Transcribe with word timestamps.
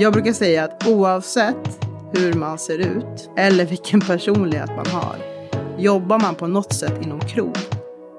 Jag 0.00 0.12
brukar 0.12 0.32
säga 0.32 0.64
att 0.64 0.88
oavsett 0.88 1.86
hur 2.12 2.32
man 2.32 2.58
ser 2.58 2.78
ut 2.78 3.30
eller 3.36 3.64
vilken 3.64 4.00
personlighet 4.00 4.70
man 4.76 4.86
har. 4.86 5.16
Jobbar 5.78 6.18
man 6.18 6.34
på 6.34 6.46
något 6.46 6.72
sätt 6.72 7.04
inom 7.04 7.20
krog 7.20 7.56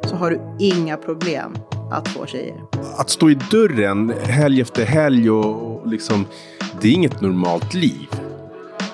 så 0.04 0.16
har 0.16 0.32
du 0.32 0.42
inga 0.60 0.98
problem 0.98 1.58
att 1.92 2.08
få 2.08 2.26
tjejer. 2.26 2.62
Att 2.98 3.10
stå 3.10 3.30
i 3.30 3.38
dörren 3.52 4.14
helg 4.24 4.62
efter 4.62 4.86
helg 4.86 5.32
och 5.32 5.88
liksom, 5.88 6.26
det 6.82 6.88
är 6.88 6.94
inget 6.94 7.22
normalt 7.22 7.74
liv. 7.74 8.08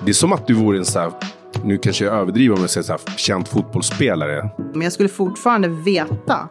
Det 0.04 0.10
är 0.10 0.14
som 0.14 0.32
att 0.32 0.46
du 0.46 0.54
vore 0.54 0.78
en 0.78 0.84
så 0.84 0.98
här, 0.98 1.12
nu 1.64 1.78
kanske 1.78 2.04
jag 2.04 2.14
överdriver 2.14 2.54
om 2.54 2.60
jag 2.60 2.70
säger 2.70 2.84
så 2.84 2.92
här, 2.92 3.16
känd 3.16 3.48
fotbollsspelare. 3.48 4.50
Men 4.72 4.82
jag 4.82 4.92
skulle 4.92 5.08
fortfarande 5.08 5.68
veta 5.68 6.48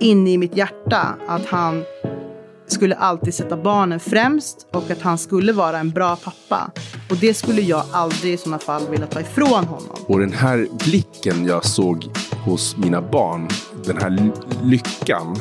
inne 0.00 0.32
i 0.32 0.38
mitt 0.38 0.56
hjärta 0.56 1.06
att 1.28 1.46
han 1.46 1.84
skulle 2.72 2.94
alltid 2.94 3.34
sätta 3.34 3.56
barnen 3.56 4.00
främst 4.00 4.66
och 4.72 4.90
att 4.90 5.02
han 5.02 5.18
skulle 5.18 5.52
vara 5.52 5.78
en 5.78 5.90
bra 5.90 6.16
pappa. 6.16 6.70
Och 7.10 7.16
det 7.16 7.34
skulle 7.34 7.60
jag 7.60 7.84
aldrig 7.92 8.34
i 8.34 8.36
sådana 8.36 8.58
fall 8.58 8.82
vilja 8.90 9.06
ta 9.06 9.20
ifrån 9.20 9.64
honom. 9.64 9.96
Och 10.06 10.18
den 10.18 10.32
här 10.32 10.66
blicken 10.84 11.46
jag 11.46 11.64
såg 11.64 12.06
hos 12.44 12.76
mina 12.76 13.02
barn, 13.02 13.48
den 13.84 13.96
här 13.96 14.32
lyckan 14.62 15.36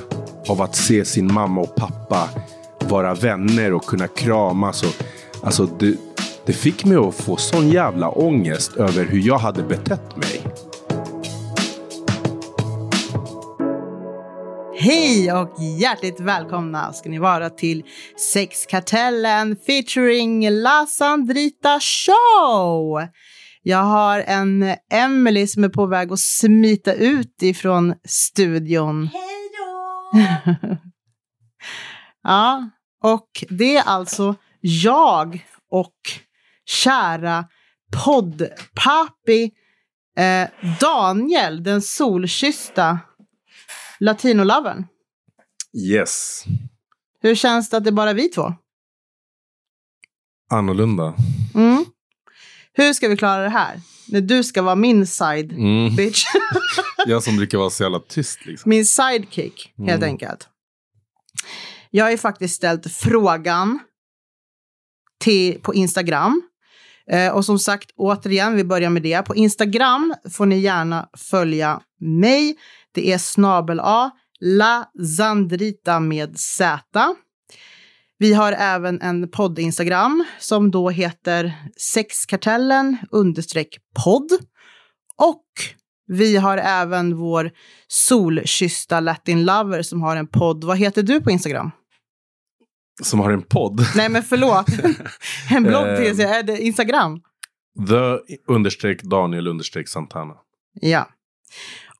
av 0.47 0.61
att 0.61 0.75
se 0.75 1.05
sin 1.05 1.33
mamma 1.33 1.61
och 1.61 1.75
pappa 1.75 2.29
vara 2.79 3.13
vänner 3.13 3.73
och 3.73 3.85
kunna 3.85 4.07
kramas. 4.07 4.83
Och, 4.83 5.03
alltså 5.43 5.65
det, 5.65 5.95
det 6.45 6.53
fick 6.53 6.85
mig 6.85 6.97
att 6.97 7.15
få 7.15 7.37
sån 7.37 7.69
jävla 7.69 8.09
ångest 8.09 8.77
över 8.77 9.05
hur 9.05 9.27
jag 9.27 9.37
hade 9.37 9.63
betett 9.63 10.17
mig. 10.17 10.41
Hej 14.83 15.33
och 15.33 15.61
hjärtligt 15.79 16.19
välkomna 16.19 16.93
ska 16.93 17.09
ni 17.09 17.19
vara 17.19 17.49
till 17.49 17.83
Sexkartellen 18.33 19.55
featuring 19.55 20.49
La 20.49 20.85
Sandrita 20.85 21.79
Show. 21.79 23.07
Jag 23.63 23.83
har 23.83 24.19
en 24.19 24.75
Emily 24.91 25.47
som 25.47 25.63
är 25.63 25.69
på 25.69 25.85
väg 25.85 26.11
att 26.11 26.19
smita 26.19 26.93
ut 26.93 27.43
ifrån 27.43 27.93
studion. 28.03 29.09
Hej 29.13 29.49
då! 29.57 30.19
ja, 32.23 32.69
och 33.03 33.29
det 33.49 33.77
är 33.77 33.83
alltså 33.83 34.35
jag 34.61 35.45
och 35.71 35.95
kära 36.65 37.45
poddpapi 38.05 39.51
eh, 40.17 40.49
Daniel, 40.79 41.63
den 41.63 41.81
solkyssta 41.81 42.99
latinolovern. 44.01 44.85
Yes. 45.91 46.43
Hur 47.21 47.35
känns 47.35 47.69
det 47.69 47.77
att 47.77 47.83
det 47.83 47.89
är 47.89 47.91
bara 47.91 48.13
vi 48.13 48.29
två? 48.29 48.53
Annorlunda. 50.49 51.13
Mm. 51.55 51.85
Hur 52.73 52.93
ska 52.93 53.07
vi 53.07 53.17
klara 53.17 53.43
det 53.43 53.49
här? 53.49 53.81
När 54.07 54.21
du 54.21 54.43
ska 54.43 54.61
vara 54.61 54.75
min 54.75 55.07
side 55.07 55.51
Mm. 55.51 55.95
bitch. 55.95 56.23
Jag 57.07 57.23
som 57.23 57.37
brukar 57.37 57.57
vara 57.57 57.69
så 57.69 57.83
jävla 57.83 57.99
tyst 57.99 58.45
liksom. 58.45 58.69
min 58.69 58.85
sidekick, 58.85 59.73
helt 59.77 59.89
Mm. 59.89 60.03
enkelt. 60.09 60.47
Jag 61.89 62.05
har 62.05 62.11
ju 62.11 62.17
faktiskt 62.17 62.55
ställt 62.55 62.91
frågan 62.91 63.79
till, 65.19 65.61
på 65.61 65.73
Instagram. 65.73 66.41
Eh, 67.11 67.31
och 67.33 67.45
som 67.45 67.59
sagt, 67.59 67.91
återigen, 67.95 68.55
vi 68.55 68.63
börjar 68.63 68.89
med 68.89 69.01
det. 69.03 69.21
På 69.25 69.35
Instagram 69.35 70.15
får 70.31 70.45
ni 70.45 70.59
gärna 70.59 71.09
följa 71.17 71.81
mig. 71.99 72.55
Det 72.93 73.11
är 73.13 73.17
snabel 73.17 73.79
A, 73.83 74.11
La 74.39 74.85
Zandrita 75.17 75.99
med 75.99 76.39
Z. 76.39 77.15
Vi 78.17 78.33
har 78.33 78.51
även 78.51 79.01
en 79.01 79.29
podd-Instagram 79.31 80.23
som 80.39 80.71
då 80.71 80.89
heter 80.89 81.53
sexkartellen 81.77 82.97
understreck 83.11 83.77
podd. 84.03 84.31
Och 85.17 85.45
vi 86.07 86.37
har 86.37 86.57
även 86.57 87.17
vår 87.17 87.51
solkyssta 87.87 88.99
Latin 88.99 89.45
Lover 89.45 89.81
som 89.81 90.01
har 90.01 90.15
en 90.15 90.27
podd. 90.27 90.63
Vad 90.63 90.77
heter 90.77 91.03
du 91.03 91.21
på 91.21 91.31
Instagram? 91.31 91.71
Som 93.03 93.19
har 93.19 93.31
en 93.31 93.41
podd. 93.41 93.85
Nej, 93.95 94.09
men 94.09 94.23
förlåt. 94.23 94.65
en 95.49 95.63
blogg 95.63 95.97
till 95.97 96.07
Eh. 96.07 96.15
sig. 96.15 96.25
Är 96.25 96.43
det 96.43 96.57
Instagram? 96.61 97.21
The 97.89 98.33
understreck 98.47 99.03
Daniel 99.03 99.47
understreck 99.47 99.89
Santana. 99.89 100.33
Ja. 100.81 101.09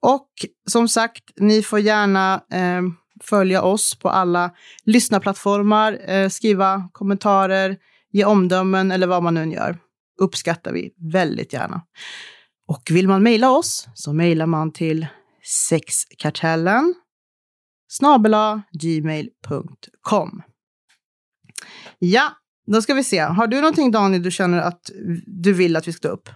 Och 0.01 0.29
som 0.69 0.87
sagt, 0.87 1.23
ni 1.37 1.61
får 1.61 1.79
gärna 1.79 2.43
eh, 2.51 2.81
följa 3.23 3.61
oss 3.61 3.95
på 3.99 4.09
alla 4.09 4.51
lyssnarplattformar, 4.83 6.09
eh, 6.09 6.29
skriva 6.29 6.89
kommentarer, 6.91 7.77
ge 8.11 8.25
omdömen 8.25 8.91
eller 8.91 9.07
vad 9.07 9.23
man 9.23 9.33
nu 9.33 9.53
gör. 9.53 9.77
Uppskattar 10.19 10.73
vi 10.73 10.93
väldigt 11.11 11.53
gärna. 11.53 11.81
Och 12.67 12.83
vill 12.91 13.07
man 13.07 13.23
mejla 13.23 13.51
oss 13.51 13.87
så 13.93 14.13
mejlar 14.13 14.45
man 14.45 14.71
till 14.71 15.07
sexkartellen 15.43 16.93
snabela 17.87 18.61
gmail.com. 18.71 20.41
Ja, 21.99 22.31
då 22.67 22.81
ska 22.81 22.93
vi 22.93 23.03
se. 23.03 23.19
Har 23.19 23.47
du 23.47 23.55
någonting 23.55 23.91
Daniel 23.91 24.23
du 24.23 24.31
känner 24.31 24.57
att 24.57 24.89
du 25.25 25.53
vill 25.53 25.75
att 25.75 25.87
vi 25.87 25.93
ska 25.93 26.07
ta 26.07 26.13
upp? 26.13 26.29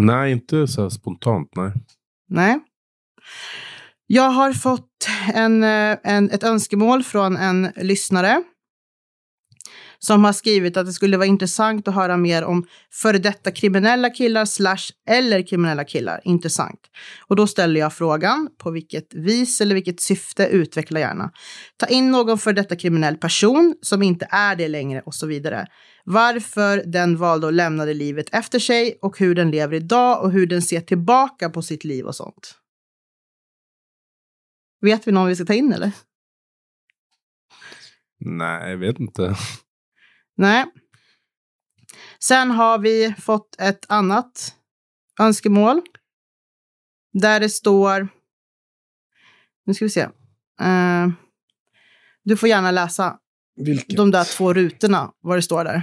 Nej, 0.00 0.32
inte 0.32 0.68
så 0.68 0.82
här 0.82 0.88
spontant. 0.88 1.48
Nej. 1.56 1.72
Nej. 2.28 2.60
Jag 4.06 4.30
har 4.30 4.52
fått 4.52 5.08
en, 5.34 5.62
eh, 5.62 5.98
en, 6.02 6.30
ett 6.30 6.42
önskemål 6.42 7.02
från 7.02 7.36
en 7.36 7.68
lyssnare 7.76 8.42
som 9.98 10.24
har 10.24 10.32
skrivit 10.32 10.76
att 10.76 10.86
det 10.86 10.92
skulle 10.92 11.16
vara 11.16 11.26
intressant 11.26 11.88
att 11.88 11.94
höra 11.94 12.16
mer 12.16 12.44
om 12.44 12.66
före 12.92 13.18
detta 13.18 13.50
kriminella 13.50 14.10
killar 14.10 14.44
slash 14.44 14.92
eller 15.08 15.46
kriminella 15.46 15.84
killar. 15.84 16.20
Intressant. 16.24 16.80
Och 17.26 17.36
då 17.36 17.46
ställer 17.46 17.80
jag 17.80 17.92
frågan 17.92 18.48
på 18.58 18.70
vilket 18.70 19.14
vis 19.14 19.60
eller 19.60 19.74
vilket 19.74 20.00
syfte, 20.00 20.46
utveckla 20.46 21.00
gärna. 21.00 21.30
Ta 21.76 21.86
in 21.86 22.10
någon 22.10 22.38
före 22.38 22.54
detta 22.54 22.76
kriminell 22.76 23.16
person 23.16 23.74
som 23.82 24.02
inte 24.02 24.28
är 24.30 24.56
det 24.56 24.68
längre 24.68 25.02
och 25.06 25.14
så 25.14 25.26
vidare. 25.26 25.66
Varför 26.04 26.82
den 26.86 27.16
valde 27.16 27.48
att 27.48 27.54
lämna 27.54 27.84
det 27.84 27.94
livet 27.94 28.26
efter 28.32 28.58
sig 28.58 28.98
och 29.02 29.18
hur 29.18 29.34
den 29.34 29.50
lever 29.50 29.76
idag 29.76 30.22
och 30.24 30.32
hur 30.32 30.46
den 30.46 30.62
ser 30.62 30.80
tillbaka 30.80 31.50
på 31.50 31.62
sitt 31.62 31.84
liv 31.84 32.06
och 32.06 32.14
sånt. 32.14 32.54
Vet 34.80 35.06
vi 35.06 35.12
någon 35.12 35.28
vi 35.28 35.36
ska 35.36 35.44
ta 35.44 35.54
in 35.54 35.72
eller? 35.72 35.92
Nej, 38.20 38.70
jag 38.70 38.78
vet 38.78 39.00
inte. 39.00 39.34
Nej. 40.38 40.64
Sen 42.18 42.50
har 42.50 42.78
vi 42.78 43.14
fått 43.18 43.56
ett 43.60 43.84
annat 43.88 44.54
önskemål. 45.20 45.80
Där 47.12 47.40
det 47.40 47.48
står... 47.48 48.08
Nu 49.66 49.74
ska 49.74 49.84
vi 49.84 49.90
se. 49.90 50.00
Eh, 50.60 51.08
du 52.24 52.36
får 52.36 52.48
gärna 52.48 52.70
läsa 52.70 53.18
Vilket? 53.56 53.96
de 53.96 54.10
där 54.10 54.36
två 54.36 54.52
rutorna, 54.52 55.12
vad 55.20 55.38
det 55.38 55.42
står 55.42 55.64
där. 55.64 55.82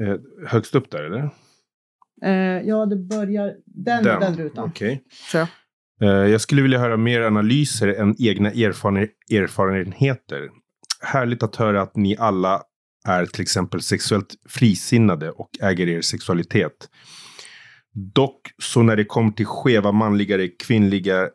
Eh, 0.00 0.16
högst 0.46 0.74
upp 0.74 0.90
där, 0.90 1.04
eller? 1.04 1.30
Eh, 2.22 2.68
ja, 2.68 2.86
det 2.86 2.96
börjar... 2.96 3.54
Den, 3.66 4.04
den, 4.04 4.36
rutan. 4.36 4.68
Okej. 4.68 5.04
jag. 5.32 5.48
Eh, 6.00 6.30
jag 6.30 6.40
skulle 6.40 6.62
vilja 6.62 6.78
höra 6.78 6.96
mer 6.96 7.20
analyser 7.20 7.88
än 7.88 8.14
egna 8.18 8.50
erfaren 8.50 9.08
erfarenheter. 9.30 10.50
Härligt 11.00 11.42
att 11.42 11.56
höra 11.56 11.82
att 11.82 11.96
ni 11.96 12.16
alla 12.16 12.62
är 13.04 13.26
till 13.26 13.42
exempel 13.42 13.82
sexuellt 13.82 14.34
frisinnade 14.48 15.30
och 15.30 15.50
äger 15.60 15.88
er 15.88 16.00
sexualitet. 16.00 16.88
Dock 18.14 18.40
så 18.58 18.82
när 18.82 18.96
det 18.96 19.04
kommer 19.04 19.32
till 19.32 19.46
skeva 19.46 19.92
manligare 19.92 20.48
kvinnliga 20.48 21.28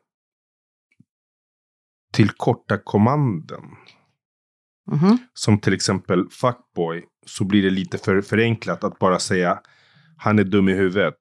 tillkortakommanden 2.13 3.61
Mhm. 4.91 5.17
som 5.33 5.59
till 5.59 5.73
exempel 5.73 6.29
fuckboy 6.29 7.05
så 7.25 7.43
blir 7.45 7.63
det 7.63 7.69
lite 7.69 7.97
för 7.97 8.21
förenklat 8.21 8.83
att 8.83 8.99
bara 8.99 9.19
säga 9.19 9.61
han 10.17 10.39
är 10.39 10.43
dum 10.43 10.69
i 10.69 10.73
huvudet. 10.73 11.15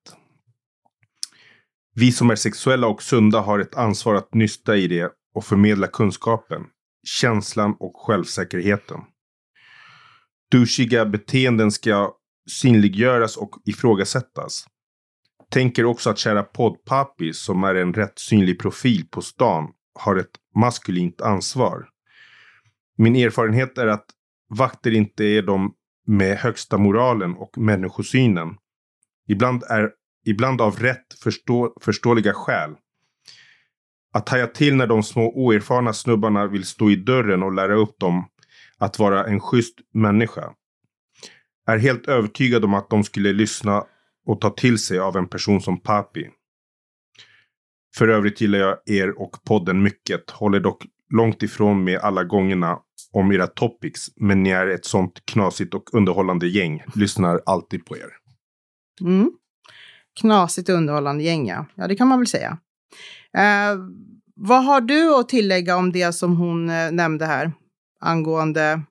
Vi 1.95 2.13
som 2.13 2.31
är 2.31 2.37
sexuella 2.37 2.87
och 2.87 3.03
sunda 3.03 3.41
har 3.41 3.59
ett 3.59 3.75
ansvar 3.75 4.15
att 4.15 4.35
nysta 4.35 4.77
i 4.77 4.89
det 4.89 5.13
och 5.35 5.45
förmedla 5.45 5.87
kunskapen, 5.87 6.63
känslan 7.07 7.77
och 7.81 7.93
självsäkerheten. 8.07 9.01
Duschiga 10.51 11.07
beteenden 11.07 11.73
ska 11.73 12.13
synliggöras 12.51 13.37
och 13.37 13.51
ifrågasättas. 13.65 14.67
Tänker 15.51 15.85
också 15.85 16.11
att 16.11 16.19
kära 16.19 16.43
poddpappi 16.43 17.33
som 17.33 17.65
är 17.65 17.75
en 17.75 17.95
rätt 17.95 18.19
synlig 18.19 18.61
profil 18.61 19.09
på 19.11 19.23
stan 19.23 19.69
har 19.95 20.17
ett 20.17 20.31
maskulint 20.55 21.21
ansvar. 21.21 21.89
Min 22.99 23.17
erfarenhet 23.17 23.79
är 23.79 23.87
att 23.87 24.07
vakter 24.49 24.91
inte 24.91 25.25
är 25.25 25.43
de 25.43 25.75
med 26.07 26.39
högsta 26.39 26.79
moralen 26.79 27.35
och 27.35 27.59
människosynen. 27.59 28.49
Ibland, 29.29 29.63
är, 29.63 29.91
ibland 30.27 30.61
av 30.61 30.77
rätt 30.77 31.15
förstå, 31.23 31.75
förståeliga 31.81 32.33
skäl. 32.33 32.71
Att 34.13 34.29
haja 34.29 34.47
till 34.47 34.77
när 34.77 34.87
de 34.87 35.03
små 35.03 35.33
oerfarna 35.35 35.93
snubbarna 35.93 36.47
vill 36.47 36.65
stå 36.65 36.91
i 36.91 36.97
dörren 36.97 37.43
och 37.43 37.53
lära 37.53 37.75
upp 37.75 37.99
dem 37.99 38.25
att 38.79 38.99
vara 38.99 39.27
en 39.27 39.41
schysst 39.41 39.75
människa. 39.95 40.53
Är 41.67 41.79
helt 41.79 42.09
övertygad 42.09 42.65
om 42.65 42.75
att 42.75 42.91
de 42.91 43.05
skulle 43.05 43.33
lyssna 43.33 43.85
och 44.27 44.41
ta 44.41 44.51
till 44.51 44.79
sig 44.79 44.99
av 44.99 45.17
en 45.17 45.29
person 45.29 45.61
som 45.61 45.81
Papi. 45.81 46.31
För 47.97 48.09
övrigt 48.09 48.41
gillar 48.41 48.59
jag 48.59 48.79
er 48.87 49.19
och 49.19 49.45
podden 49.45 49.83
mycket. 49.83 50.31
Håller 50.31 50.61
dock 50.61 50.87
långt 51.15 51.43
ifrån 51.43 51.85
med 51.85 51.99
alla 52.01 52.25
gångerna 52.25 52.79
om 53.13 53.33
era 53.33 53.47
topics. 53.47 54.11
Men 54.17 54.43
ni 54.43 54.51
är 54.51 54.67
ett 54.67 54.85
sånt 54.85 55.23
knasigt 55.25 55.75
och 55.75 55.95
underhållande 55.95 56.49
gäng. 56.49 56.83
Lyssnar 56.95 57.41
alltid 57.47 57.85
på 57.85 57.97
er. 57.97 58.11
Mm. 59.01 59.33
Knasigt 60.21 60.69
och 60.69 60.75
underhållande 60.75 61.25
gäng, 61.25 61.47
ja. 61.49 61.67
Ja, 61.75 61.89
det 61.89 61.97
kan 61.97 62.09
man 62.09 62.19
väl 62.19 62.27
säga. 62.27 62.59
Eh, 63.37 63.79
vad 64.35 64.65
har 64.65 64.81
du 64.81 65.15
att 65.15 65.29
tillägga 65.29 65.77
om 65.77 65.93
det 65.93 66.13
som 66.13 66.37
hon 66.37 66.71
eh, 66.71 66.93
nämnde 66.93 67.27
här 67.27 67.53
angående 68.01 68.83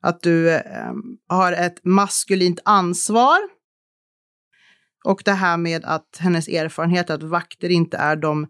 att 0.00 0.22
du 0.22 0.50
eh, 0.50 0.92
har 1.28 1.52
ett 1.52 1.84
maskulint 1.84 2.58
ansvar 2.64 3.38
och 5.04 5.22
det 5.24 5.32
här 5.32 5.56
med 5.56 5.84
att 5.84 6.16
hennes 6.18 6.48
erfarenhet 6.48 7.10
att 7.10 7.22
vakter 7.22 7.68
inte 7.68 7.96
är 7.96 8.16
de 8.16 8.42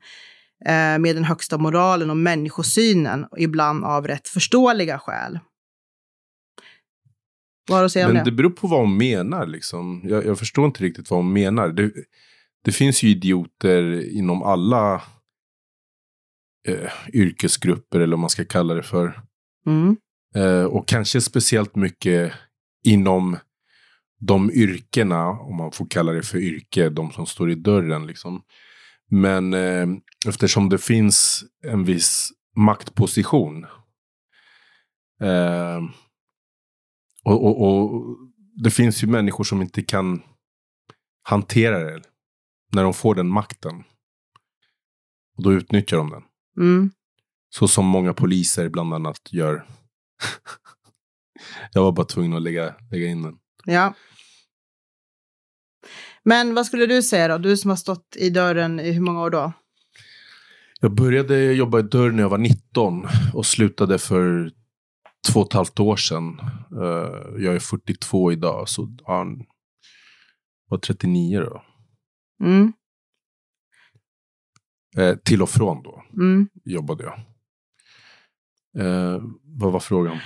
eh, 0.64 0.98
med 0.98 1.16
den 1.16 1.24
högsta 1.24 1.58
moralen 1.58 2.10
och 2.10 2.16
människosynen, 2.16 3.26
ibland 3.36 3.84
av 3.84 4.06
rätt 4.06 4.28
förståeliga 4.28 4.98
skäl. 4.98 5.38
Vad 7.68 7.84
att 7.84 7.92
säga 7.92 8.06
om 8.06 8.12
Men 8.12 8.24
det? 8.24 8.30
det 8.30 8.36
beror 8.36 8.50
på 8.50 8.66
vad 8.66 8.80
hon 8.80 8.96
menar. 8.96 9.46
Liksom. 9.46 10.02
Jag, 10.04 10.26
jag 10.26 10.38
förstår 10.38 10.66
inte 10.66 10.84
riktigt 10.84 11.10
vad 11.10 11.18
hon 11.18 11.32
menar. 11.32 11.68
Det, 11.68 11.92
det 12.64 12.72
finns 12.72 13.02
ju 13.02 13.08
idioter 13.08 14.10
inom 14.16 14.42
alla 14.42 15.02
eh, 16.68 16.92
yrkesgrupper, 17.12 18.00
eller 18.00 18.16
vad 18.16 18.20
man 18.20 18.30
ska 18.30 18.44
kalla 18.44 18.74
det 18.74 18.82
för. 18.82 19.22
Mm. 19.66 19.96
Eh, 20.34 20.64
och 20.64 20.88
kanske 20.88 21.20
speciellt 21.20 21.76
mycket 21.76 22.32
inom 22.84 23.36
de 24.20 24.50
yrkena, 24.50 25.28
om 25.28 25.56
man 25.56 25.72
får 25.72 25.86
kalla 25.86 26.12
det 26.12 26.22
för 26.22 26.38
yrke, 26.38 26.88
de 26.88 27.12
som 27.12 27.26
står 27.26 27.50
i 27.50 27.54
dörren. 27.54 28.06
Liksom. 28.06 28.42
Men 29.10 29.54
eh, 29.54 29.86
eftersom 30.28 30.68
det 30.68 30.78
finns 30.78 31.44
en 31.64 31.84
viss 31.84 32.28
maktposition 32.56 33.64
eh, 35.20 35.80
och, 37.24 37.44
och, 37.44 37.62
och 37.62 38.16
det 38.62 38.70
finns 38.70 39.02
ju 39.02 39.06
människor 39.06 39.44
som 39.44 39.62
inte 39.62 39.82
kan 39.82 40.22
hantera 41.22 41.78
det 41.78 42.02
när 42.72 42.82
de 42.82 42.94
får 42.94 43.14
den 43.14 43.28
makten. 43.28 43.84
Och 45.36 45.42
då 45.42 45.52
utnyttjar 45.52 45.96
de 45.96 46.10
den. 46.10 46.22
Mm. 46.56 46.90
Så 47.54 47.68
som 47.68 47.84
många 47.86 48.14
poliser 48.14 48.68
bland 48.68 48.94
annat 48.94 49.32
gör. 49.32 49.66
Jag 51.72 51.82
var 51.82 51.92
bara 51.92 52.06
tvungen 52.06 52.32
att 52.32 52.42
lägga, 52.42 52.74
lägga 52.90 53.06
in 53.06 53.22
den. 53.22 53.34
Ja. 53.64 53.94
Men 56.22 56.54
vad 56.54 56.66
skulle 56.66 56.86
du 56.86 57.02
säga 57.02 57.28
då? 57.28 57.38
Du 57.38 57.56
som 57.56 57.70
har 57.70 57.76
stått 57.76 58.16
i 58.18 58.30
dörren 58.30 58.80
i 58.80 58.92
hur 58.92 59.00
många 59.00 59.22
år 59.22 59.30
då? 59.30 59.52
Jag 60.80 60.94
började 60.94 61.52
jobba 61.52 61.78
i 61.78 61.82
dörr 61.82 62.10
när 62.10 62.22
jag 62.22 62.28
var 62.28 62.38
19 62.38 63.06
och 63.34 63.46
slutade 63.46 63.98
för 63.98 64.52
två 65.32 65.40
och 65.40 65.46
ett 65.46 65.52
halvt 65.52 65.80
år 65.80 65.96
sedan. 65.96 66.38
Eh, 66.80 67.42
jag 67.44 67.54
är 67.54 67.58
42 67.60 68.32
idag, 68.32 68.68
så 68.68 68.96
han 69.06 69.44
var 70.68 70.78
39 70.78 71.40
då. 71.40 71.62
Mm. 72.44 72.72
Eh, 74.96 75.16
till 75.16 75.42
och 75.42 75.50
från 75.50 75.82
då 75.82 76.02
Mm. 76.12 76.48
jobbade 76.64 77.04
jag. 77.04 77.20
Eh, 78.78 79.22
vad 79.44 79.72
var 79.72 79.80
frågan? 79.80 80.18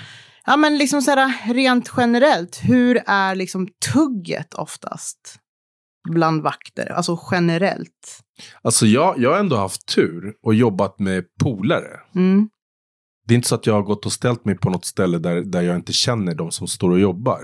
Ja, 0.44 0.56
men 0.56 0.78
liksom 0.78 1.02
så 1.02 1.10
här, 1.10 1.54
rent 1.54 1.93
generellt, 1.96 2.60
hur 2.62 3.02
är 3.06 3.34
liksom 3.34 3.69
tugget 3.93 4.54
oftast 4.54 5.38
bland 6.08 6.43
vakter? 6.43 6.93
Alltså 6.93 7.19
generellt. 7.31 8.20
Alltså 8.62 8.87
jag, 8.87 9.19
jag 9.19 9.31
har 9.31 9.38
ändå 9.38 9.56
haft 9.56 9.87
tur 9.87 10.34
och 10.43 10.54
jobbat 10.54 10.98
med 10.98 11.25
polare. 11.40 12.00
Mm. 12.14 12.48
Det 13.26 13.34
är 13.34 13.37
inte 13.37 13.48
så 13.48 13.54
att 13.54 13.66
jag 13.66 13.75
har 13.75 13.82
gått 13.82 14.06
och 14.06 14.12
ställt 14.12 14.44
mig 14.44 14.58
på 14.58 14.70
något 14.70 14.84
ställe 14.84 15.19
där, 15.19 15.40
där 15.40 15.62
jag 15.62 15.76
inte 15.76 15.92
känner 15.92 16.34
de 16.34 16.50
som 16.50 16.69
står 16.69 16.90
och 16.90 17.00
jobbar. 17.00 17.40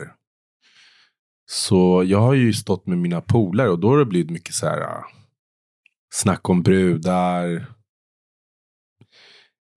Så 1.51 2.05
jag 2.07 2.21
har 2.21 2.35
ju 2.35 2.53
stått 2.53 2.87
med 2.87 2.99
mina 2.99 3.21
polare 3.21 3.71
och 3.71 3.79
då 3.79 3.89
har 3.89 3.99
det 3.99 4.05
blivit 4.05 4.31
mycket 4.31 4.55
så 4.55 4.67
här 4.67 4.81
äh, 4.81 5.05
snack 6.15 6.49
om 6.49 6.63
brudar. 6.63 7.67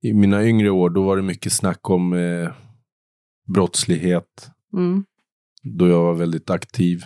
I 0.05 0.13
mina 0.13 0.43
yngre 0.43 0.69
år 0.69 0.89
då 0.89 1.03
var 1.03 1.17
det 1.17 1.23
mycket 1.23 1.53
snack 1.53 1.89
om 1.89 2.13
eh, 2.13 2.51
brottslighet. 3.53 4.49
Mm. 4.73 5.05
Då 5.63 5.87
jag 5.87 6.03
var 6.03 6.13
väldigt 6.13 6.49
aktiv. 6.49 7.05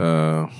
Uh, 0.00 0.50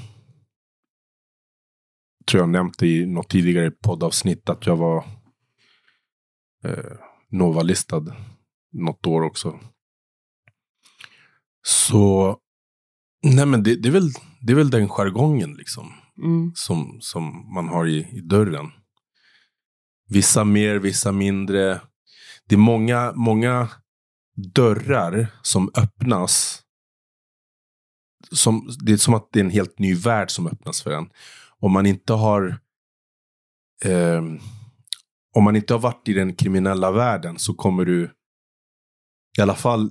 tror 2.26 2.42
jag 2.42 2.48
nämnt 2.48 2.82
i 2.82 3.06
något 3.06 3.28
tidigare 3.28 3.70
poddavsnitt 3.70 4.48
att 4.48 4.66
jag 4.66 4.76
var 4.76 5.04
eh, 6.64 6.96
Nova-listad 7.30 8.04
något 8.72 9.06
år 9.06 9.22
också. 9.22 9.60
Så, 11.66 12.36
nej 13.22 13.46
men 13.46 13.62
det, 13.62 13.76
det, 13.76 13.88
är 13.88 13.92
väl, 13.92 14.10
det 14.40 14.52
är 14.52 14.56
väl 14.56 14.70
den 14.70 14.88
jargongen 14.88 15.54
liksom. 15.54 15.92
Mm. 16.22 16.52
Som, 16.54 16.98
som 17.00 17.54
man 17.54 17.68
har 17.68 17.86
i, 17.86 17.98
i 18.12 18.20
dörren. 18.20 18.70
Vissa 20.08 20.44
mer, 20.44 20.76
vissa 20.76 21.12
mindre. 21.12 21.80
Det 22.48 22.54
är 22.54 22.58
många, 22.58 23.12
många 23.14 23.68
dörrar 24.54 25.26
som 25.42 25.70
öppnas. 25.74 26.60
Som, 28.30 28.68
det 28.84 28.92
är 28.92 28.96
som 28.96 29.14
att 29.14 29.28
det 29.32 29.40
är 29.40 29.44
en 29.44 29.50
helt 29.50 29.78
ny 29.78 29.94
värld 29.94 30.30
som 30.30 30.46
öppnas 30.46 30.82
för 30.82 30.90
en. 30.90 31.10
Om 31.58 31.72
man 31.72 31.86
inte 31.86 32.12
har 32.12 32.60
eh, 33.84 34.22
om 35.34 35.44
man 35.44 35.56
inte 35.56 35.74
har 35.74 35.78
varit 35.80 36.08
i 36.08 36.12
den 36.12 36.34
kriminella 36.34 36.90
världen 36.90 37.38
så 37.38 37.54
kommer 37.54 37.84
du 37.84 38.10
i 39.38 39.40
alla 39.40 39.54
fall 39.54 39.90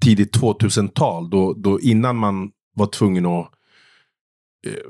tidigt 0.00 0.36
2000-tal, 0.36 1.30
då, 1.30 1.54
då 1.54 1.80
innan 1.80 2.16
man 2.16 2.50
var 2.74 2.86
tvungen 2.86 3.26
att 3.26 3.50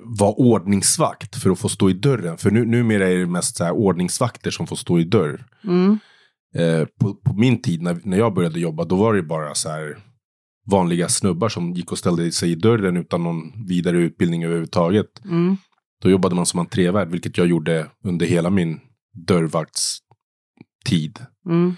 vara 0.03 0.33
ordningsvakt 0.33 1.37
för 1.37 1.51
att 1.51 1.59
få 1.59 1.69
stå 1.69 1.91
i 1.91 1.93
dörren. 1.93 2.39
För 2.39 2.51
nu, 2.51 2.67
numera 2.67 3.09
är 3.09 3.19
det 3.19 3.27
mest 3.27 3.57
så 3.57 3.65
här 3.65 3.73
ordningsvakter 3.73 4.51
som 4.51 4.67
får 4.67 4.77
stå 4.77 4.99
i 4.99 5.05
dörr. 5.05 5.45
Mm. 5.65 5.99
Eh, 6.55 6.85
på, 7.01 7.15
på 7.15 7.33
min 7.33 7.63
tid 7.63 7.83
när, 7.83 8.01
när 8.03 8.19
jag 8.19 8.35
började 8.35 8.61
jobba, 8.61 8.85
då 8.85 8.97
var 8.97 9.15
det 9.15 9.23
bara 9.23 9.55
så 9.55 9.69
här 9.69 9.99
vanliga 10.71 11.09
snubbar 11.09 11.49
som 11.49 11.73
gick 11.73 11.93
och 11.93 11.99
ställde 11.99 12.33
sig 12.33 12.51
i 12.51 12.55
dörren 12.55 12.97
utan 12.97 13.23
någon 13.23 13.67
vidare 13.67 13.97
utbildning 13.97 14.45
överhuvudtaget. 14.45 15.25
Mm. 15.25 15.57
Då 16.03 16.11
jobbade 16.11 16.35
man 16.35 16.47
som 16.47 16.61
entrévärd, 16.61 17.11
vilket 17.11 17.39
jag 17.39 17.47
gjorde 17.47 17.87
under 18.05 18.27
hela 18.27 18.51
min 18.51 18.81
dörrvaktstid. 19.27 21.19
Mm. 21.47 21.75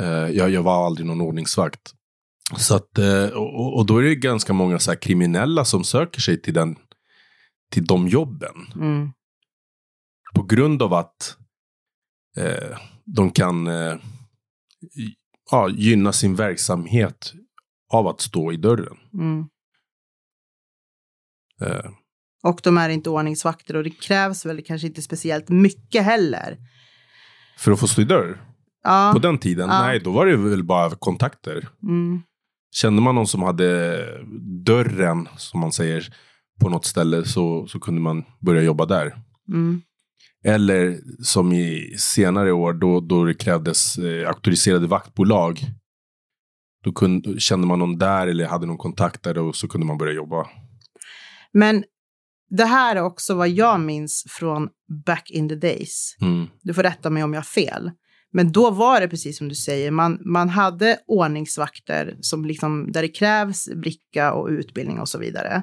Eh, 0.00 0.36
jag, 0.36 0.50
jag 0.50 0.62
var 0.62 0.86
aldrig 0.86 1.06
någon 1.06 1.20
ordningsvakt. 1.20 1.92
Så 2.56 2.74
att, 2.74 2.98
eh, 2.98 3.24
och, 3.24 3.76
och 3.76 3.86
då 3.86 3.98
är 3.98 4.02
det 4.02 4.14
ganska 4.14 4.52
många 4.52 4.78
så 4.78 4.96
kriminella 4.96 5.64
som 5.64 5.84
söker 5.84 6.20
sig 6.20 6.42
till, 6.42 6.54
den, 6.54 6.76
till 7.70 7.84
de 7.84 8.08
jobben. 8.08 8.54
Mm. 8.74 9.12
På 10.34 10.42
grund 10.42 10.82
av 10.82 10.94
att 10.94 11.36
eh, 12.36 12.78
de 13.04 13.30
kan 13.30 13.66
eh, 13.66 13.96
ja, 15.50 15.68
gynna 15.68 16.12
sin 16.12 16.34
verksamhet 16.36 17.32
av 17.92 18.06
att 18.06 18.20
stå 18.20 18.52
i 18.52 18.56
dörren. 18.56 18.96
Mm. 19.14 19.48
Eh, 21.60 21.90
Och 22.42 22.60
de 22.62 22.78
är 22.78 22.88
inte 22.88 23.10
ordningsvakter 23.10 23.76
och 23.76 23.84
det 23.84 23.90
krävs 23.90 24.46
väl 24.46 24.62
kanske 24.64 24.86
inte 24.86 25.02
speciellt 25.02 25.48
mycket 25.48 26.04
heller. 26.04 26.58
för 27.58 27.72
att 27.72 27.80
få 27.80 27.86
stå 27.88 28.02
i 28.02 28.04
dörr 28.04 28.44
Ja. 28.82 29.10
på 29.14 29.18
den 29.18 29.38
tiden, 29.38 29.68
Ja. 29.68 29.80
nej, 29.82 30.00
då 30.00 30.12
var 30.12 30.26
det 30.26 30.36
väl 30.36 30.64
bara 30.64 30.90
kontakter. 30.90 31.68
Mm. 31.82 32.22
Kände 32.70 33.02
man 33.02 33.14
någon 33.14 33.26
som 33.26 33.42
hade 33.42 33.98
dörren, 34.64 35.28
som 35.36 35.60
man 35.60 35.72
säger, 35.72 36.14
på 36.60 36.68
något 36.68 36.84
ställe 36.84 37.24
så, 37.24 37.66
så 37.66 37.80
kunde 37.80 38.00
man 38.00 38.24
börja 38.40 38.62
jobba 38.62 38.86
där. 38.86 39.22
Mm. 39.48 39.82
Eller 40.44 40.98
som 41.22 41.52
i 41.52 41.94
senare 41.98 42.52
år 42.52 42.72
då, 42.72 43.00
då 43.00 43.24
det 43.24 43.34
krävdes 43.34 43.98
eh, 43.98 44.28
auktoriserade 44.28 44.86
vaktbolag. 44.86 45.60
Då 46.84 46.92
kunde, 46.92 47.40
kände 47.40 47.66
man 47.66 47.78
någon 47.78 47.98
där 47.98 48.26
eller 48.26 48.46
hade 48.46 48.66
någon 48.66 48.78
kontakt 48.78 49.22
där 49.22 49.38
och 49.38 49.56
så 49.56 49.68
kunde 49.68 49.86
man 49.86 49.98
börja 49.98 50.12
jobba. 50.12 50.46
Men 51.52 51.84
det 52.50 52.64
här 52.64 52.96
är 52.96 53.02
också 53.02 53.34
vad 53.34 53.48
jag 53.48 53.80
minns 53.80 54.24
från 54.28 54.68
back 55.06 55.30
in 55.30 55.48
the 55.48 55.54
days. 55.54 56.16
Mm. 56.20 56.46
Du 56.62 56.74
får 56.74 56.82
rätta 56.82 57.10
mig 57.10 57.24
om 57.24 57.34
jag 57.34 57.40
har 57.40 57.44
fel. 57.44 57.90
Men 58.32 58.52
då 58.52 58.70
var 58.70 59.00
det 59.00 59.08
precis 59.08 59.38
som 59.38 59.48
du 59.48 59.54
säger, 59.54 59.90
man, 59.90 60.18
man 60.24 60.48
hade 60.48 60.98
ordningsvakter 61.06 62.16
som 62.20 62.44
liksom, 62.44 62.92
där 62.92 63.02
det 63.02 63.08
krävs 63.08 63.68
bricka 63.74 64.32
och 64.32 64.48
utbildning 64.48 65.00
och 65.00 65.08
så 65.08 65.18
vidare. 65.18 65.62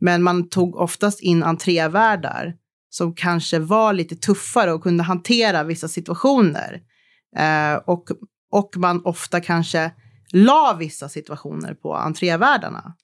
Men 0.00 0.22
man 0.22 0.48
tog 0.48 0.76
oftast 0.76 1.20
in 1.20 1.42
entrévärdar 1.42 2.54
som 2.90 3.14
kanske 3.14 3.58
var 3.58 3.92
lite 3.92 4.16
tuffare 4.16 4.72
och 4.72 4.82
kunde 4.82 5.02
hantera 5.02 5.64
vissa 5.64 5.88
situationer. 5.88 6.80
Eh, 7.36 7.74
och 7.74 8.04
och 8.52 8.76
man 8.76 9.02
ofta 9.04 9.40
kanske 9.40 9.92
la 10.32 10.76
vissa 10.78 11.08
situationer 11.08 11.74
på 11.74 11.94
entrévärdarna. 11.96 12.94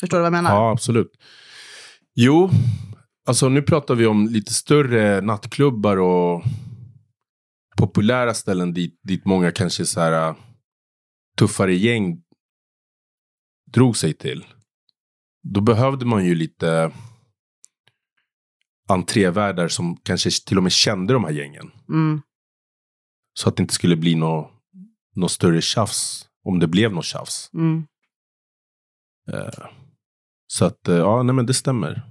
Förstår 0.00 0.18
du 0.18 0.20
vad 0.20 0.26
jag 0.26 0.32
menar? 0.32 0.50
Ja, 0.50 0.70
absolut. 0.72 1.12
Jo, 2.14 2.50
alltså 3.26 3.48
nu 3.48 3.62
pratar 3.62 3.94
vi 3.94 4.06
om 4.06 4.26
lite 4.26 4.54
större 4.54 5.20
nattklubbar 5.20 5.96
och 5.96 6.42
populära 7.76 8.34
ställen 8.34 8.72
dit, 8.74 9.00
dit 9.02 9.24
många 9.24 9.52
kanske 9.52 9.86
så 9.86 10.00
här 10.00 10.30
uh, 10.30 10.36
tuffare 11.38 11.74
gäng 11.74 12.22
drog 13.72 13.96
sig 13.96 14.14
till. 14.14 14.44
Då 15.42 15.60
behövde 15.60 16.06
man 16.06 16.24
ju 16.24 16.34
lite 16.34 16.92
entrévärdar 18.88 19.68
som 19.68 19.96
kanske 19.96 20.30
till 20.46 20.56
och 20.56 20.62
med 20.62 20.72
kände 20.72 21.12
de 21.12 21.24
här 21.24 21.32
gängen. 21.32 21.70
Mm, 21.88 22.22
Så 23.38 23.48
att 23.48 23.56
det 23.56 23.60
inte 23.62 23.74
skulle 23.74 23.96
bli 23.96 24.14
något 24.14 24.50
nå 25.14 25.28
större 25.28 25.60
tjafs. 25.62 26.28
Om 26.44 26.58
det 26.58 26.66
blev 26.68 26.92
något 26.92 27.04
tjafs. 27.04 27.50
mm, 27.54 27.86
Eh, 29.32 29.66
Så 30.46 30.64
att, 30.64 30.88
eh, 30.88 30.96
ja, 30.96 31.22
nej 31.22 31.34
men 31.34 31.46
det 31.46 31.54
stämmer. 31.54 32.02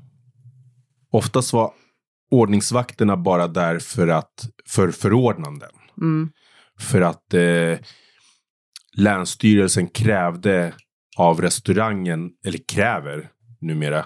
Oftast 1.11 1.53
var 1.53 1.73
ordningsvakterna 2.31 3.17
bara 3.17 3.47
där 3.47 3.79
för 3.79 4.07
att, 4.07 4.49
för 4.65 4.91
förordnanden. 4.91 5.71
mm, 6.01 6.31
För 6.79 7.01
att 7.01 7.33
eh, 7.33 7.79
Länsstyrelsen 8.97 9.87
krävde 9.87 10.73
av 11.17 11.41
restaurangen, 11.41 12.31
eller 12.45 12.59
kräver 12.67 13.31
numera, 13.61 14.05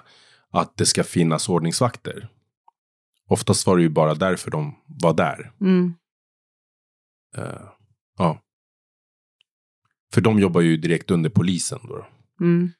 att 0.50 0.76
det 0.76 0.86
ska 0.86 1.04
finnas 1.04 1.48
ordningsvakter. 1.48 2.28
Oftast 3.28 3.66
var 3.66 3.76
det 3.76 3.82
ju 3.82 3.88
bara 3.88 4.14
därför 4.14 4.50
de 4.50 4.74
var 5.02 5.14
där. 5.14 5.52
mm, 5.60 5.94
Eh, 7.36 7.68
ja. 8.18 8.40
För 10.12 10.20
de 10.20 10.38
jobbar 10.38 10.60
ju 10.60 10.76
direkt 10.76 11.10
under 11.10 11.30
polisen 11.30 11.78
då. 11.82 12.06
mm. 12.40 12.70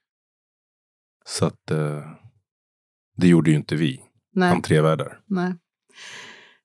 Så 1.24 1.46
att 1.46 1.70
eh, 1.70 2.10
det 3.16 3.28
gjorde 3.28 3.50
ju 3.50 3.56
inte 3.56 3.76
vi, 3.76 4.04
Nej. 4.32 4.52
entrévärdar. 4.52 5.20
Nej. 5.26 5.54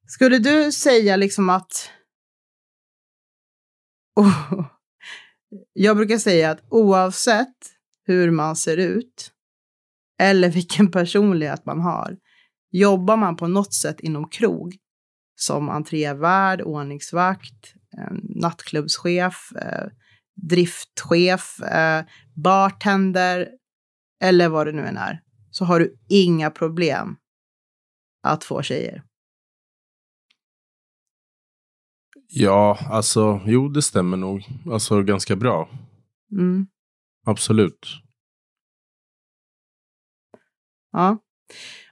Skulle 0.08 0.40
du 0.40 0.72
säga 0.72 1.16
liksom 1.16 1.50
att... 1.50 1.90
Oh. 4.16 4.66
Jag 5.74 5.98
brukar 5.98 6.18
säga 6.18 6.52
att 6.52 6.64
oavsett 6.70 7.56
hur 8.06 8.32
man 8.32 8.56
ser 8.56 8.78
ut 8.78 9.32
eller 10.20 10.50
vilken 10.50 10.92
personlighet 10.92 11.66
man 11.66 11.82
har, 11.82 12.18
jobbar 12.72 13.18
man 13.18 13.36
på 13.36 13.48
något 13.48 13.74
sätt 13.74 14.00
inom 14.00 14.30
krog 14.30 14.76
som 15.36 15.70
entrévärd, 15.70 16.62
ordningsvakt, 16.62 17.74
nattklubbschef, 18.24 19.52
eh, 19.62 19.88
driftchef, 20.50 21.60
eh, 21.62 22.06
bartender 22.36 23.50
eller 24.22 24.50
vad 24.50 24.68
det 24.68 24.72
nu 24.72 24.86
än 24.86 24.98
är, 24.98 25.22
så 25.52 25.66
har 25.66 25.80
du 25.80 25.96
inga 26.10 26.52
problem 26.52 27.18
att 28.26 28.44
få 28.44 28.62
tjejer. 28.62 29.04
Ja, 32.28 32.80
alltså, 32.90 33.42
jo 33.46 33.70
det 33.70 33.82
stämmer 33.82 34.18
nog. 34.18 34.48
Alltså 34.72 35.02
ganska 35.04 35.36
bra. 35.36 35.70
Mm. 36.32 36.68
Absolut. 37.26 37.88
Ja. 40.92 41.18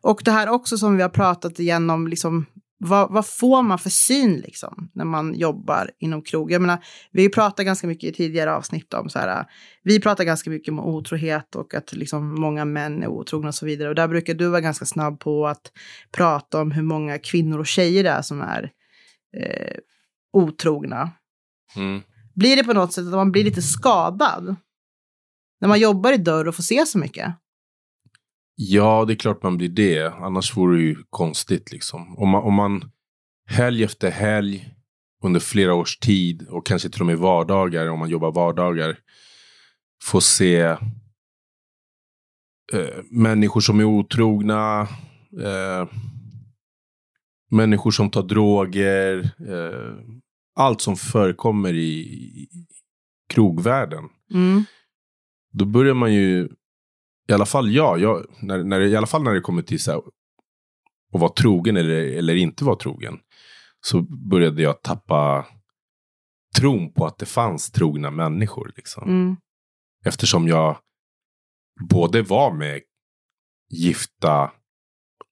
Och 0.01 0.21
det 0.25 0.31
här 0.31 0.49
också 0.49 0.77
som 0.77 0.95
vi 0.95 1.01
har 1.01 1.09
pratat 1.09 1.59
igenom, 1.59 2.07
liksom, 2.07 2.45
vad, 2.83 3.11
vad 3.11 3.27
får 3.27 3.61
man 3.61 3.79
för 3.79 3.89
syn 3.89 4.37
liksom, 4.37 4.89
när 4.93 5.05
man 5.05 5.35
jobbar 5.35 5.91
inom 5.99 6.21
krog? 6.21 6.51
Jag 6.51 6.61
menar, 6.61 6.85
vi 7.11 7.29
pratar 7.29 7.63
ganska 7.63 7.87
mycket 7.87 8.09
i 8.09 8.13
tidigare 8.13 8.53
avsnitt 8.53 8.93
om 8.93 9.09
så 9.09 9.19
här, 9.19 9.45
vi 9.83 10.01
pratar 10.01 10.23
ganska 10.23 10.49
mycket 10.49 10.71
om 10.71 10.79
otrohet 10.79 11.55
och 11.55 11.73
att 11.73 11.93
liksom 11.93 12.41
många 12.41 12.65
män 12.65 13.03
är 13.03 13.07
otrogna 13.07 13.47
och 13.47 13.55
så 13.55 13.65
vidare. 13.65 13.89
Och 13.89 13.95
där 13.95 14.07
brukar 14.07 14.33
du 14.33 14.47
vara 14.47 14.61
ganska 14.61 14.85
snabb 14.85 15.19
på 15.19 15.47
att 15.47 15.71
prata 16.11 16.61
om 16.61 16.71
hur 16.71 16.83
många 16.83 17.19
kvinnor 17.19 17.59
och 17.59 17.67
tjejer 17.67 18.03
det 18.03 18.09
är 18.09 18.21
som 18.21 18.41
är 18.41 18.71
eh, 19.37 19.77
otrogna. 20.33 21.11
Mm. 21.75 22.01
Blir 22.35 22.55
det 22.55 22.63
på 22.63 22.73
något 22.73 22.93
sätt 22.93 23.05
att 23.05 23.13
man 23.13 23.31
blir 23.31 23.43
lite 23.43 23.61
skadad? 23.61 24.55
När 25.61 25.67
man 25.67 25.79
jobbar 25.79 26.13
i 26.13 26.17
dörr 26.17 26.47
och 26.47 26.55
får 26.55 26.63
se 26.63 26.85
så 26.85 26.97
mycket? 26.97 27.33
Ja, 28.55 29.05
det 29.05 29.13
är 29.13 29.15
klart 29.15 29.43
man 29.43 29.57
blir 29.57 29.69
det. 29.69 30.13
Annars 30.13 30.57
vore 30.57 30.77
det 30.77 30.83
ju 30.83 30.95
konstigt 31.09 31.71
liksom. 31.71 32.17
Om 32.17 32.29
man, 32.29 32.43
om 32.43 32.53
man 32.53 32.91
helg 33.49 33.83
efter 33.83 34.11
helg 34.11 34.69
under 35.23 35.39
flera 35.39 35.73
års 35.73 35.97
tid 35.97 36.47
och 36.49 36.65
kanske 36.65 36.89
till 36.89 37.01
och 37.01 37.07
med 37.07 37.17
vardagar, 37.17 37.89
om 37.89 37.99
man 37.99 38.09
jobbar 38.09 38.31
vardagar, 38.31 38.99
får 40.03 40.19
se 40.19 40.59
eh, 42.73 43.03
människor 43.11 43.61
som 43.61 43.79
är 43.79 43.83
otrogna, 43.83 44.81
eh, 45.41 45.87
människor 47.51 47.91
som 47.91 48.09
tar 48.09 48.23
droger, 48.23 49.29
eh, 49.49 49.95
allt 50.55 50.81
som 50.81 50.95
förekommer 50.95 51.73
i, 51.73 51.99
i 51.99 52.47
krogvärlden. 53.33 54.09
Mm. 54.33 54.63
Då 55.51 55.65
börjar 55.65 55.93
man 55.93 56.13
ju 56.13 56.49
i 57.27 57.33
alla 57.33 57.45
fall 57.45 57.71
jag, 57.71 57.99
jag 57.99 58.25
när, 58.41 58.63
när, 58.63 58.81
i 58.81 58.95
alla 58.95 59.07
fall 59.07 59.23
när 59.23 59.33
det 59.33 59.41
kommer 59.41 59.61
till 59.61 59.79
så 59.79 59.91
här, 59.91 59.97
att 61.13 61.21
vara 61.21 61.33
trogen 61.33 61.77
eller, 61.77 62.17
eller 62.17 62.35
inte 62.35 62.65
vara 62.65 62.75
trogen, 62.75 63.19
så 63.81 64.01
började 64.01 64.61
jag 64.61 64.81
tappa 64.81 65.47
tron 66.57 66.93
på 66.93 67.05
att 67.05 67.17
det 67.17 67.25
fanns 67.25 67.71
trogna 67.71 68.11
människor. 68.11 68.71
Liksom. 68.75 69.03
Mm. 69.03 69.37
Eftersom 70.05 70.47
jag 70.47 70.77
både 71.89 72.21
var 72.21 72.53
med 72.53 72.81
gifta 73.69 74.51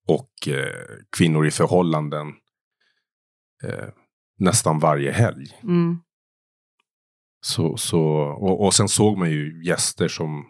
och 0.08 0.48
eh, 0.48 0.98
kvinnor 1.18 1.48
i 1.48 1.52
förhållanden 1.52 2.28
eh, 3.64 3.90
nästan 4.38 4.80
varje 4.80 5.12
helg. 5.12 5.46
Mm. 5.64 5.98
Så, 7.46 7.78
så, 7.78 8.02
och, 8.18 8.66
och 8.66 8.74
sen 8.74 8.90
såg 8.90 9.18
man 9.18 9.32
ju 9.32 9.64
gäster 9.66 10.08
som, 10.08 10.46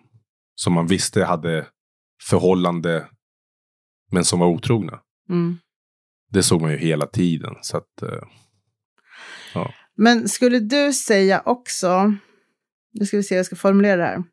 som 0.63 0.73
man 0.73 0.87
visste 0.87 1.23
hade 1.23 1.67
förhållande 2.29 3.09
men 4.11 4.25
som 4.25 4.39
var 4.39 4.47
otrogna. 4.47 5.01
Mm. 5.29 5.57
Det 6.29 6.43
såg 6.43 6.61
man 6.61 6.71
ju 6.71 6.77
hela 6.77 7.07
tiden. 7.07 7.55
Så 7.61 7.77
att, 7.77 8.01
eh, 8.01 8.23
Men 9.95 10.29
skulle 10.29 10.59
du 10.59 10.93
säga 10.93 11.41
också, 11.45 12.13
nu 12.91 13.05
ska 13.05 13.17
vi 13.17 13.23
se 13.23 13.35
hur 13.35 13.39
jag 13.39 13.45
ska 13.45 13.55
formulera 13.55 13.95
det 13.95 14.03
här. 14.03 14.23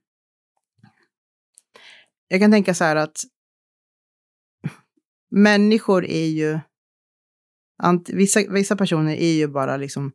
Jag 2.29 2.41
kan 2.41 2.51
tänka 2.51 2.75
så 2.75 2.85
här 2.85 2.97
att 2.97 3.21
människor 5.31 6.05
är 6.05 6.27
ju, 6.27 6.59
vissa, 8.13 8.41
vissa 8.49 8.77
personer 8.77 9.15
är 9.15 9.33
ju 9.33 9.49
bara 9.49 9.77
liksom 9.77 10.13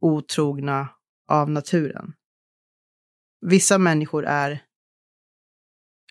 otrogna 0.00 0.88
av 1.28 1.50
naturen. 1.50 2.12
Vissa 3.40 3.78
människor 3.78 4.24
är 4.24 4.63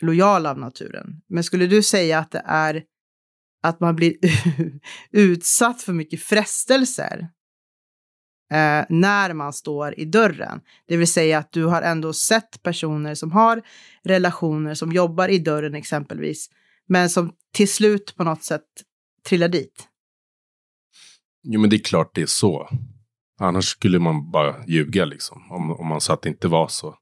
lojal 0.04 0.46
av 0.46 0.60
naturen. 0.60 1.22
Men 1.28 1.44
skulle 1.44 1.68
du 1.68 1.84
säga 1.84 2.20
att 2.20 2.32
det 2.32 2.44
är 2.46 2.84
att 3.64 3.80
man 3.80 3.96
blir 3.96 4.16
utsatt 5.12 5.82
för 5.82 5.94
mycket 5.94 6.24
frestelser 6.24 7.28
eh, 8.52 8.86
när 8.90 9.34
man 9.34 9.54
står 9.54 10.00
i 10.00 10.06
dörren. 10.06 10.62
Det 10.88 10.98
vill 10.98 11.08
säga 11.08 11.38
att 11.38 11.52
du 11.52 11.66
har 11.66 11.82
ändå 11.82 12.14
sett 12.14 12.64
personer 12.64 13.16
som 13.16 13.32
har 13.32 13.62
relationer, 14.04 14.74
som 14.74 14.92
jobbar 14.92 15.28
i 15.28 15.40
dörren 15.40 15.76
exempelvis, 15.76 16.50
men 16.88 17.10
som 17.10 17.34
till 17.54 17.70
slut 17.72 18.16
på 18.18 18.24
något 18.24 18.44
sätt 18.44 18.66
trillar 19.28 19.48
dit. 19.48 19.88
jo 21.44 21.62
men 21.62 21.70
det 21.70 21.76
är 21.76 21.84
klart 21.84 22.16
det 22.16 22.22
är 22.22 22.26
så. 22.26 22.70
Annars 23.40 23.66
skulle 23.66 24.00
man 24.00 24.32
bara 24.32 24.66
ljuga 24.68 25.06
liksom. 25.06 25.52
Om, 25.52 25.72
om 25.72 25.88
man 25.88 26.02
sa 26.02 26.14
att 26.14 26.22
det 26.22 26.30
inte 26.30 26.48
var 26.48 26.68
så. 26.68 26.96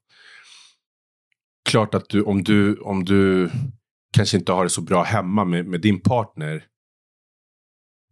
Klart 1.64 1.94
att 1.94 2.08
du, 2.08 2.22
om 2.22 2.42
du, 2.42 2.76
om 2.76 3.04
du 3.04 3.50
kanske 4.12 4.36
inte 4.36 4.52
har 4.52 4.64
det 4.64 4.70
så 4.70 4.80
bra 4.82 5.02
hemma 5.02 5.44
med, 5.44 5.66
med 5.66 5.80
din 5.80 6.00
partner 6.00 6.66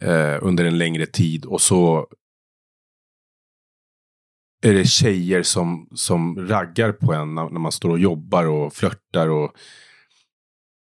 eh, 0.03 0.39
under 0.43 0.65
en 0.65 0.79
längre 0.79 1.07
tid 1.07 1.45
och 1.45 1.61
så 1.61 2.09
är 4.63 4.75
det 4.75 4.85
tjejer 4.85 5.43
som, 5.43 5.89
som 5.95 6.49
raggar 6.49 6.93
på 6.93 7.13
en 7.13 7.35
när, 7.35 7.51
när 7.51 7.61
man 7.61 7.73
står 7.73 7.91
och 7.91 7.99
jobbar 7.99 8.47
och 8.47 8.73
flörtar 8.75 9.29
och 9.29 9.57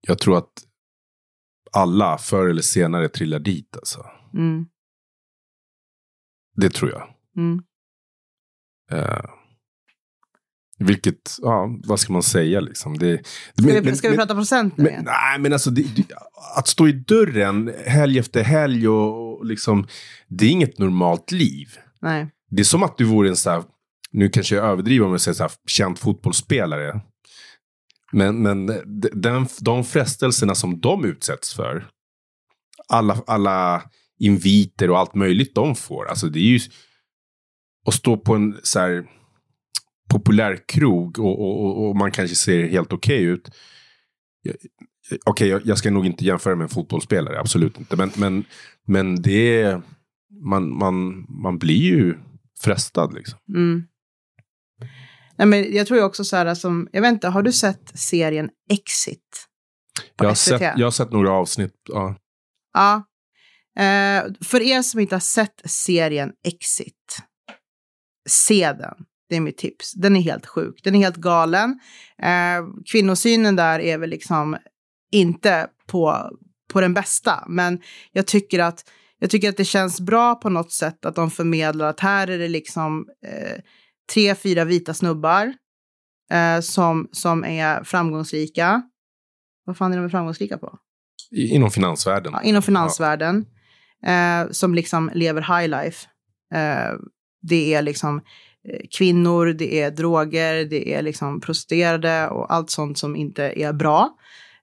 jag 0.00 0.18
tror 0.18 0.38
att 0.38 0.52
alla 1.72 2.18
förr 2.18 2.48
eller 2.48 2.62
senare 2.62 3.08
trillar 3.08 3.38
dit 3.38 3.76
alltså. 3.76 4.06
Mm, 4.34 4.66
Det 6.56 6.70
tror 6.70 6.90
jag. 6.90 7.14
mm, 7.36 7.62
Eh, 8.90 9.24
vilket, 10.78 11.36
ja, 11.42 11.78
vad 11.84 12.00
ska 12.00 12.12
man 12.12 12.22
säga 12.22 12.60
liksom? 12.60 12.98
Det, 12.98 13.26
Ska, 13.58 13.80
vi, 13.80 13.96
ska 13.96 14.10
vi 14.10 14.16
prata 14.16 14.34
procent 14.34 14.76
nu? 14.76 14.84
men, 14.84 14.92
igen? 14.92 15.04
nej, 15.04 15.38
men 15.38 15.52
alltså 15.52 15.70
det, 15.70 15.82
det, 15.96 16.04
att 16.56 16.68
stå 16.68 16.88
i 16.88 16.92
dörren 16.92 17.72
helg 17.86 18.18
efter 18.18 18.42
helg 18.42 18.88
och, 18.88 19.38
och 19.38 19.46
liksom, 19.46 19.86
det 20.28 20.44
är 20.46 20.50
inget 20.50 20.78
normalt 20.78 21.32
liv. 21.32 21.68
Nej. 22.00 22.28
Det 22.50 22.60
är 22.60 22.64
som 22.64 22.82
att 22.82 22.98
du 22.98 23.04
vore 23.04 23.28
en 23.28 23.36
så 23.36 23.50
här 23.50 23.62
nu 24.12 24.28
kanske 24.28 24.54
jag 24.54 24.64
överdriver 24.66 25.06
om 25.06 25.12
jag 25.12 25.20
säger 25.20 25.34
så 25.34 25.42
här, 25.42 25.52
känd 25.66 25.98
fotbollsspelare. 25.98 27.00
Men, 28.12 28.42
men 28.42 28.66
de- 28.66 29.10
den, 29.12 29.46
de 29.60 29.84
frestelserna 29.84 30.54
som 30.54 30.80
de 30.80 31.04
utsätts 31.04 31.54
för, 31.54 31.88
alla, 32.88 33.22
alla 33.26 33.82
inviter 34.18 34.90
och 34.90 34.98
allt 34.98 35.14
möjligt 35.14 35.54
de 35.54 35.74
får, 35.74 36.08
alltså 36.08 36.26
det 36.28 36.38
är 36.38 36.42
ju 36.42 36.60
att 37.86 37.94
stå 37.94 38.16
på 38.16 38.34
en 38.34 38.56
så 38.62 38.78
här 38.78 39.06
populär 40.08 40.58
krog 40.68 41.18
och, 41.18 41.40
och, 41.40 41.88
och, 41.88 41.96
man 41.96 42.10
kanske 42.12 42.36
ser 42.36 42.68
helt 42.68 42.92
okej 42.92 43.22
ut. 43.22 43.48
Jag- 44.42 44.56
Okej, 45.26 45.48
jag, 45.48 45.66
jag 45.66 45.78
ska 45.78 45.90
nog 45.90 46.06
inte 46.06 46.24
jämföra 46.24 46.56
med 46.56 46.62
en 46.64 46.68
fotbollsspelare, 46.68 47.40
absolut 47.40 47.78
inte. 47.78 47.96
Men, 47.96 48.10
men, 48.16 48.44
men 48.86 49.22
det 49.22 49.62
är, 49.62 49.82
man, 50.44 50.78
man, 50.78 51.26
man 51.28 51.58
blir 51.58 51.76
ju 51.96 52.14
frestad 52.60 53.14
liksom. 53.14 53.38
Mm. 53.54 53.82
Nej, 55.36 55.46
men 55.46 55.74
jag 55.74 55.86
tror 55.86 55.98
ju 55.98 56.04
också 56.04 56.24
så 56.24 56.36
här 56.36 56.54
som, 56.54 56.88
jag 56.92 57.02
vet 57.02 57.12
inte, 57.12 57.28
har 57.28 57.42
du 57.42 57.52
sett 57.52 57.98
serien 57.98 58.50
Exit? 58.70 59.46
Jag 60.16 60.26
har, 60.28 60.34
SVT? 60.34 60.58
sett, 60.58 60.78
jag 60.78 60.86
har 60.86 60.90
sett 60.90 61.12
några 61.12 61.30
avsnitt. 61.30 61.74
Ja. 61.88 62.16
Ja. 62.72 62.94
Eh, 63.82 64.24
för 64.44 64.60
er 64.62 64.82
som 64.82 65.00
inte 65.00 65.14
har 65.14 65.20
sett 65.20 65.62
serien 65.64 66.32
Exit, 66.46 67.18
se 68.28 68.72
den. 68.72 68.94
Det 69.28 69.36
är 69.36 69.40
mitt 69.40 69.58
tips. 69.58 69.92
Den 69.94 70.16
är 70.16 70.20
helt 70.20 70.46
sjuk. 70.46 70.80
Den 70.84 70.94
är 70.94 70.98
helt 70.98 71.16
galen. 71.16 71.78
Eh, 72.22 72.66
kvinnosynen 72.92 73.56
där 73.56 73.80
är 73.80 73.98
väl 73.98 74.10
liksom 74.10 74.56
inte 75.12 75.66
på, 75.86 76.30
på 76.72 76.80
den 76.80 76.94
bästa. 76.94 77.44
Men 77.48 77.80
jag 78.12 78.26
tycker, 78.26 78.58
att, 78.58 78.84
jag 79.18 79.30
tycker 79.30 79.48
att 79.48 79.56
det 79.56 79.64
känns 79.64 80.00
bra 80.00 80.34
på 80.34 80.48
något 80.50 80.72
sätt 80.72 81.04
att 81.04 81.14
de 81.14 81.30
förmedlar 81.30 81.86
att 81.86 82.00
här 82.00 82.28
är 82.30 82.38
det 82.38 82.48
liksom 82.48 83.06
eh, 83.26 83.60
tre, 84.14 84.34
fyra 84.34 84.64
vita 84.64 84.94
snubbar 84.94 85.54
eh, 86.32 86.60
som, 86.60 87.08
som 87.12 87.44
är 87.44 87.84
framgångsrika. 87.84 88.82
Vad 89.64 89.76
fan 89.76 89.92
är 89.92 89.96
de 90.00 90.10
framgångsrika 90.10 90.58
på? 90.58 90.78
I- 91.30 91.48
Inom 91.54 91.70
finansvärlden. 91.70 92.32
ja, 92.32 92.42
inom 92.42 92.62
finansvärlden 92.62 93.46
eh, 94.06 94.50
som 94.50 94.74
liksom 94.74 95.10
lever 95.14 95.40
high 95.60 95.68
life. 95.82 96.06
Eh, 96.54 96.94
det 97.42 97.74
är 97.74 97.82
liksom 97.82 98.20
Eh, 98.68 98.80
kvinnor, 98.98 99.46
det 99.46 99.80
är 99.80 99.90
droger, 99.90 100.64
det 100.64 100.94
är 100.94 101.02
liksom 101.02 101.40
prostituerade 101.40 102.28
och 102.28 102.52
allt 102.52 102.70
sånt 102.70 102.98
som 102.98 103.16
inte 103.16 103.42
är 103.44 103.72
bra. 103.72 104.16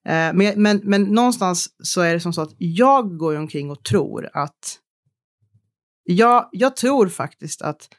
Eh, 0.05 0.33
men, 0.33 0.61
men, 0.61 0.81
men 0.83 1.03
någonstans 1.03 1.67
så 1.83 2.01
är 2.01 2.13
det 2.13 2.19
som 2.19 2.33
så 2.33 2.41
att 2.41 2.55
jag 2.57 3.17
går 3.17 3.33
ju 3.33 3.39
omkring 3.39 3.71
och 3.71 3.83
tror 3.83 4.29
att 4.33 4.79
jag, 6.03 6.49
jag 6.51 6.75
tror 6.75 7.07
faktiskt 7.07 7.61
att 7.61 7.89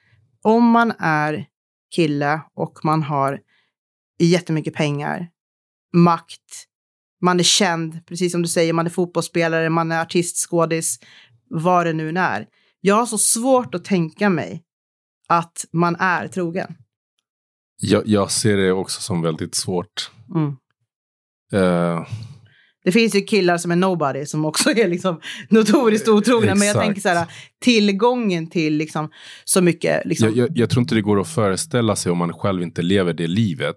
om 0.43 0.65
man 0.65 0.93
är 0.99 1.47
kille 1.95 2.41
och 2.55 2.79
man 2.85 3.03
har 3.03 3.41
jättemycket 4.19 4.75
pengar, 4.75 5.29
makt, 5.93 6.67
man 7.23 7.41
är 7.41 7.45
känd, 7.45 8.07
precis 8.07 8.33
som 8.33 8.43
du 8.43 8.49
säger, 8.49 8.73
man 8.73 8.87
är 8.87 8.91
fotbollsspelare, 8.91 9.71
man 9.71 9.93
är 9.93 10.03
artist, 10.03 10.37
skådis, 10.37 10.99
vad 11.51 11.87
det 11.87 11.93
nu 11.93 12.09
än 12.09 12.17
är. 12.17 12.47
Jag 12.81 12.95
har 12.95 13.07
så 13.07 13.19
svårt 13.19 13.75
att 13.75 13.85
tänka 13.85 14.31
mig 14.31 14.63
att 15.27 15.65
man 15.73 15.97
är 15.99 16.29
trogen. 16.29 16.75
Jag, 17.81 18.03
jag 18.07 18.31
ser 18.31 18.57
det 18.57 18.73
också 18.73 19.01
som 19.01 19.23
väldigt 19.23 19.55
svårt. 19.55 20.11
Mm. 20.35 20.57
Eh, 21.53 22.07
Det 22.85 22.93
finns 22.93 23.15
ju 23.15 23.21
killar 23.21 23.59
som 23.59 23.71
är 23.71 23.77
nobody 23.77 24.27
som 24.27 24.45
också 24.45 24.71
är 24.71 24.89
liksom 24.89 25.21
notoriskt 25.49 26.09
otrogna, 26.09 26.55
men 26.55 26.67
jag 26.67 26.77
Exakt. 26.77 26.87
tänker 26.87 27.01
så 27.01 27.09
här, 27.09 27.27
tillgången 27.61 28.51
till 28.51 28.77
liksom 28.77 29.11
så 29.45 29.61
mycket 29.61 30.07
liksom, 30.07 30.29
jag, 30.29 30.37
jag, 30.37 30.59
jag 30.59 30.71
tror 30.71 30.81
inte 30.83 30.95
det 30.95 31.01
går 31.03 31.21
att 31.21 31.29
föreställa 31.29 31.97
sig 31.97 32.13
om 32.13 32.19
man 32.19 32.33
själv 32.33 32.63
inte 32.63 32.83
lever 32.83 33.13
det 33.13 33.27
livet. 33.27 33.77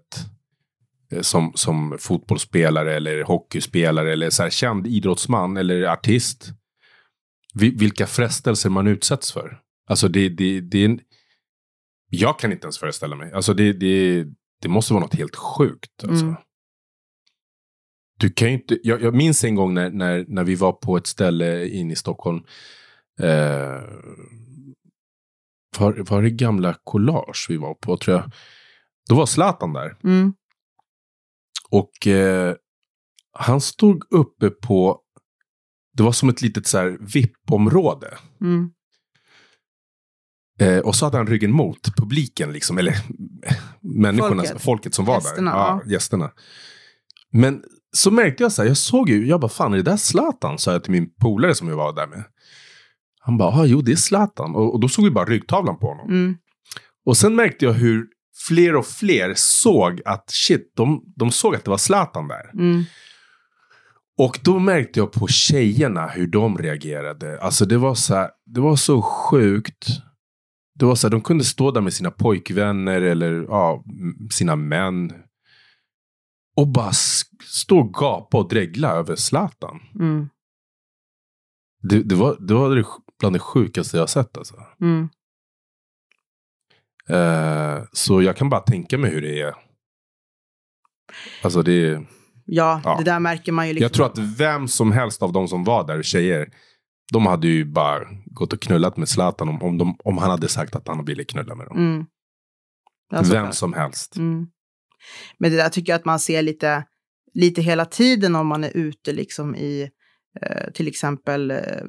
eh, 1.11 1.21
Som, 1.21 1.51
som 1.55 1.97
fotbollsspelare 1.99 2.95
eller 2.95 3.23
hockeyspelare 3.23 4.13
eller 4.13 4.29
så 4.29 4.43
här 4.43 4.49
känd 4.49 4.87
idrottsman 4.87 5.57
eller 5.57 5.83
artist. 5.83 6.49
Vi, 7.53 7.69
vilka 7.69 8.07
frestelser 8.07 8.69
man 8.69 8.87
utsätts 8.87 9.31
för. 9.31 9.59
Alltså 9.89 10.07
det, 10.07 10.29
det, 10.29 10.61
det 10.61 10.77
är 10.81 10.85
en, 10.85 10.99
Jag 12.09 12.39
kan 12.39 12.51
inte 12.51 12.65
ens 12.65 12.77
föreställa 12.79 13.15
mig. 13.15 13.31
Alltså 13.33 13.53
det, 13.53 13.73
det, 13.73 14.25
det 14.61 14.67
måste 14.69 14.93
vara 14.93 15.03
något 15.03 15.15
helt 15.15 15.35
sjukt. 15.35 16.03
Alltså. 16.03 16.25
Mm. 16.25 16.35
Du 18.19 18.29
kan 18.29 18.47
inte, 18.49 18.79
jag, 18.83 19.01
jag 19.01 19.15
minns 19.15 19.43
en 19.43 19.55
gång 19.55 19.73
när, 19.73 19.89
när, 19.89 20.25
när 20.27 20.43
vi 20.43 20.55
var 20.55 20.71
på 20.71 20.97
ett 20.97 21.07
ställe 21.07 21.67
in 21.67 21.91
i 21.91 21.95
Stockholm. 21.95 22.43
Eh, 23.19 23.81
var, 25.79 26.09
var 26.09 26.21
det 26.21 26.29
gamla 26.29 26.75
collage 26.83 27.45
vi 27.49 27.57
var 27.57 27.73
på 27.73 27.97
tror 27.97 28.17
jag. 28.17 28.31
Då 29.09 29.15
var 29.15 29.25
Zlatan 29.25 29.73
där. 29.73 29.97
mm, 30.03 30.33
Och 31.69 32.07
eh, 32.07 32.55
han 33.31 33.61
stod 33.61 34.13
uppe 34.13 34.49
på, 34.49 35.01
det 35.93 36.03
var 36.03 36.11
som 36.11 36.29
ett 36.29 36.41
litet 36.41 36.67
så 36.67 36.77
här 36.77 36.97
VIP-område. 36.99 38.17
mm, 38.41 38.71
Eh, 40.59 40.77
och 40.79 40.95
så 40.95 41.05
hade 41.05 41.17
han 41.17 41.27
ryggen 41.27 41.51
mot 41.51 41.95
publiken, 41.97 42.51
liksom, 42.53 42.77
eller 42.77 42.95
människorna, 43.81 44.43
folket, 44.43 44.61
Folket. 44.61 44.93
som 44.93 45.05
var 45.05 45.15
Gästerna, 45.15 45.51
där. 45.51 45.57
Ja, 45.57 45.81
ja. 45.85 45.91
gästerna. 45.91 46.31
Men 47.31 47.63
så 47.91 48.11
märkte 48.11 48.43
jag 48.43 48.51
så 48.51 48.61
här, 48.61 48.67
jag 48.69 48.77
såg 48.77 49.09
ju, 49.09 49.27
jag 49.27 49.39
bara 49.39 49.49
fan 49.49 49.73
är 49.73 49.77
det 49.77 49.83
där 49.83 49.97
Zlatan? 49.97 50.57
Sa 50.57 50.71
jag 50.71 50.83
till 50.83 50.91
min 50.91 51.09
polare 51.21 51.55
som 51.55 51.67
jag 51.67 51.75
var 51.75 51.93
där 51.95 52.07
med. 52.07 52.23
Han 53.19 53.37
bara, 53.37 53.49
ah, 53.49 53.65
jo 53.65 53.81
det 53.81 53.91
är 53.91 53.95
Zlatan. 53.95 54.55
Och, 54.55 54.73
och 54.73 54.79
då 54.79 54.87
såg 54.89 55.05
vi 55.05 55.11
bara 55.11 55.25
ryggtavlan 55.25 55.79
på 55.79 55.87
honom. 55.87 56.09
mm, 56.09 56.35
Och 57.05 57.17
sen 57.17 57.35
märkte 57.35 57.65
jag 57.65 57.73
hur 57.73 58.07
fler 58.47 58.75
och 58.75 58.85
fler 58.85 59.33
såg 59.35 60.01
att 60.05 60.23
shit, 60.31 60.71
de, 60.75 61.03
de 61.15 61.31
såg 61.31 61.55
att 61.55 61.63
det 61.63 61.69
var 61.71 61.77
Zlatan 61.77 62.27
där. 62.27 62.51
mm, 62.53 62.83
Och 64.17 64.39
då 64.43 64.59
märkte 64.59 64.99
jag 64.99 65.11
på 65.11 65.27
tjejerna 65.27 66.07
hur 66.07 66.27
de 66.27 66.57
reagerade. 66.57 67.41
Alltså 67.41 67.65
det 67.65 67.77
var 67.77 67.95
så 67.95 68.15
här, 68.15 68.29
det 68.45 68.61
var 68.61 68.75
så 68.75 69.01
sjukt. 69.01 69.87
Det 70.79 70.85
var 70.85 70.95
så 70.95 71.07
här, 71.07 71.11
de 71.11 71.21
kunde 71.21 71.43
stå 71.43 71.71
där 71.71 71.81
med 71.81 71.93
sina 71.93 72.11
pojkvänner 72.11 73.01
eller 73.01 73.45
ja, 73.49 73.83
sina 74.31 74.55
män. 74.55 75.13
Och 76.55 76.67
bara 76.67 76.91
stå 77.45 77.79
och 77.79 77.93
gapa 77.93 78.37
och 78.37 78.49
dregla 78.49 78.89
över 78.91 79.15
Zlatan. 79.15 79.79
mm, 79.99 80.29
Det, 81.81 82.03
det, 82.03 82.15
var, 82.15 82.37
det 82.39 82.53
var 82.53 82.85
bland 83.19 83.35
det 83.35 83.39
sjukaste 83.39 83.97
jag 83.97 84.09
sett 84.09 84.37
alltså. 84.37 84.55
mm. 84.81 85.09
Eh, 87.09 87.83
så 87.93 88.21
jag 88.21 88.37
kan 88.37 88.49
bara 88.49 88.61
tänka 88.61 88.97
mig 88.97 89.11
hur 89.11 89.21
det 89.21 89.41
är. 89.41 89.53
Alltså 91.43 91.61
det 91.61 91.71
är... 91.87 92.07
Ja, 92.45 92.81
Ja. 92.83 92.95
det 92.97 93.03
där 93.03 93.19
märker 93.19 93.51
man 93.51 93.67
ju. 93.67 93.73
Liksom. 93.73 93.83
Jag 93.83 93.93
tror 93.93 94.05
att 94.05 94.17
vem 94.39 94.67
som 94.67 94.91
helst 94.91 95.21
av 95.23 95.33
de 95.33 95.47
som 95.47 95.63
var 95.63 95.87
där, 95.87 96.03
tjejer, 96.03 96.53
de 97.11 97.25
hade 97.25 97.47
ju 97.47 97.65
bara 97.65 97.99
gått 98.25 98.53
och 98.53 98.61
knullat 98.61 98.97
med 98.97 99.09
Zlatan 99.09 99.49
om, 99.49 99.61
om, 99.61 99.77
de, 99.77 99.97
om 100.03 100.17
han 100.17 100.29
hade 100.29 100.47
sagt 100.47 100.75
att 100.75 100.87
han 100.87 101.05
ville 101.05 101.23
knulla 101.23 101.55
med 101.55 101.67
dem. 101.67 101.77
Mm. 101.77 102.05
Alltså, 103.13 103.33
vem 103.33 103.51
som 103.51 103.73
helst. 103.73 104.15
Mm. 104.17 104.47
Men 105.37 105.51
det 105.51 105.57
där 105.57 105.69
tycker 105.69 105.91
jag 105.91 105.99
att 105.99 106.05
man 106.05 106.19
ser 106.19 106.41
lite, 106.41 106.85
lite 107.33 107.61
hela 107.61 107.85
tiden 107.85 108.35
om 108.35 108.47
man 108.47 108.63
är 108.63 108.77
ute 108.77 109.13
liksom 109.13 109.55
i 109.55 109.89
eh, 110.41 110.71
till 110.73 110.87
exempel 110.87 111.51
eh, 111.51 111.83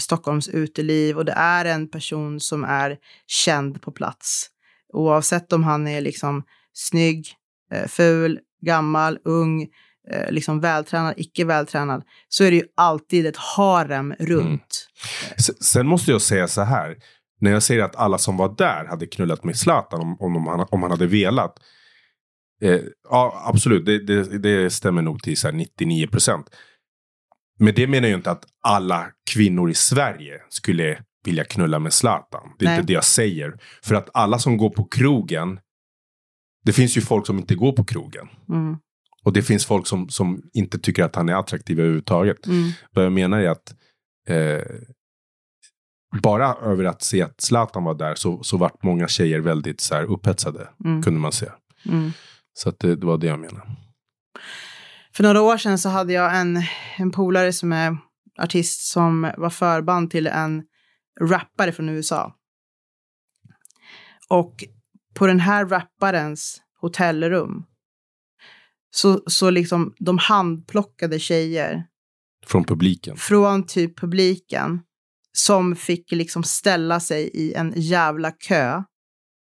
Stockholms 0.00 0.48
uteliv 0.48 1.16
och 1.16 1.24
det 1.24 1.32
är 1.32 1.64
en 1.64 1.90
person 1.90 2.40
som 2.40 2.64
är 2.64 2.98
känd 3.26 3.82
på 3.82 3.92
plats. 3.92 4.46
Oavsett 4.92 5.52
om 5.52 5.64
han 5.64 5.86
är 5.86 6.00
liksom 6.00 6.42
snygg, 6.72 7.26
eh, 7.72 7.86
ful, 7.86 8.40
gammal, 8.62 9.18
ung, 9.24 9.68
eh, 10.10 10.30
liksom 10.32 10.60
vältränad, 10.60 11.14
icke 11.16 11.44
vältränad, 11.44 12.02
så 12.28 12.44
är 12.44 12.50
det 12.50 12.56
ju 12.56 12.64
alltid 12.76 13.26
ett 13.26 13.36
harem 13.36 14.14
runt. 14.18 14.88
S- 15.36 15.64
Sen 15.64 15.86
måste 15.86 16.10
jag 16.10 16.22
säga 16.22 16.48
så 16.48 16.62
här. 16.62 16.96
När 17.40 17.50
jag 17.50 17.62
säger 17.62 17.82
att 17.82 17.96
alla 17.96 18.18
som 18.18 18.36
var 18.36 18.54
där 18.58 18.84
hade 18.84 19.06
knullat 19.06 19.44
med 19.44 19.56
Zlatan 19.56 20.00
om, 20.00 20.16
om, 20.20 20.32
de, 20.34 20.46
han- 20.46 20.66
om 20.70 20.82
han 20.82 20.90
hade 20.90 21.06
velat. 21.06 21.58
Eh, 22.62 22.80
ja, 23.10 23.42
absolut. 23.46 23.86
Det, 23.86 23.98
det, 24.06 24.38
det 24.38 24.70
stämmer 24.70 25.02
nog 25.02 25.22
till 25.22 25.36
så 25.36 25.48
här 25.48 25.52
99 25.54 26.06
procent. 26.06 26.50
Men 27.58 27.74
det 27.74 27.86
menar 27.86 28.08
ju 28.08 28.14
inte 28.14 28.30
att 28.30 28.44
alla 28.62 29.06
kvinnor 29.30 29.70
i 29.70 29.74
Sverige 29.74 30.40
skulle 30.48 31.02
vilja 31.24 31.44
knulla 31.44 31.78
med 31.78 31.92
Zlatan. 31.92 32.48
Det 32.58 32.64
är 32.64 32.68
Nej. 32.68 32.76
inte 32.78 32.86
det 32.86 32.92
jag 32.92 33.04
säger. 33.04 33.58
För 33.82 33.94
att 33.94 34.08
alla 34.14 34.38
som 34.38 34.56
går 34.56 34.70
på 34.70 34.84
krogen. 34.84 35.60
Det 36.64 36.72
finns 36.72 36.96
ju 36.96 37.00
folk 37.00 37.26
som 37.26 37.38
inte 37.38 37.54
går 37.54 37.72
på 37.72 37.84
krogen. 37.84 38.28
Mm. 38.48 38.76
Och 39.24 39.32
det 39.32 39.42
finns 39.42 39.66
folk 39.66 39.86
som, 39.86 40.08
som 40.08 40.42
inte 40.52 40.78
tycker 40.78 41.04
att 41.04 41.16
han 41.16 41.28
är 41.28 41.34
attraktiv 41.34 41.80
överhuvudtaget. 41.80 42.46
Mm. 42.46 42.70
Vad 42.90 43.04
jag 43.04 43.12
menar 43.12 43.40
är 43.40 43.48
att 43.48 43.74
eh, 44.28 44.62
bara 46.22 46.54
över 46.54 46.84
att 46.84 47.02
se 47.02 47.22
att 47.22 47.40
Zlatan 47.40 47.84
var 47.84 47.94
där 47.94 48.14
så, 48.14 48.42
så 48.42 48.56
vart 48.56 48.82
många 48.82 49.08
tjejer 49.08 49.40
väldigt 49.40 49.80
så 49.80 49.94
här, 49.94 50.04
upphetsade. 50.04 50.68
Mm. 50.84 51.02
Kunde 51.02 51.20
man 51.20 51.32
se. 51.32 51.46
Mm. 51.86 52.12
Så 52.52 52.68
att 52.68 52.78
det, 52.78 52.96
det 52.96 53.06
var 53.06 53.18
det 53.18 53.26
jag 53.26 53.38
menade. 53.38 53.76
För 55.14 55.22
några 55.22 55.42
år 55.42 55.56
sedan 55.56 55.78
så 55.78 55.88
hade 55.88 56.12
jag 56.12 56.40
en, 56.40 56.62
en 56.96 57.10
polare 57.10 57.52
som 57.52 57.72
är 57.72 57.96
artist 58.38 58.92
som 58.92 59.32
var 59.36 59.50
förband 59.50 60.10
till 60.10 60.26
en 60.26 60.62
rappare 61.20 61.72
från 61.72 61.88
USA. 61.88 62.36
Och 64.28 64.64
på 65.14 65.26
den 65.26 65.40
här 65.40 65.66
rapparens 65.66 66.60
hotellrum 66.80 67.64
så, 68.90 69.22
så 69.26 69.50
liksom 69.50 69.94
de 69.98 70.18
handplockade 70.18 71.18
tjejer 71.18 71.84
Från 72.46 72.64
publiken. 72.64 73.16
från 73.16 73.66
typ 73.66 73.98
publiken 74.00 74.80
som 75.32 75.76
fick 75.76 76.12
liksom 76.12 76.42
ställa 76.42 77.00
sig 77.00 77.30
i 77.34 77.54
en 77.54 77.72
jävla 77.76 78.30
kö 78.30 78.82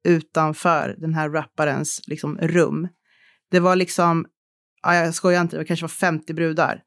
utanför 0.09 0.97
den 0.99 1.15
här 1.15 1.31
rapparens 1.31 2.01
liksom 2.07 2.39
rum. 2.39 2.89
Det 3.51 3.61
var 3.61 3.77
liksom, 3.77 4.27
ja, 4.83 4.95
jag 4.95 5.15
skojar 5.15 5.41
inte, 5.41 5.57
det 5.57 5.65
kanske 5.65 5.85
var 5.85 5.89
50 5.89 6.35
brudar 6.35 6.83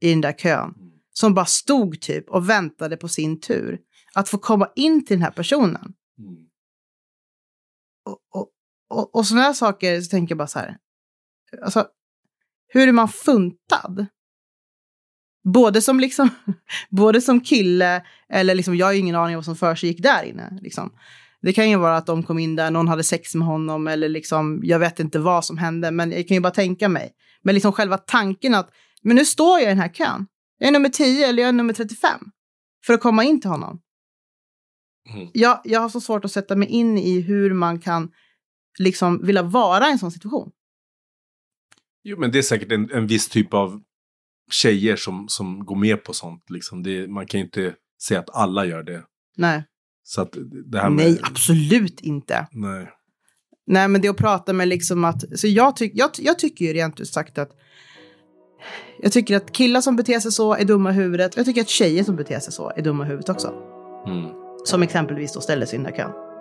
i 0.00 0.10
den 0.10 0.20
där 0.20 0.32
kön 0.32 0.74
som 1.10 1.34
bara 1.34 1.46
stod 1.46 2.00
typ 2.00 2.28
och 2.28 2.48
väntade 2.48 2.96
på 2.96 3.08
sin 3.08 3.40
tur 3.40 3.78
att 4.14 4.28
få 4.28 4.38
komma 4.38 4.68
in 4.76 5.04
till 5.04 5.16
den 5.16 5.22
här 5.22 5.30
personen. 5.30 5.94
Och, 8.04 8.18
och, 8.34 8.48
och, 8.90 9.14
och 9.14 9.26
sådana 9.26 9.44
här 9.44 9.52
saker 9.52 10.00
så 10.00 10.10
tänker 10.10 10.32
jag 10.32 10.38
bara 10.38 10.46
så 10.46 10.58
här, 10.58 10.76
alltså 11.62 11.86
hur 12.74 12.88
är 12.88 12.92
man 12.92 13.08
funtad? 13.08 14.06
Både 15.44 15.82
som, 15.82 16.00
liksom, 16.00 16.28
både 16.90 17.20
som 17.20 17.40
kille, 17.40 18.04
eller 18.28 18.54
liksom, 18.54 18.76
jag 18.76 18.86
har 18.86 18.92
ingen 18.92 19.16
aning 19.16 19.36
om 19.36 19.38
vad 19.38 19.44
som 19.44 19.56
för 19.56 20.02
där 20.02 20.22
inne. 20.24 20.58
Liksom. 20.62 20.92
Det 21.42 21.52
kan 21.52 21.70
ju 21.70 21.76
vara 21.76 21.96
att 21.96 22.06
de 22.06 22.22
kom 22.22 22.38
in 22.38 22.56
där, 22.56 22.70
någon 22.70 22.88
hade 22.88 23.04
sex 23.04 23.34
med 23.34 23.46
honom, 23.46 23.88
eller 23.88 24.08
liksom, 24.08 24.60
jag 24.62 24.78
vet 24.78 25.00
inte 25.00 25.18
vad 25.18 25.44
som 25.44 25.58
hände, 25.58 25.90
men 25.90 26.12
jag 26.12 26.28
kan 26.28 26.34
ju 26.34 26.40
bara 26.40 26.52
tänka 26.52 26.88
mig. 26.88 27.12
Men 27.42 27.54
liksom 27.54 27.72
själva 27.72 27.98
tanken 27.98 28.54
att, 28.54 28.70
men 29.02 29.16
nu 29.16 29.24
står 29.24 29.58
jag 29.58 29.66
i 29.66 29.68
den 29.68 29.78
här 29.78 29.88
kön. 29.88 30.26
Jag 30.58 30.68
är 30.68 30.72
nummer 30.72 30.88
10 30.88 31.28
eller 31.28 31.42
jag 31.42 31.48
är 31.48 31.52
nummer 31.52 31.72
35 31.72 32.20
för 32.86 32.94
att 32.94 33.00
komma 33.00 33.24
in 33.24 33.40
till 33.40 33.50
honom. 33.50 33.80
Mm. 35.14 35.28
Jag, 35.32 35.60
jag 35.64 35.80
har 35.80 35.88
så 35.88 36.00
svårt 36.00 36.24
att 36.24 36.32
sätta 36.32 36.56
mig 36.56 36.68
in 36.68 36.98
i 36.98 37.20
hur 37.20 37.54
man 37.54 37.80
kan 37.80 38.10
liksom 38.78 39.26
vilja 39.26 39.42
vara 39.42 39.88
i 39.88 39.92
en 39.92 39.98
sån 39.98 40.10
situation. 40.10 40.50
Jo, 42.04 42.18
men 42.18 42.30
det 42.30 42.38
är 42.38 42.42
säkert 42.42 42.72
en, 42.72 42.90
en 42.90 43.06
viss 43.06 43.28
typ 43.28 43.54
av 43.54 43.82
tjejer 44.50 44.96
som, 44.96 45.28
som 45.28 45.66
går 45.66 45.76
med 45.76 46.04
på 46.04 46.12
sånt. 46.12 46.50
Liksom. 46.50 46.82
Det, 46.82 47.08
man 47.08 47.26
kan 47.26 47.40
ju 47.40 47.44
inte 47.44 47.74
säga 48.02 48.20
att 48.20 48.30
alla 48.34 48.66
gör 48.66 48.82
det. 48.82 49.02
Nej, 49.36 49.64
Så 50.02 50.22
att 50.22 50.36
det 50.64 50.78
här 50.78 50.90
med... 50.90 51.06
nej 51.06 51.20
absolut 51.22 52.00
inte. 52.00 52.46
Nej. 52.52 52.90
Nej, 53.66 53.88
men 53.88 54.00
det 54.00 54.08
att 54.08 54.16
prata 54.16 54.52
med 54.52 54.68
liksom 54.68 55.04
att... 55.04 55.38
Så 55.38 55.46
jag, 55.46 55.76
tyck, 55.76 55.92
jag, 55.94 56.10
jag 56.18 56.38
tycker 56.38 56.64
ju 56.64 56.72
rent 56.72 57.00
ut 57.00 57.08
sagt 57.08 57.38
att... 57.38 57.50
Jag 58.98 59.12
tycker 59.12 59.36
att 59.36 59.52
killar 59.52 59.80
som 59.80 59.96
beter 59.96 60.20
sig 60.20 60.32
så 60.32 60.54
är 60.54 60.64
dumma 60.64 60.90
i 60.90 60.94
huvudet. 60.94 61.36
Jag 61.36 61.46
tycker 61.46 61.60
att 61.60 61.68
tjejer 61.68 62.04
som 62.04 62.16
beter 62.16 62.40
sig 62.40 62.52
så 62.52 62.72
är 62.76 62.82
dumma 62.82 63.04
i 63.04 63.08
huvudet 63.08 63.28
också. 63.28 63.48
Mm. 64.06 64.30
Som 64.64 64.82
exempelvis 64.82 65.32
då 65.32 65.40
ställer 65.40 65.66
sig 65.66 65.78
i 65.78 65.82
den 65.82 65.86
här 65.86 65.96
kön. 65.96 66.33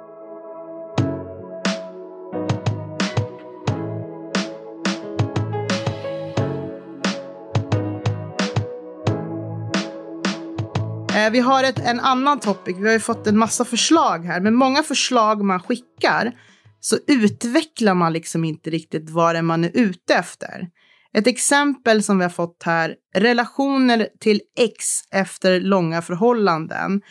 Vi 11.33 11.39
har 11.39 11.63
ett, 11.63 11.79
en 11.79 11.99
annan 11.99 12.39
topic. 12.39 12.77
Vi 12.77 12.85
har 12.85 12.93
ju 12.93 12.99
fått 12.99 13.27
en 13.27 13.37
massa 13.37 13.65
förslag 13.65 14.25
här. 14.25 14.39
Men 14.39 14.55
många 14.55 14.83
förslag 14.83 15.43
man 15.43 15.59
skickar 15.59 16.31
så 16.79 16.97
utvecklar 17.07 17.93
man 17.93 18.13
liksom 18.13 18.45
inte 18.45 18.69
riktigt 18.69 19.09
vad 19.09 19.35
det 19.35 19.39
är 19.39 19.43
man 19.43 19.63
är 19.63 19.71
ute 19.73 20.13
efter. 20.13 20.67
Ett 21.13 21.27
exempel 21.27 22.03
som 22.03 22.17
vi 22.17 22.23
har 22.23 22.29
fått 22.29 22.63
här. 22.63 22.95
Relationer 23.15 24.07
till 24.19 24.41
ex 24.59 24.85
efter 25.11 25.61
långa 25.61 26.01
förhållanden. 26.01 27.01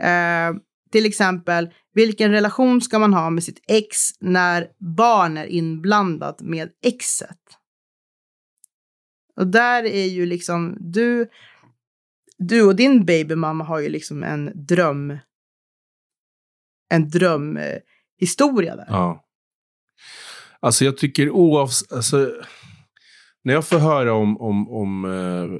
Eh, 0.00 0.54
till 0.92 1.06
exempel, 1.06 1.70
vilken 1.94 2.30
relation 2.30 2.80
ska 2.80 2.98
man 2.98 3.14
ha 3.14 3.30
med 3.30 3.44
sitt 3.44 3.64
ex 3.68 3.98
när 4.20 4.66
barn 4.96 5.36
är 5.36 5.46
inblandat 5.46 6.40
med 6.40 6.68
exet? 6.84 7.38
Och 9.36 9.46
där 9.46 9.84
är 9.84 10.06
ju 10.06 10.26
liksom, 10.26 10.76
du, 10.80 11.28
du 12.46 12.62
och 12.62 12.76
din 12.76 13.04
babymamma 13.04 13.64
har 13.64 13.78
ju 13.78 13.88
liksom 13.88 14.22
en 14.22 14.66
dröm, 14.66 15.18
en 16.90 17.08
drömhistoria 17.08 17.74
eh, 17.74 17.80
historia 18.18 18.76
där. 18.76 18.86
Ja. 18.88 19.24
Alltså 20.60 20.84
jag 20.84 20.96
tycker 20.96 21.30
oavsett... 21.30 21.92
Alltså, 21.92 22.30
när 23.44 23.54
jag 23.54 23.66
får 23.66 23.78
höra 23.78 24.14
om, 24.14 24.40
om, 24.40 24.68
om 24.68 25.04
eh, 25.04 25.58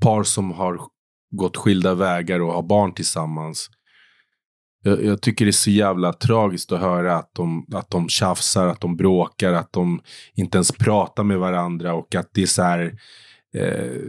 par 0.00 0.22
som 0.22 0.52
har 0.52 0.80
gått 1.30 1.56
skilda 1.56 1.94
vägar 1.94 2.40
och 2.40 2.52
har 2.52 2.62
barn 2.62 2.94
tillsammans. 2.94 3.70
Jag, 4.82 5.04
jag 5.04 5.22
tycker 5.22 5.44
det 5.44 5.50
är 5.50 5.52
så 5.52 5.70
jävla 5.70 6.12
tragiskt 6.12 6.72
att 6.72 6.80
höra 6.80 7.16
att 7.16 7.30
de, 7.34 7.66
att 7.74 7.90
de 7.90 8.08
tjafsar, 8.08 8.66
att 8.66 8.80
de 8.80 8.96
bråkar, 8.96 9.52
att 9.52 9.72
de 9.72 10.00
inte 10.34 10.56
ens 10.58 10.72
pratar 10.72 11.24
med 11.24 11.38
varandra 11.38 11.94
och 11.94 12.14
att 12.14 12.28
det 12.32 12.42
är 12.42 12.46
så 12.46 12.62
här... 12.62 12.98
Eh, 13.54 14.00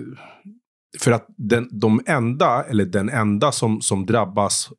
för 0.99 1.11
att 1.11 1.25
den, 1.37 1.79
de 1.79 2.01
enda, 2.05 2.63
eller 2.63 2.85
den 2.85 3.09
enda 3.09 3.51
som, 3.51 3.81
som 3.81 4.05
drabbas 4.05 4.69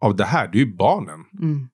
av 0.00 0.16
det 0.16 0.24
här, 0.24 0.48
det 0.48 0.58
är 0.58 0.64
ju 0.64 0.76
barnen. 0.76 1.24
Mm. 1.40 1.68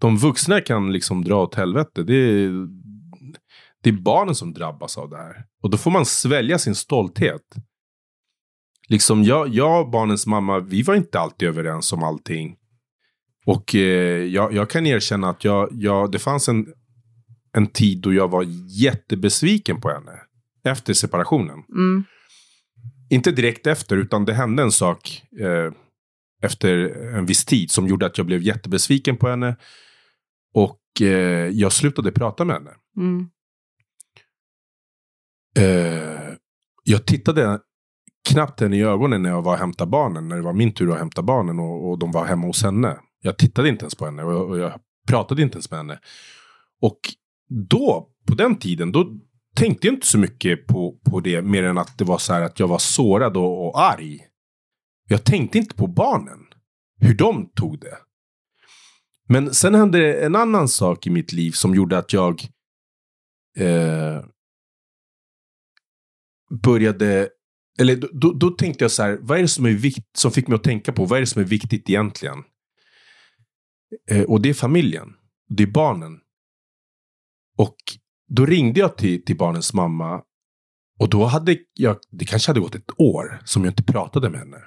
De 0.00 0.16
vuxna 0.16 0.60
kan 0.60 0.92
liksom 0.92 1.24
dra 1.24 1.42
åt 1.42 1.54
helvete. 1.54 2.02
Det 2.02 2.14
är, 2.14 2.68
det 3.82 3.90
är 3.90 3.92
barnen 3.92 4.34
som 4.34 4.52
drabbas 4.52 4.98
av 4.98 5.10
det 5.10 5.16
här. 5.16 5.44
Och 5.62 5.70
då 5.70 5.76
får 5.76 5.90
man 5.90 6.06
svälja 6.06 6.58
sin 6.58 6.74
stolthet. 6.74 7.42
Liksom 8.88 9.24
jag, 9.24 9.48
jag 9.48 9.80
och 9.80 9.90
barnens 9.90 10.26
mamma, 10.26 10.58
vi 10.58 10.82
var 10.82 10.94
inte 10.94 11.20
alltid 11.20 11.48
överens 11.48 11.92
om 11.92 12.02
allting. 12.02 12.56
Och 13.46 13.74
eh, 13.74 14.24
jag, 14.24 14.52
jag 14.52 14.70
kan 14.70 14.86
erkänna 14.86 15.30
att 15.30 15.44
jag, 15.44 15.68
jag, 15.72 16.12
det 16.12 16.18
fanns 16.18 16.48
en, 16.48 16.66
en 17.52 17.66
tid 17.66 18.02
då 18.02 18.12
jag 18.12 18.28
var 18.28 18.44
jättebesviken 18.68 19.80
på 19.80 19.88
henne. 19.90 20.12
Efter 20.64 20.94
separationen. 20.94 21.64
Mm. 21.68 22.04
Inte 23.10 23.32
direkt 23.32 23.66
efter, 23.66 23.96
utan 23.96 24.24
det 24.24 24.34
hände 24.34 24.62
en 24.62 24.72
sak 24.72 25.22
eh, 25.40 25.72
efter 26.42 26.68
en 27.14 27.26
viss 27.26 27.44
tid 27.44 27.70
som 27.70 27.88
gjorde 27.88 28.06
att 28.06 28.18
jag 28.18 28.26
blev 28.26 28.42
jättebesviken 28.42 29.16
på 29.16 29.28
henne. 29.28 29.56
Och 30.54 30.80
eh, 31.00 31.48
jag 31.48 31.72
slutade 31.72 32.12
prata 32.12 32.44
med 32.44 32.56
henne. 32.56 32.70
Mm. 32.96 33.28
Eh, 35.58 36.34
jag 36.84 37.06
tittade 37.06 37.60
knappt 38.28 38.60
henne 38.60 38.76
i 38.76 38.82
ögonen 38.82 39.22
när 39.22 39.30
jag 39.30 39.42
var 39.42 39.52
och 39.52 39.58
hämtade 39.58 39.90
barnen. 39.90 40.28
När 40.28 40.36
det 40.36 40.42
var 40.42 40.52
min 40.52 40.72
tur 40.72 40.92
att 40.92 40.98
hämta 40.98 41.22
barnen 41.22 41.58
och, 41.58 41.90
och 41.90 41.98
de 41.98 42.12
var 42.12 42.24
hemma 42.24 42.46
hos 42.46 42.62
henne. 42.62 42.98
Jag 43.20 43.38
tittade 43.38 43.68
inte 43.68 43.82
ens 43.82 43.94
på 43.94 44.04
henne 44.04 44.22
och, 44.22 44.48
och 44.48 44.58
jag 44.58 44.80
pratade 45.08 45.42
inte 45.42 45.54
ens 45.54 45.70
med 45.70 45.78
henne. 45.78 45.98
Och 46.80 46.98
då, 47.48 48.08
på 48.26 48.34
den 48.34 48.56
tiden, 48.56 48.92
då 48.92 49.18
tänkte 49.54 49.86
jag 49.86 49.94
inte 49.94 50.06
så 50.06 50.18
mycket 50.18 50.66
på, 50.66 50.98
på 51.10 51.20
det. 51.20 51.42
Mer 51.42 51.62
än 51.62 51.78
att 51.78 51.98
det 51.98 52.04
var 52.04 52.18
så 52.18 52.32
här 52.32 52.42
att 52.42 52.58
jag 52.60 52.68
var 52.68 52.78
sårad 52.78 53.36
och, 53.36 53.66
och 53.68 53.80
arg. 53.82 54.20
Jag 55.08 55.24
tänkte 55.24 55.58
inte 55.58 55.74
på 55.74 55.86
barnen. 55.86 56.38
Hur 57.00 57.14
de 57.14 57.50
tog 57.54 57.80
det. 57.80 57.98
Men 59.28 59.54
sen 59.54 59.74
hände 59.74 59.98
det 59.98 60.24
en 60.24 60.36
annan 60.36 60.68
sak 60.68 61.06
i 61.06 61.10
mitt 61.10 61.32
liv 61.32 61.50
som 61.52 61.74
gjorde 61.74 61.98
att 61.98 62.12
jag 62.12 62.42
eh, 63.56 64.24
började... 66.62 67.28
Eller 67.78 67.96
då- 67.96 68.08
då, 68.12 68.32
då 68.32 68.50
tänkte 68.50 68.84
jag 68.84 68.90
så 68.90 69.02
här, 69.02 69.18
vad 69.20 69.38
är 69.38 69.42
det 69.42 69.48
som, 69.48 69.66
är 69.66 69.70
vikt, 69.70 70.16
som 70.16 70.30
fick 70.30 70.48
mig 70.48 70.56
att 70.56 70.64
tänka 70.64 70.92
på, 70.92 71.04
vad 71.04 71.16
är 71.16 71.20
det 71.20 71.26
som 71.26 71.42
är 71.42 71.46
viktigt 71.46 71.90
egentligen? 71.90 72.44
Eh, 74.10 74.22
och 74.22 74.40
det 74.42 74.48
är 74.48 74.54
familjen. 74.54 75.08
Det 75.48 75.62
är 75.62 75.66
barnen. 75.66 76.20
Och 77.56 77.76
då 78.28 78.46
ringde 78.46 78.80
jag 78.80 78.96
till, 78.96 79.24
till 79.24 79.36
barnens 79.36 79.72
mamma. 79.74 80.22
Och 80.98 81.08
då 81.08 81.24
hade 81.24 81.56
jag, 81.74 81.96
det 82.10 82.24
kanske 82.24 82.50
hade 82.50 82.60
gått 82.60 82.74
ett 82.74 83.00
år 83.00 83.42
som 83.44 83.64
jag 83.64 83.70
inte 83.70 83.82
pratade 83.82 84.30
med 84.30 84.40
henne. 84.40 84.58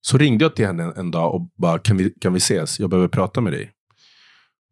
Så 0.00 0.18
ringde 0.18 0.44
jag 0.44 0.56
till 0.56 0.66
henne 0.66 0.92
en, 0.96 1.10
dag 1.10 1.34
och 1.34 1.50
bara, 1.56 1.78
kan 1.78 1.96
vi, 1.96 2.10
kan 2.20 2.32
vi 2.32 2.36
ses? 2.36 2.80
Jag 2.80 2.90
behöver 2.90 3.08
prata 3.08 3.40
med 3.40 3.52
dig. 3.52 3.72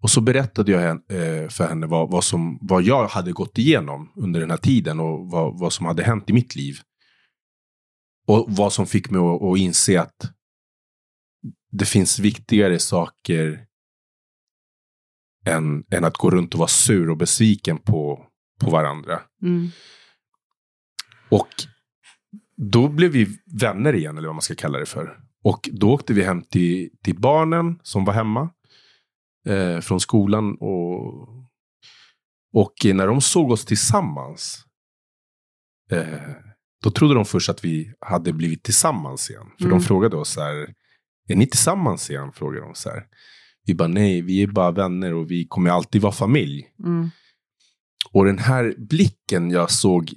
Och 0.02 0.10
så 0.10 0.20
berättade 0.20 0.72
jag 0.72 0.90
eh, 0.90 1.48
för 1.48 1.68
henne 1.68 1.86
vad, 1.86 2.10
vad, 2.10 2.24
som, 2.24 2.58
vad 2.62 2.82
jag 2.82 3.08
hade 3.08 3.32
gått 3.32 3.58
igenom 3.58 4.12
under 4.16 4.40
den 4.40 4.50
här 4.50 4.56
tiden 4.56 5.00
och 5.00 5.30
vad, 5.30 5.58
vad 5.58 5.72
som 5.72 5.86
hade 5.86 6.02
hänt 6.02 6.30
i 6.30 6.32
mitt 6.32 6.56
liv. 6.56 6.74
Och 8.26 8.46
vad 8.48 8.72
som 8.72 8.86
fick 8.86 9.10
mig 9.10 9.20
att, 9.20 9.42
att 9.42 9.58
inse 9.58 10.00
att 10.00 10.32
det 11.72 11.84
finns 11.84 12.18
viktigare 12.18 12.78
saker 12.78 13.66
än, 15.46 15.84
än 15.90 16.04
att 16.04 16.16
gå 16.16 16.30
runt 16.30 16.54
och 16.54 16.58
vara 16.58 16.68
sur 16.68 17.10
och 17.10 17.16
besviken 17.16 17.78
på, 17.78 18.26
på 18.60 18.70
varandra. 18.70 19.20
Mm. 19.42 19.68
Och 21.28 21.48
då 22.56 22.88
blev 22.88 23.10
vi 23.10 23.38
vänner 23.60 23.94
igen, 23.94 24.18
eller 24.18 24.28
vad 24.28 24.34
man 24.34 24.42
ska 24.42 24.54
kalla 24.54 24.78
det 24.78 24.86
för. 24.86 25.18
Och 25.44 25.68
då 25.72 25.92
åkte 25.92 26.12
vi 26.12 26.22
hem 26.22 26.42
till, 26.42 26.90
till 27.04 27.20
barnen 27.20 27.78
som 27.82 28.04
var 28.04 28.12
hemma 28.14 28.50
eh, 29.46 29.80
från 29.80 30.00
skolan. 30.00 30.54
Och, 30.60 31.28
och 32.52 32.74
när 32.84 33.06
de 33.06 33.20
såg 33.20 33.50
oss 33.50 33.64
tillsammans, 33.64 34.64
eh, 35.92 36.30
då 36.82 36.90
trodde 36.90 37.14
de 37.14 37.24
först 37.24 37.48
att 37.48 37.64
vi 37.64 37.94
hade 38.00 38.32
blivit 38.32 38.62
tillsammans 38.62 39.30
igen. 39.30 39.46
För 39.58 39.64
Mm. 39.64 39.78
de 39.78 39.84
frågade 39.84 40.16
oss 40.16 40.30
så 40.30 40.40
här, 40.40 40.74
är 41.28 41.36
ni 41.36 41.46
tillsammans 41.46 42.10
igen? 42.10 42.32
Frågade 42.32 42.66
de 42.66 42.74
så 42.74 42.90
här. 42.90 43.06
Vi 43.66 43.74
bara 43.74 43.88
nej, 43.88 44.20
vi 44.22 44.42
är 44.42 44.46
bara 44.46 44.70
vänner 44.70 45.14
och 45.14 45.30
vi 45.30 45.46
kommer 45.48 45.70
alltid 45.70 46.02
vara 46.02 46.12
familj. 46.12 46.66
Mm. 46.84 47.10
Och 48.12 48.24
den 48.24 48.38
här 48.38 48.74
blicken 48.78 49.50
jag 49.50 49.70
såg 49.70 50.12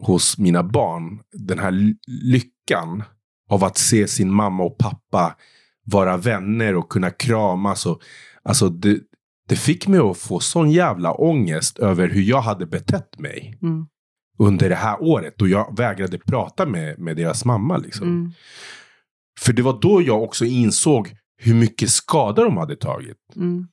hos 0.00 0.38
mina 0.38 0.62
barn, 0.62 1.20
den 1.32 1.58
här 1.58 1.70
ly- 1.70 1.96
lyckan 2.06 3.02
av 3.50 3.64
att 3.64 3.78
se 3.78 4.06
sin 4.08 4.32
mamma 4.32 4.62
och 4.64 4.78
pappa 4.78 5.36
vara 5.84 6.16
vänner 6.16 6.76
och 6.76 6.88
kunna 6.88 7.10
kramas. 7.10 7.86
Och, 7.86 8.02
alltså 8.42 8.68
det, 8.68 9.00
det 9.48 9.56
fick 9.56 9.88
mig 9.88 10.00
att 10.00 10.18
få 10.18 10.40
sån 10.40 10.70
jävla 10.70 11.12
ångest 11.12 11.78
över 11.78 12.08
hur 12.08 12.22
jag 12.22 12.40
hade 12.40 12.66
betett 12.66 13.18
mig 13.18 13.58
Mm. 13.62 13.86
under 14.38 14.68
det 14.68 14.74
här 14.74 15.02
året. 15.02 15.42
Och 15.42 15.48
jag 15.48 15.76
vägrade 15.76 16.18
prata 16.18 16.66
med, 16.66 16.98
med 16.98 17.16
deras 17.16 17.44
mamma. 17.44 17.76
Liksom. 17.76 18.08
Mm. 18.08 18.32
För 19.40 19.52
det 19.52 19.62
var 19.62 19.80
då 19.80 20.02
jag 20.02 20.22
också 20.22 20.44
insåg 20.44 21.16
hur 21.38 21.54
mycket 21.54 21.90
skada 21.90 22.44
de 22.44 22.56
hade 22.56 22.76
tagit. 22.76 23.36
Mm. 23.36 23.68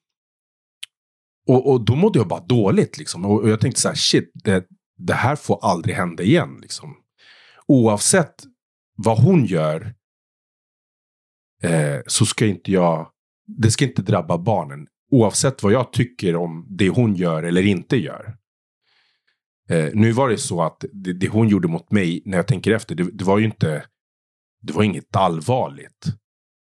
Och, 1.48 1.72
och 1.72 1.86
då 1.86 1.96
mådde 1.96 2.20
jag 2.20 2.28
bara 2.28 2.46
dåligt. 2.46 2.98
Liksom. 2.98 3.26
Och, 3.26 3.42
och 3.42 3.50
jag 3.50 3.62
tänkte 3.62 3.82
så 3.82 3.88
här, 3.88 3.96
shit, 3.96 4.32
det, 4.34 4.68
det 4.98 5.14
här 5.14 5.36
får 5.36 5.66
aldrig 5.66 5.96
hända 5.96 6.24
igen. 6.24 6.60
Liksom. 6.62 6.96
Oavsett 7.68 8.44
vad 8.98 9.20
hon 9.24 9.46
gör 9.46 9.96
eh, 11.64 12.00
så 12.08 12.26
ska 12.26 12.46
inte 12.46 12.72
jag, 12.72 13.10
det 13.48 13.72
ska 13.72 13.86
inte 13.86 14.02
drabba 14.02 14.38
barnen. 14.38 14.88
Oavsett 15.12 15.64
vad 15.64 15.74
jag 15.74 15.94
tycker 15.94 16.36
om 16.36 16.68
det 16.70 16.90
hon 16.90 17.16
gör 17.16 17.44
eller 17.44 17.62
inte 17.62 17.98
gör. 17.98 18.38
Eh, 19.70 19.90
nu 19.94 20.12
var 20.12 20.30
det 20.30 20.38
så 20.38 20.62
att 20.62 20.86
det, 20.94 21.14
det 21.14 21.28
hon 21.28 21.48
gjorde 21.48 21.68
mot 21.68 21.92
mig, 21.92 22.22
när 22.26 22.38
jag 22.38 22.48
tänker 22.48 22.72
efter, 22.72 22.96
det, 22.96 23.04
det 23.04 23.24
var 23.24 23.38
ju 23.38 23.46
inte, 23.46 23.86
det 24.62 24.74
var 24.74 24.84
inget 24.84 25.16
allvarligt. 25.16 26.06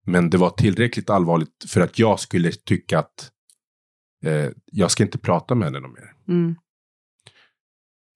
Men 0.06 0.30
det 0.30 0.38
var 0.38 0.50
tillräckligt 0.50 1.10
allvarligt 1.10 1.66
för 1.68 1.82
att 1.82 2.00
jag 2.00 2.20
skulle 2.20 2.52
tycka 2.52 3.00
att 3.00 3.32
eh, 4.26 4.50
jag 4.66 4.92
ska 4.92 5.04
inte 5.04 5.18
prata 5.18 5.56
med 5.56 5.66
henne 5.68 5.80
någon 5.80 5.94
mer. 5.94 6.14
Mm. 6.28 6.56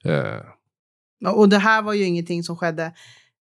Eh, 0.05 1.33
Och 1.33 1.49
det 1.49 1.57
här 1.57 1.81
var 1.81 1.93
ju 1.93 2.03
ingenting 2.03 2.43
som 2.43 2.57
skedde. 2.57 2.93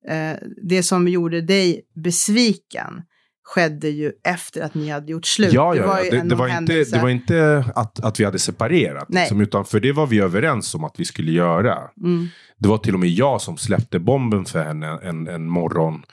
Eh, 0.07 0.37
det 0.63 0.83
som 0.83 1.07
gjorde 1.07 1.41
dig 1.41 1.81
besviken 1.95 3.01
skedde 3.43 3.89
ju 3.89 4.11
efter 4.23 4.61
att 4.61 4.73
ni 4.73 4.89
hade 4.89 5.11
gjort 5.11 5.25
slut. 5.25 5.53
ja, 5.53 5.75
ja, 5.75 5.87
var 5.87 5.97
ja. 5.97 6.11
Det, 6.11 6.29
det, 6.29 6.35
var 6.35 6.59
inte, 6.59 6.83
det 6.83 7.01
var 7.01 7.09
inte 7.09 7.65
att, 7.75 7.99
att 7.99 8.19
vi 8.19 8.23
hade 8.25 8.39
separerat. 8.39 9.09
Nej. 9.09 9.23
Liksom, 9.23 9.41
utan 9.41 9.65
för 9.65 9.79
det 9.79 9.91
var 9.91 10.07
vi 10.07 10.19
överens 10.19 10.75
om 10.75 10.83
att 10.83 10.99
vi 10.99 11.05
skulle 11.05 11.31
göra. 11.31 11.77
Mm. 12.03 12.27
Det 12.57 12.67
var 12.69 12.77
till 12.77 12.93
och 12.93 12.99
med 12.99 13.09
jag 13.09 13.41
som 13.41 13.57
släppte 13.57 13.99
bomben 13.99 14.45
för 14.45 14.63
henne 14.63 14.99
en, 15.03 15.27
en 15.27 15.49
morgon. 15.49 16.03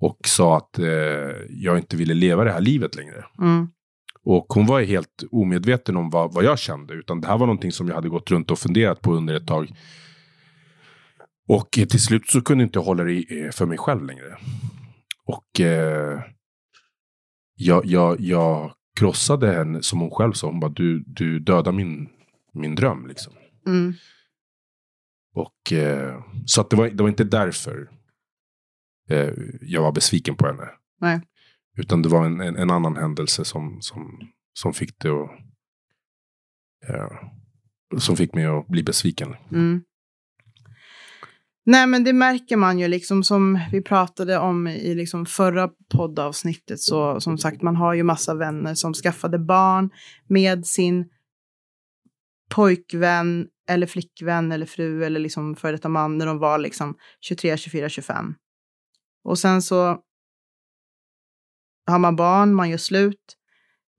Och 0.00 0.18
sa 0.24 0.56
att 0.56 0.78
eh, 0.78 0.86
jag 1.48 1.78
inte 1.78 1.96
ville 1.96 2.14
leva 2.14 2.44
det 2.44 2.52
här 2.52 2.60
livet 2.60 2.94
längre. 2.94 3.24
Mm. 3.38 3.68
Och 4.22 4.46
hon 4.48 4.66
var 4.66 4.78
ju 4.78 4.86
helt 4.86 5.24
omedveten 5.30 5.96
om 5.96 6.10
vad, 6.10 6.34
vad 6.34 6.44
jag 6.44 6.58
kände. 6.58 6.94
Utan 6.94 7.20
det 7.20 7.26
här 7.26 7.38
var 7.38 7.46
någonting 7.46 7.72
som 7.72 7.88
jag 7.88 7.94
hade 7.94 8.08
gått 8.08 8.30
runt 8.30 8.50
och 8.50 8.58
funderat 8.58 9.00
på 9.00 9.12
under 9.12 9.34
ett 9.34 9.46
tag. 9.46 9.72
Och 11.48 11.70
till 11.70 12.02
slut 12.02 12.26
så 12.26 12.40
kunde 12.40 12.64
jag 12.64 12.68
inte 12.68 12.78
hålla 12.78 13.04
det 13.04 13.44
eh, 13.44 13.50
för 13.50 13.66
mig 13.66 13.78
själv 13.78 14.04
längre. 14.04 14.38
Och 15.24 15.60
eh, 15.60 16.20
jag, 17.54 17.86
jag, 17.86 18.20
jag 18.20 18.72
krossade 19.00 19.52
henne 19.52 19.82
som 19.82 20.00
hon 20.00 20.10
själv 20.10 20.32
sa. 20.32 20.46
Hon 20.46 20.60
bara, 20.60 20.70
du, 20.70 21.04
du 21.06 21.38
dödar 21.38 21.72
min, 21.72 22.08
min 22.52 22.74
dröm 22.74 23.06
liksom. 23.06 23.32
Mm. 23.66 23.94
Och, 25.34 25.72
eh, 25.72 26.22
så 26.46 26.60
att 26.60 26.70
det, 26.70 26.76
var, 26.76 26.88
det 26.88 27.02
var 27.02 27.08
inte 27.08 27.24
därför 27.24 27.90
eh, 29.10 29.30
jag 29.60 29.82
var 29.82 29.92
besviken 29.92 30.36
på 30.36 30.46
henne. 30.46 30.68
Nej. 31.00 31.20
Utan 31.78 32.02
det 32.02 32.08
var 32.08 32.26
en, 32.26 32.40
en, 32.40 32.56
en 32.56 32.70
annan 32.70 32.96
händelse 32.96 33.44
som, 33.44 33.78
som, 33.80 34.20
som 34.52 34.74
fick 34.74 34.98
det 34.98 35.10
att... 35.10 35.30
Eh, 36.88 37.10
som 37.98 38.16
fick 38.16 38.34
mig 38.34 38.46
att 38.46 38.66
bli 38.66 38.82
besviken. 38.82 39.34
Mm. 39.52 39.82
Nej, 41.68 41.86
men 41.86 42.04
det 42.04 42.12
märker 42.12 42.56
man 42.56 42.78
ju 42.78 42.88
liksom 42.88 43.24
som 43.24 43.60
vi 43.72 43.82
pratade 43.82 44.38
om 44.38 44.66
i 44.66 44.94
liksom 44.94 45.26
förra 45.26 45.70
poddavsnittet. 45.92 46.80
Så 46.80 47.20
som 47.20 47.38
sagt, 47.38 47.62
man 47.62 47.76
har 47.76 47.94
ju 47.94 48.02
massa 48.02 48.34
vänner 48.34 48.74
som 48.74 48.94
skaffade 48.94 49.38
barn 49.38 49.90
med 50.28 50.66
sin 50.66 51.08
pojkvän 52.50 53.46
eller 53.68 53.86
flickvän 53.86 54.52
eller 54.52 54.66
fru 54.66 55.04
eller 55.04 55.20
liksom 55.20 55.56
före 55.56 55.72
detta 55.72 55.88
man 55.88 56.18
när 56.18 56.26
de 56.26 56.38
var 56.38 56.58
liksom 56.58 56.94
23, 57.20 57.56
24, 57.56 57.88
25. 57.88 58.34
Och 59.26 59.38
sen 59.38 59.62
så 59.62 59.98
har 61.86 61.98
man 61.98 62.16
barn, 62.16 62.54
man 62.54 62.70
gör 62.70 62.78
slut. 62.78 63.36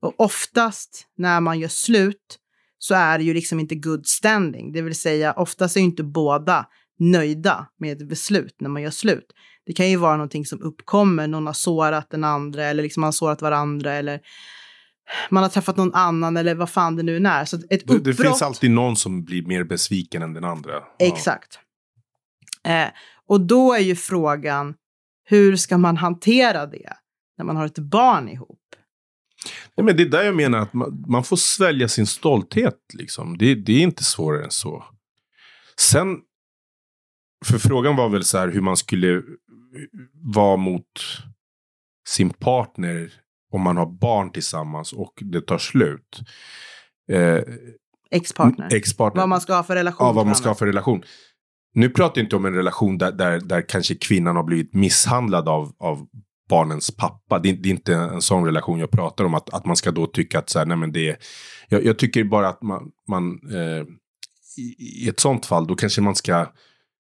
Och 0.02 0.14
oftast 0.20 1.06
när 1.16 1.40
man 1.40 1.58
gör 1.58 1.68
slut 1.68 2.38
så 2.78 2.94
är 2.94 3.18
det 3.18 3.24
ju 3.24 3.34
liksom 3.34 3.60
inte 3.60 3.74
good 3.74 4.06
standing. 4.06 4.72
Det 4.72 4.82
vill 4.82 4.94
säga 4.94 5.32
oftast 5.32 5.76
är 5.76 5.80
ju 5.80 5.86
inte 5.86 6.02
båda 6.02 6.66
nöjda 6.98 7.66
med 7.78 8.02
ett 8.02 8.08
beslut 8.08 8.56
när 8.60 8.68
man 8.68 8.82
gör 8.82 8.90
slut. 8.90 9.32
Det 9.66 9.72
kan 9.72 9.90
ju 9.90 9.96
vara 9.96 10.16
någonting 10.16 10.46
som 10.46 10.62
uppkommer, 10.62 11.26
någon 11.28 11.46
har 11.46 11.52
sårat 11.52 12.10
den 12.10 12.24
andra 12.24 12.64
eller 12.64 12.82
liksom 12.82 13.00
man 13.00 13.06
har 13.06 13.12
sårat 13.12 13.42
varandra 13.42 13.92
eller 13.92 14.20
man 15.30 15.42
har 15.42 15.50
träffat 15.50 15.76
någon 15.76 15.94
annan 15.94 16.36
eller 16.36 16.54
vad 16.54 16.70
fan 16.70 16.96
det 16.96 17.02
nu 17.02 17.16
är. 17.16 17.44
Så 17.44 17.56
ett 17.56 17.68
Det, 17.68 17.76
uppbrott... 17.76 18.04
det 18.04 18.14
finns 18.14 18.42
alltid 18.42 18.70
någon 18.70 18.96
som 18.96 19.24
blir 19.24 19.42
mer 19.42 19.64
besviken 19.64 20.22
än 20.22 20.32
den 20.32 20.44
andra. 20.44 20.72
Ja. 20.72 21.06
Exakt. 21.06 21.58
Eh, 22.64 22.88
och 23.26 23.40
då 23.40 23.74
är 23.74 23.80
ju 23.80 23.96
frågan, 23.96 24.74
hur 25.30 25.56
ska 25.56 25.78
man 25.78 25.96
hantera 25.96 26.66
det 26.66 26.92
när 27.38 27.44
man 27.44 27.56
har 27.56 27.66
ett 27.66 27.78
barn 27.78 28.28
ihop? 28.28 28.60
Nej, 29.76 29.84
men 29.84 29.96
det 29.96 30.02
är 30.02 30.08
där 30.08 30.22
jag 30.22 30.36
menar 30.36 30.58
att 30.58 30.72
man, 30.72 31.04
man 31.08 31.24
får 31.24 31.36
svälja 31.36 31.88
sin 31.88 32.06
stolthet. 32.06 32.78
Liksom. 32.94 33.38
Det, 33.38 33.54
det 33.54 33.72
är 33.72 33.80
inte 33.80 34.04
svårare 34.04 34.44
än 34.44 34.50
så. 34.50 34.84
Sen, 35.80 36.16
för 37.44 37.58
frågan 37.58 37.96
var 37.96 38.08
väl 38.08 38.24
så 38.24 38.38
här 38.38 38.48
hur 38.48 38.60
man 38.60 38.76
skulle 38.76 39.22
vara 40.34 40.56
mot 40.56 40.84
sin 42.08 42.30
partner 42.30 43.12
om 43.52 43.62
man 43.62 43.76
har 43.76 43.86
barn 43.86 44.32
tillsammans 44.32 44.92
och 44.92 45.12
det 45.20 45.40
tar 45.40 45.58
slut. 45.58 46.20
Eh, 47.12 47.42
Ex-partner. 48.10 48.74
Ex-partner. 48.74 49.20
vad 49.20 49.28
man 49.28 49.40
ska 49.40 49.54
ha 49.54 49.62
för 49.62 49.74
relation 49.74 50.06
Ja, 50.06 50.12
vad 50.12 50.26
man 50.26 50.34
ska 50.34 50.48
ha 50.48 50.54
för 50.54 50.66
relation. 50.66 51.02
Nu 51.74 51.88
pratar 51.88 52.18
jag 52.20 52.24
inte 52.24 52.36
om 52.36 52.44
en 52.44 52.54
relation 52.54 52.98
där, 52.98 53.12
där, 53.12 53.40
där 53.40 53.68
kanske 53.68 53.94
kvinnan 53.94 54.36
har 54.36 54.42
blivit 54.42 54.74
misshandlad 54.74 55.48
av, 55.48 55.72
av 55.78 56.06
barnens 56.48 56.96
pappa. 56.96 57.38
Det 57.38 57.48
är, 57.48 57.52
det 57.52 57.68
är 57.68 57.70
inte 57.70 57.94
en 57.94 58.22
sån 58.22 58.44
relation 58.44 58.78
jag 58.78 58.90
pratar 58.90 59.24
om. 59.24 59.34
Att, 59.34 59.54
att 59.54 59.66
man 59.66 59.76
ska 59.76 59.90
då 59.90 60.06
tycka 60.06 60.38
att 60.38 60.50
så 60.50 60.58
här, 60.58 60.66
nej 60.66 60.76
men 60.76 60.92
det 60.92 61.08
är... 61.08 61.16
Jag, 61.68 61.84
jag 61.84 61.98
tycker 61.98 62.24
bara 62.24 62.48
att 62.48 62.62
man, 62.62 62.90
man 63.08 63.40
eh, 63.52 63.86
i, 64.58 65.04
i 65.04 65.08
ett 65.08 65.20
sånt 65.20 65.46
fall, 65.46 65.66
då 65.66 65.74
kanske 65.74 66.00
man 66.00 66.14
ska, 66.14 66.46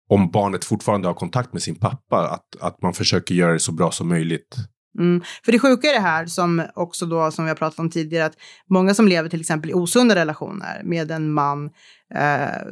om 0.10 0.32
barnet 0.32 0.66
fortfarande 0.66 1.08
har 1.08 1.14
kontakt 1.14 1.54
med 1.54 1.62
sin 1.62 1.76
pappa, 1.76 2.30
att, 2.30 2.62
att 2.62 2.82
man 2.82 2.94
försöker 2.94 3.36
göra 3.36 3.54
det 3.54 3.60
så 3.60 3.72
bra 3.72 3.92
som 3.92 4.08
möjligt. 4.08 4.56
Mm. 5.00 5.22
För 5.46 5.52
det 5.52 5.60
sjuka 5.60 5.88
är 5.88 5.94
det 5.94 6.00
här 6.00 6.26
som 6.26 6.64
också 6.76 7.06
då, 7.06 7.32
som 7.32 7.46
vi 7.46 7.50
har 7.50 7.56
pratat 7.56 7.80
om 7.80 7.90
tidigare, 7.90 8.26
att 8.26 8.38
många 8.70 8.94
som 8.94 9.08
lever 9.08 9.30
till 9.30 9.42
exempel 9.42 9.70
i 9.70 9.74
osunda 9.74 10.16
relationer 10.16 10.82
med 10.84 11.12
en 11.12 11.32
man, 11.32 11.66
eh, 12.16 12.68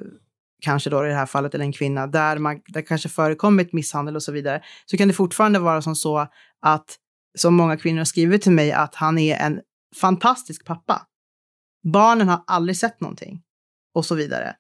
kanske 0.62 0.90
då 0.90 1.06
i 1.06 1.10
det 1.10 1.16
här 1.16 1.26
fallet, 1.26 1.56
eller 1.56 1.66
en 1.66 1.74
kvinna, 1.74 2.08
där 2.08 2.38
man 2.38 2.62
där 2.68 2.82
kanske 2.82 3.10
förekommit 3.10 3.74
misshandel 3.74 4.16
och 4.16 4.24
så 4.24 4.32
vidare, 4.32 4.62
så 4.86 4.98
kan 4.98 5.08
det 5.08 5.14
fortfarande 5.14 5.60
vara 5.60 5.82
som 5.82 5.96
så 5.96 6.28
att, 6.62 6.96
som 7.38 7.56
många 7.56 7.78
kvinnor 7.78 7.98
har 7.98 8.06
skrivit 8.06 8.42
till 8.42 8.52
mig, 8.52 8.72
att 8.72 8.96
han 8.96 9.18
är 9.18 9.38
en 9.38 9.62
fantastisk 9.96 10.66
pappa. 10.66 11.02
Barnen 11.94 12.28
har 12.28 12.44
aldrig 12.48 12.78
sett 12.78 13.02
någonting 13.02 13.42
och 13.94 14.06
så 14.06 14.16
vidare. 14.16 14.56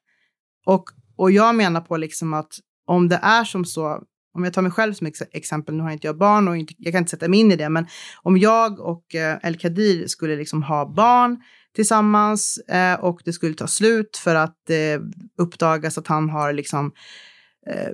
Och, 0.65 0.83
och 1.15 1.31
jag 1.31 1.55
menar 1.55 1.81
på 1.81 1.97
liksom 1.97 2.33
att 2.33 2.53
om 2.87 3.09
det 3.09 3.19
är 3.21 3.43
som 3.43 3.65
så, 3.65 4.03
om 4.33 4.43
jag 4.43 4.53
tar 4.53 4.61
mig 4.61 4.71
själv 4.71 4.93
som 4.93 5.07
ex 5.07 5.21
exempel, 5.31 5.75
nu 5.75 5.83
har 5.83 5.91
inte 5.91 6.07
jag 6.07 6.17
barn 6.17 6.47
och 6.47 6.57
inte, 6.57 6.73
jag 6.77 6.93
kan 6.93 6.99
inte 6.99 7.11
sätta 7.11 7.27
mig 7.27 7.39
in 7.39 7.51
i 7.51 7.55
det, 7.55 7.69
men 7.69 7.87
om 8.23 8.37
jag 8.37 8.79
och 8.79 9.15
eh, 9.15 9.37
El 9.43 9.57
Kadir 9.57 10.07
skulle 10.07 10.35
liksom 10.35 10.63
ha 10.63 10.93
barn 10.93 11.43
tillsammans 11.77 12.57
eh, 12.57 12.99
och 12.99 13.21
det 13.25 13.33
skulle 13.33 13.53
ta 13.53 13.67
slut 13.67 14.17
för 14.17 14.35
att 14.35 14.69
eh, 14.69 15.01
uppdagas 15.37 15.97
att 15.97 16.07
han 16.07 16.29
har 16.29 16.53
liksom 16.53 16.91
eh, 17.67 17.91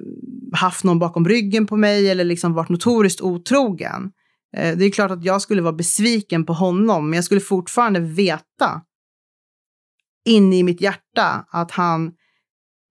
haft 0.54 0.84
någon 0.84 1.00
bakom 1.00 1.28
ryggen 1.28 1.68
på 1.68 1.78
mig 1.78 2.10
eller 2.10 2.24
liksom 2.24 2.54
varit 2.54 2.70
notoriskt 2.70 3.22
otrogen. 3.22 4.12
Eh, 4.58 4.78
det 4.78 4.86
är 4.86 4.92
klart 4.92 5.12
att 5.12 5.24
jag 5.24 5.42
skulle 5.42 5.62
vara 5.62 5.74
besviken 5.74 6.46
på 6.46 6.54
honom, 6.54 7.10
men 7.10 7.18
jag 7.18 7.24
skulle 7.24 7.42
fortfarande 7.42 8.00
veta 8.00 8.82
inne 10.26 10.58
i 10.58 10.64
mitt 10.64 10.82
hjärta 10.82 11.46
att 11.50 11.72
han 11.72 12.12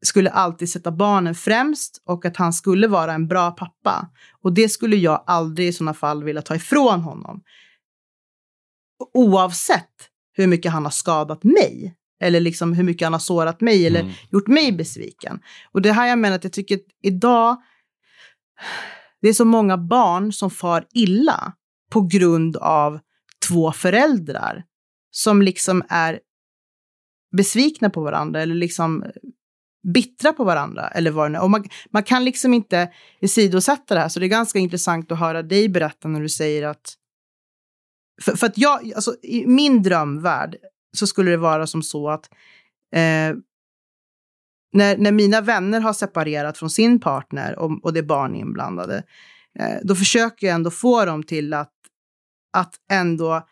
skulle 0.05 0.31
alltid 0.31 0.71
sätta 0.71 0.93
barnen 0.93 1.35
främst 1.35 2.03
och 2.05 2.25
att 2.25 2.37
han 2.37 2.53
skulle 2.53 2.89
vara 2.89 3.13
en 3.13 3.29
bra 3.29 3.51
pappa. 3.51 4.09
Och 4.43 4.53
det 4.53 4.69
skulle 4.69 4.97
jag 4.97 5.25
aldrig 5.27 5.69
i 5.69 5.73
sådana 5.73 5.95
fall 5.95 6.25
vilja 6.25 6.43
ta 6.43 6.55
ifrån 6.55 7.01
honom. 7.01 7.43
Oavsett 9.15 10.12
hur 10.33 10.47
mycket 10.47 10.73
han 10.73 10.85
har 10.85 10.91
skadat 10.91 11.45
mig. 11.45 11.95
Eller 12.21 12.41
liksom 12.41 12.73
hur 12.73 12.85
mycket 12.85 13.07
han 13.07 13.13
har 13.13 13.21
sårat 13.21 13.61
mig 13.61 13.87
eller 13.87 14.01
Mm. 14.01 14.13
gjort 14.31 14.47
mig 14.49 14.73
besviken. 14.73 15.41
Och 15.73 15.83
det 15.83 15.93
här 15.93 16.07
jag 16.07 16.19
menar 16.19 16.37
att 16.37 16.45
jag 16.45 16.53
tycker 16.53 16.75
att 16.75 16.81
idag, 17.03 17.57
det 19.23 19.29
är 19.29 19.33
så 19.33 19.45
många 19.45 19.79
barn 19.79 20.33
som 20.33 20.51
far 20.51 20.87
illa 20.95 21.53
på 21.91 22.01
grund 22.01 22.57
av 22.57 22.99
två 23.49 23.73
föräldrar 23.73 24.65
som 25.11 25.43
liksom 25.43 25.83
är 25.89 26.21
besvikna 27.37 27.91
på 27.91 28.01
varandra 28.03 28.43
eller 28.43 28.55
liksom 28.55 29.05
bittra 29.93 30.33
på 30.33 30.45
varandra 30.45 30.89
eller 30.89 31.11
vad 31.11 31.25
det 31.25 31.33
nu. 31.33 31.39
Och 31.39 31.51
man, 31.51 31.65
man 31.91 32.03
kan 32.03 32.25
liksom 32.25 32.55
inte 32.55 32.93
sidosätta 33.27 33.95
det 33.95 34.01
här, 34.01 34.09
så 34.09 34.21
det 34.21 34.27
är 34.27 34.29
ganska 34.29 34.59
intressant 34.59 35.13
att 35.13 35.19
höra 35.19 35.43
dig 35.43 35.69
berätta 35.69 36.09
när 36.09 36.21
du 36.21 36.29
säger 36.29 36.67
att 36.67 36.95
för, 38.23 38.37
för 38.37 38.47
att 38.47 38.59
jag, 38.59 38.93
alltså 38.93 39.17
i 39.23 39.47
min 39.47 39.83
drömvärld 39.83 40.57
så 40.97 41.07
skulle 41.07 41.31
det 41.31 41.37
vara 41.37 41.67
som 41.67 41.83
så 41.83 42.11
att 42.11 42.31
eh, 42.95 43.37
när, 44.73 44.97
när 44.97 45.13
mina 45.13 45.41
vänner 45.41 45.81
har 45.81 45.93
separerat 45.93 46.59
från 46.59 46.71
sin 46.71 47.01
partner 47.01 47.59
och, 47.59 47.85
och 47.85 47.93
det 47.93 48.01
är 48.01 48.05
barn 48.05 48.35
inblandade, 48.35 49.03
eh, 49.59 49.77
då 49.83 49.95
försöker 49.95 50.47
jag 50.47 50.55
ändå 50.55 50.71
få 50.71 51.05
dem 51.05 51.23
till 51.23 51.55
att, 51.55 51.73
att 52.53 52.75
ändå 52.91 53.47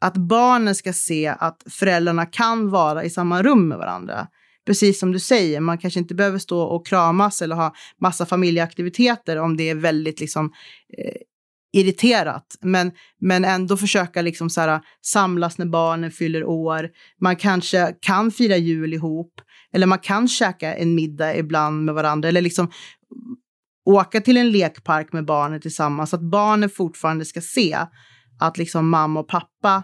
att 0.00 0.16
barnen 0.16 0.74
ska 0.74 0.92
se 0.92 1.26
att 1.38 1.62
föräldrarna 1.70 2.26
kan 2.26 2.70
vara 2.70 3.04
i 3.04 3.10
samma 3.10 3.42
rum 3.42 3.68
med 3.68 3.78
varandra. 3.78 4.28
Precis 4.66 5.00
som 5.00 5.12
du 5.12 5.18
säger, 5.18 5.60
man 5.60 5.78
kanske 5.78 6.00
inte 6.00 6.14
behöver 6.14 6.38
stå 6.38 6.62
och 6.62 6.86
kramas 6.86 7.42
eller 7.42 7.56
ha 7.56 7.74
massa 8.00 8.26
familjeaktiviteter 8.26 9.36
om 9.36 9.56
det 9.56 9.70
är 9.70 9.74
väldigt 9.74 10.20
liksom, 10.20 10.52
eh, 10.98 11.14
irriterat. 11.72 12.56
Men, 12.60 12.92
men 13.20 13.44
ändå 13.44 13.76
försöka 13.76 14.22
liksom 14.22 14.50
så 14.50 14.60
här, 14.60 14.80
samlas 15.04 15.58
när 15.58 15.66
barnen 15.66 16.10
fyller 16.10 16.44
år. 16.44 16.88
Man 17.20 17.36
kanske 17.36 17.94
kan 18.00 18.30
fira 18.30 18.56
jul 18.56 18.94
ihop. 18.94 19.40
Eller 19.72 19.86
man 19.86 19.98
kan 19.98 20.28
käka 20.28 20.74
en 20.74 20.94
middag 20.94 21.36
ibland 21.36 21.84
med 21.84 21.94
varandra. 21.94 22.28
Eller 22.28 22.40
liksom 22.40 22.70
åka 23.84 24.20
till 24.20 24.36
en 24.36 24.50
lekpark 24.50 25.12
med 25.12 25.24
barnen 25.24 25.60
tillsammans. 25.60 26.10
Så 26.10 26.16
att 26.16 26.22
barnen 26.22 26.70
fortfarande 26.70 27.24
ska 27.24 27.40
se 27.40 27.78
att 28.40 28.58
liksom 28.58 28.88
mamma 28.88 29.20
och 29.20 29.28
pappa, 29.28 29.82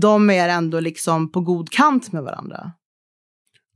de 0.00 0.30
är 0.30 0.48
ändå 0.48 0.80
liksom 0.80 1.32
på 1.32 1.40
god 1.40 1.70
kant 1.70 2.12
med 2.12 2.22
varandra. 2.22 2.72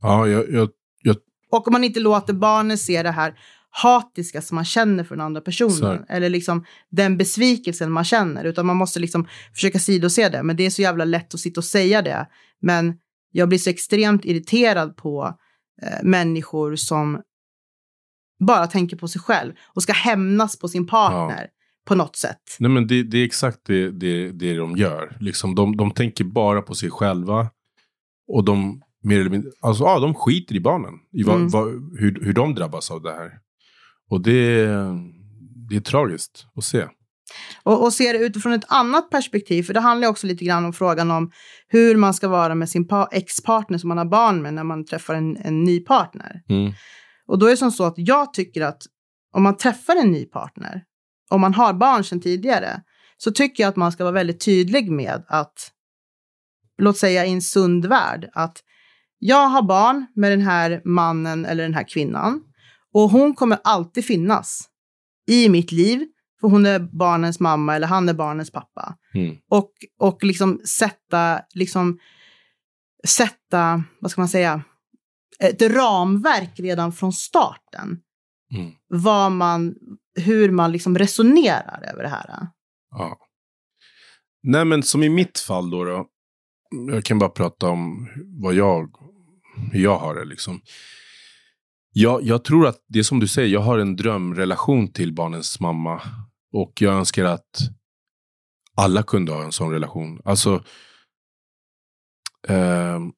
Ja, 0.01 0.27
jag, 0.27 0.49
jag, 0.49 0.69
jag 1.01 1.15
Och 1.51 1.67
om 1.67 1.71
man 1.71 1.83
inte 1.83 1.99
låter 1.99 2.33
barnen 2.33 2.77
se 2.77 3.03
det 3.03 3.11
här 3.11 3.39
hatiska 3.83 4.41
som 4.41 4.55
man 4.55 4.65
känner 4.65 5.03
för 5.03 5.15
den 5.15 5.25
andra 5.25 5.41
personen. 5.41 5.75
Så. 5.75 6.05
Eller 6.09 6.29
liksom 6.29 6.65
den 6.91 7.17
besvikelsen 7.17 7.91
man 7.91 8.03
känner. 8.03 8.43
Utan 8.45 8.65
man 8.65 8.75
måste 8.77 8.99
liksom 8.99 9.27
försöka 9.53 9.79
sidose 9.79 10.29
det. 10.29 10.43
Men 10.43 10.55
det 10.55 10.65
är 10.65 10.69
så 10.69 10.81
jävla 10.81 11.05
lätt 11.05 11.33
att 11.33 11.39
sitta 11.39 11.59
och 11.59 11.65
säga 11.65 12.01
det. 12.01 12.27
Men 12.61 12.97
jag 13.31 13.49
blir 13.49 13.59
så 13.59 13.69
extremt 13.69 14.25
irriterad 14.25 14.97
på 14.97 15.37
eh, 15.81 16.03
människor 16.03 16.75
som 16.75 17.21
bara 18.39 18.67
tänker 18.67 18.97
på 18.97 19.07
sig 19.07 19.21
själv 19.21 19.53
och 19.73 19.83
ska 19.83 19.93
hämnas 19.93 20.59
på 20.59 20.67
sin 20.67 20.87
partner 20.87 21.47
på 21.87 21.95
något 21.95 22.15
sätt. 22.15 22.41
Nej, 22.59 22.71
men 22.71 22.87
det, 22.87 23.03
det 23.03 23.17
är 23.17 23.25
exakt 23.25 23.59
det, 23.65 23.91
det, 23.91 24.31
det 24.31 24.57
de 24.57 24.77
gör. 24.77 25.17
Liksom, 25.19 25.55
de, 25.55 25.77
de 25.77 25.91
tänker 25.91 26.23
bara 26.23 26.61
på 26.61 26.75
sig 26.75 26.89
själva. 26.89 27.49
Och 28.27 28.43
de, 28.43 28.81
mer 29.03 29.19
eller 29.19 29.29
mindre, 29.29 29.51
alltså, 29.61 29.83
ja, 29.83 29.99
de 29.99 30.13
skiter 30.13 30.55
i 30.55 30.59
barnen. 30.59 30.93
I 31.11 31.23
vad, 31.23 31.35
Mm. 31.35 31.49
vad, 31.49 31.67
hur, 31.99 32.19
hur 32.25 32.33
de 32.33 32.55
drabbas 32.55 32.91
av 32.91 33.01
det 33.01 33.11
här. 33.11 33.31
Och 34.09 34.21
det, 34.21 34.65
det 35.69 35.75
är 35.75 35.81
tragiskt 35.81 36.47
att 36.55 36.63
se. 36.63 36.87
Och, 37.63 37.83
och 37.83 37.93
se 37.93 38.11
det 38.11 38.19
utifrån 38.19 38.53
ett 38.53 38.65
annat 38.67 39.09
perspektiv, 39.09 39.63
för 39.63 39.73
det 39.73 39.79
handlar 39.79 40.07
också 40.07 40.27
lite 40.27 40.45
grann 40.45 40.65
om 40.65 40.73
frågan 40.73 41.11
om 41.11 41.31
hur 41.67 41.95
man 41.95 42.13
ska 42.13 42.27
vara 42.27 42.55
med 42.55 42.69
sin 42.69 42.87
pa- 42.87 43.09
ex-partner 43.11 43.77
som 43.77 43.87
man 43.87 43.97
har 43.97 44.05
barn 44.05 44.41
med 44.41 44.53
när 44.53 44.63
man 44.63 44.85
träffar 44.85 45.13
en, 45.13 45.37
en 45.37 45.63
ny 45.63 45.79
partner. 45.79 46.41
Mm. 46.49 46.73
Och 47.27 47.39
då 47.39 47.45
är 47.45 47.49
det 47.49 47.57
som 47.57 47.71
så 47.71 47.83
att 47.83 47.93
jag 47.97 48.33
tycker 48.33 48.61
att 48.61 48.81
om 49.33 49.43
man 49.43 49.57
träffar 49.57 49.95
en 49.95 50.11
ny 50.11 50.25
partner, 50.25 50.83
om 51.29 51.41
man 51.41 51.53
har 51.53 51.73
barn 51.73 52.03
sedan 52.03 52.21
tidigare, 52.21 52.81
så 53.17 53.31
tycker 53.31 53.63
jag 53.63 53.69
att 53.69 53.75
man 53.75 53.91
ska 53.91 54.03
vara 54.03 54.13
väldigt 54.13 54.45
tydlig 54.45 54.91
med 54.91 55.23
att, 55.27 55.71
låt 56.77 56.97
säga 56.97 57.25
i 57.25 57.31
en 57.31 57.41
sund 57.41 57.85
värld, 57.85 58.29
att 58.33 58.57
jag 59.19 59.47
har 59.47 59.61
barn 59.61 60.05
med 60.15 60.31
den 60.31 60.41
här 60.41 60.81
mannen 60.85 61.45
eller 61.45 61.63
den 61.63 61.73
här 61.73 61.87
kvinnan 61.87 62.41
och 62.95 63.09
hon 63.09 63.35
kommer 63.35 63.57
alltid 63.63 64.05
finnas 64.05 64.69
i 65.27 65.49
mitt 65.49 65.71
liv, 65.71 66.05
för 66.41 66.47
hon 66.47 66.65
är 66.65 66.79
barnens 66.79 67.39
mamma 67.39 67.75
eller 67.75 67.87
han 67.87 68.09
är 68.09 68.13
barnens 68.13 68.51
pappa. 68.51 68.97
Mm. 69.13 69.37
Och, 69.49 69.71
och 69.99 70.23
liksom 70.23 70.61
sätta, 70.65 71.41
liksom 71.53 71.99
sätta, 73.07 73.83
vad 73.99 74.11
ska 74.11 74.21
man 74.21 74.27
säga, 74.27 74.61
ett 75.39 75.61
ramverk 75.61 76.59
redan 76.59 76.91
från 76.91 77.13
starten. 77.13 77.99
Mm. 78.55 78.71
Vad 78.87 79.31
man, 79.31 79.75
hur 80.19 80.51
man 80.51 80.71
liksom 80.71 80.97
resonerar 80.97 81.89
över 81.93 82.03
det 82.03 82.09
här. 82.09 82.47
Ja. 82.91 83.17
Nej, 84.43 84.65
men 84.65 84.83
som 84.83 85.03
i 85.03 85.09
mitt 85.09 85.39
fall 85.39 85.69
då, 85.69 85.83
då. 85.83 86.07
Jag 86.91 87.03
kan 87.03 87.19
bara 87.19 87.29
prata 87.29 87.67
om 87.67 88.07
vad 88.41 88.53
jag, 88.53 88.89
hur 89.71 89.83
jag 89.83 89.99
har 89.99 90.15
det 90.15 90.25
liksom. 90.25 90.61
Jag, 91.97 92.23
jag 92.23 92.43
tror 92.43 92.67
att 92.67 92.83
det 92.87 92.99
är 92.99 93.03
som 93.03 93.19
du 93.19 93.27
säger, 93.27 93.47
jag 93.53 93.59
har 93.61 93.77
en 93.77 93.95
drömrelation 93.95 94.87
till 94.93 95.13
barnens 95.13 95.59
mamma. 95.59 96.01
Och 96.53 96.81
jag 96.81 96.93
önskar 96.93 97.25
att 97.25 97.57
alla 98.77 99.03
kunde 99.03 99.31
ha 99.31 99.43
en 99.43 99.51
sån 99.51 99.71
relation. 99.71 100.21
Alltså, 100.25 100.63
ehm, 102.47 103.11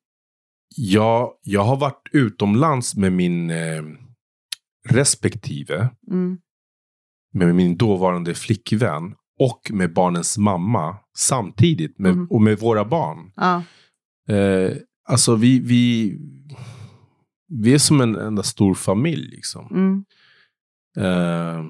jag, 0.76 1.34
jag 1.44 1.64
har 1.64 1.78
varit 1.78 2.10
utomlands 2.12 2.96
med 2.96 3.12
min 3.14 3.50
eh, 3.50 3.84
respektive 4.90 5.90
Mm. 6.12 6.38
med 7.34 7.56
min 7.56 7.78
dåvarande 7.78 8.34
flickvän 8.34 9.16
och 9.40 9.62
med 9.74 9.94
barnens 9.94 10.38
mamma 10.38 10.98
samtidigt 11.18 12.00
med, 12.00 12.16
Mhm. 12.16 12.28
och 12.30 12.42
med 12.42 12.60
våra 12.60 12.86
barn. 12.86 13.32
Ja. 13.36 13.64
Eh, 14.36 14.78
alltså 15.10 15.36
vi, 15.36 15.60
vi, 15.60 16.18
vi 17.48 17.74
är 17.74 17.78
som 17.78 18.02
en 18.02 18.16
enda 18.16 18.44
stor 18.44 18.74
familj. 18.74 19.28
Liksom. 19.28 19.68
Mm. 19.72 20.06
Eh, 20.98 21.64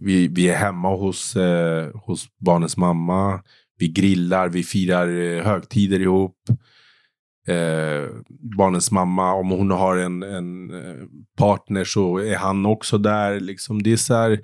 vi, 0.00 0.28
vi 0.28 0.48
är 0.48 0.56
hemma 0.56 0.96
hos, 0.96 1.36
eh, 1.36 1.90
hos 1.94 2.26
barnens 2.38 2.76
mamma. 2.76 3.42
Vi 3.78 3.88
grillar, 3.88 4.48
vi 4.48 4.62
firar 4.62 5.08
eh, 5.08 5.44
högtider 5.44 6.00
ihop. 6.00 6.36
Eh, 7.48 8.08
barnens 8.56 8.90
mamma, 8.90 9.34
om 9.34 9.50
hon 9.50 9.70
har 9.70 9.96
en, 9.96 10.22
en 10.22 10.70
eh, 10.70 11.04
partner 11.38 11.84
så 11.84 12.18
är 12.18 12.36
han 12.36 12.66
också 12.66 12.98
där. 12.98 13.40
Liksom. 13.40 13.82
Det 13.82 13.92
är 13.92 13.96
så 13.96 14.14
här, 14.14 14.40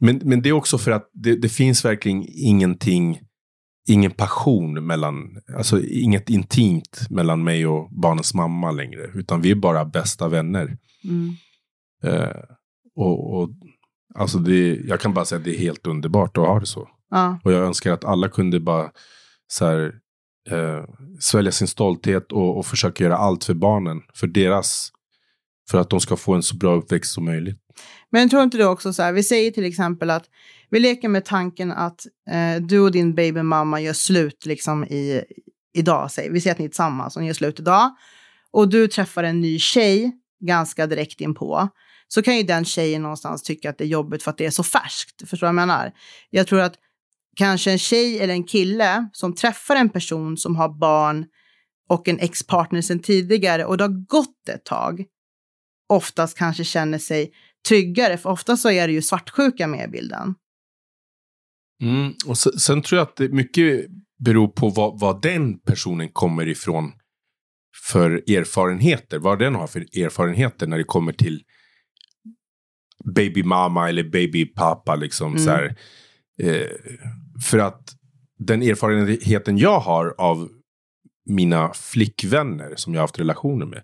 men, 0.00 0.20
men 0.24 0.42
det 0.42 0.48
är 0.48 0.52
också 0.52 0.78
för 0.78 0.90
att 0.90 1.10
det, 1.12 1.36
det 1.36 1.48
finns 1.48 1.84
verkligen 1.84 2.24
ingenting, 2.28 3.20
ingen 3.88 4.10
passion 4.10 4.86
mellan, 4.86 5.38
alltså 5.56 5.82
inget 5.82 6.30
intimt 6.30 7.06
mellan 7.10 7.44
mig 7.44 7.66
och 7.66 7.88
barnens 7.90 8.34
mamma 8.34 8.70
längre. 8.70 9.10
Utan 9.14 9.40
vi 9.40 9.50
är 9.50 9.54
bara 9.54 9.84
bästa 9.84 10.28
vänner. 10.28 10.78
Mm. 11.04 11.34
Eh, 12.04 12.42
och, 12.96 13.34
och 13.34 13.50
alltså 14.14 14.38
det, 14.38 14.74
jag 14.74 15.00
kan 15.00 15.14
bara 15.14 15.24
säga 15.24 15.38
att 15.38 15.44
det 15.44 15.56
är 15.56 15.58
helt 15.58 15.86
underbart 15.86 16.38
att 16.38 16.46
ha 16.46 16.60
det 16.60 16.66
så. 16.66 16.88
Ja. 17.10 17.38
Och 17.44 17.52
jag 17.52 17.62
önskar 17.64 17.92
att 17.92 18.04
alla 18.04 18.28
kunde 18.28 18.60
bara 18.60 18.90
så 19.46 19.66
här, 19.66 19.94
eh, 20.50 20.84
svälja 21.20 21.52
sin 21.52 21.68
stolthet 21.68 22.32
och, 22.32 22.58
och 22.58 22.66
försöka 22.66 23.04
göra 23.04 23.16
allt 23.16 23.44
för 23.44 23.54
barnen. 23.54 24.00
För 24.14 24.26
deras, 24.26 24.90
för 25.70 25.78
att 25.78 25.90
de 25.90 26.00
ska 26.00 26.16
få 26.16 26.34
en 26.34 26.42
så 26.42 26.56
bra 26.56 26.74
uppväxt 26.74 27.12
som 27.12 27.24
möjligt. 27.24 27.58
Men 28.10 28.28
tror 28.28 28.42
inte 28.42 28.56
du 28.56 28.64
också 28.64 28.92
så 28.92 29.02
här, 29.02 29.12
vi 29.12 29.22
säger 29.22 29.50
till 29.50 29.64
exempel 29.64 30.10
att 30.10 30.24
vi 30.70 30.80
leker 30.80 31.08
med 31.08 31.24
tanken 31.24 31.72
att 31.72 32.06
eh, 32.30 32.62
du 32.62 32.80
och 32.80 32.92
din 32.92 33.14
babymamma 33.14 33.80
gör 33.80 33.92
slut 33.92 34.46
liksom 34.46 34.84
i, 34.84 35.24
idag, 35.74 36.10
säger 36.10 36.30
vi. 36.30 36.40
säger 36.40 36.54
att 36.54 36.58
ni 36.58 36.64
är 36.64 36.68
tillsammans 36.68 37.16
och 37.16 37.22
ni 37.22 37.28
gör 37.28 37.34
slut 37.34 37.60
idag. 37.60 37.90
Och 38.50 38.68
du 38.68 38.88
träffar 38.88 39.24
en 39.24 39.40
ny 39.40 39.58
tjej 39.58 40.12
ganska 40.40 40.86
direkt 40.86 41.20
inpå. 41.20 41.68
Så 42.08 42.22
kan 42.22 42.36
ju 42.36 42.42
den 42.42 42.64
tjejen 42.64 43.02
någonstans 43.02 43.42
tycka 43.42 43.70
att 43.70 43.78
det 43.78 43.84
är 43.84 43.88
jobbigt 43.88 44.22
för 44.22 44.30
att 44.30 44.38
det 44.38 44.46
är 44.46 44.50
så 44.50 44.62
färskt. 44.62 45.28
Förstår 45.28 45.36
du 45.36 45.54
vad 45.54 45.62
jag 45.62 45.68
menar? 45.68 45.92
Jag 46.30 46.46
tror 46.46 46.60
att 46.60 46.74
kanske 47.36 47.72
en 47.72 47.78
tjej 47.78 48.18
eller 48.18 48.34
en 48.34 48.44
kille 48.44 49.08
som 49.12 49.34
träffar 49.34 49.76
en 49.76 49.88
person 49.88 50.36
som 50.36 50.56
har 50.56 50.68
barn 50.68 51.26
och 51.88 52.08
en 52.08 52.18
ex-partner 52.18 52.82
sedan 52.82 52.98
tidigare 52.98 53.64
och 53.64 53.76
det 53.76 53.84
har 53.84 54.06
gått 54.06 54.48
ett 54.48 54.64
tag 54.64 55.04
oftast 55.92 56.38
kanske 56.38 56.64
känner 56.64 56.98
sig 56.98 57.32
tryggare, 57.68 58.18
för 58.18 58.30
ofta 58.30 58.56
så 58.56 58.70
är 58.70 58.86
det 58.86 58.92
ju 58.92 59.02
svartsjuka 59.02 59.66
med 59.66 59.88
i 59.88 59.90
bilden. 59.90 60.34
Mm. 61.82 62.12
Och 62.26 62.38
sen, 62.38 62.52
sen 62.58 62.82
tror 62.82 62.98
jag 62.98 63.08
att 63.08 63.16
det 63.16 63.28
mycket 63.28 63.86
beror 64.24 64.48
på 64.48 64.68
vad, 64.68 65.00
vad 65.00 65.22
den 65.22 65.58
personen 65.58 66.08
kommer 66.08 66.48
ifrån 66.48 66.92
för 67.90 68.10
erfarenheter. 68.10 69.18
Vad 69.18 69.38
den 69.38 69.54
har 69.54 69.66
för 69.66 69.80
erfarenheter 69.80 70.66
när 70.66 70.78
det 70.78 70.84
kommer 70.84 71.12
till 71.12 71.42
baby 73.14 73.42
mama 73.42 73.88
eller 73.88 74.04
baby 74.04 74.46
pappa. 74.46 74.96
Liksom, 74.96 75.32
Mm. 75.32 75.44
så 75.44 75.50
här. 75.50 75.76
Eh, 76.38 76.66
för 77.50 77.58
att 77.58 77.94
den 78.38 78.62
erfarenheten 78.62 79.58
jag 79.58 79.80
har 79.80 80.14
av 80.18 80.48
mina 81.26 81.72
flickvänner 81.74 82.76
som 82.76 82.94
jag 82.94 83.00
har 83.00 83.02
haft 83.02 83.18
relationer 83.18 83.66
med. 83.66 83.82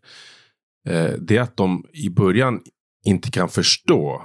Eh, 0.88 1.12
det 1.18 1.36
är 1.36 1.40
att 1.40 1.56
de 1.56 1.84
i 1.92 2.10
början 2.10 2.60
inte 3.04 3.30
kan 3.30 3.48
förstå 3.48 4.24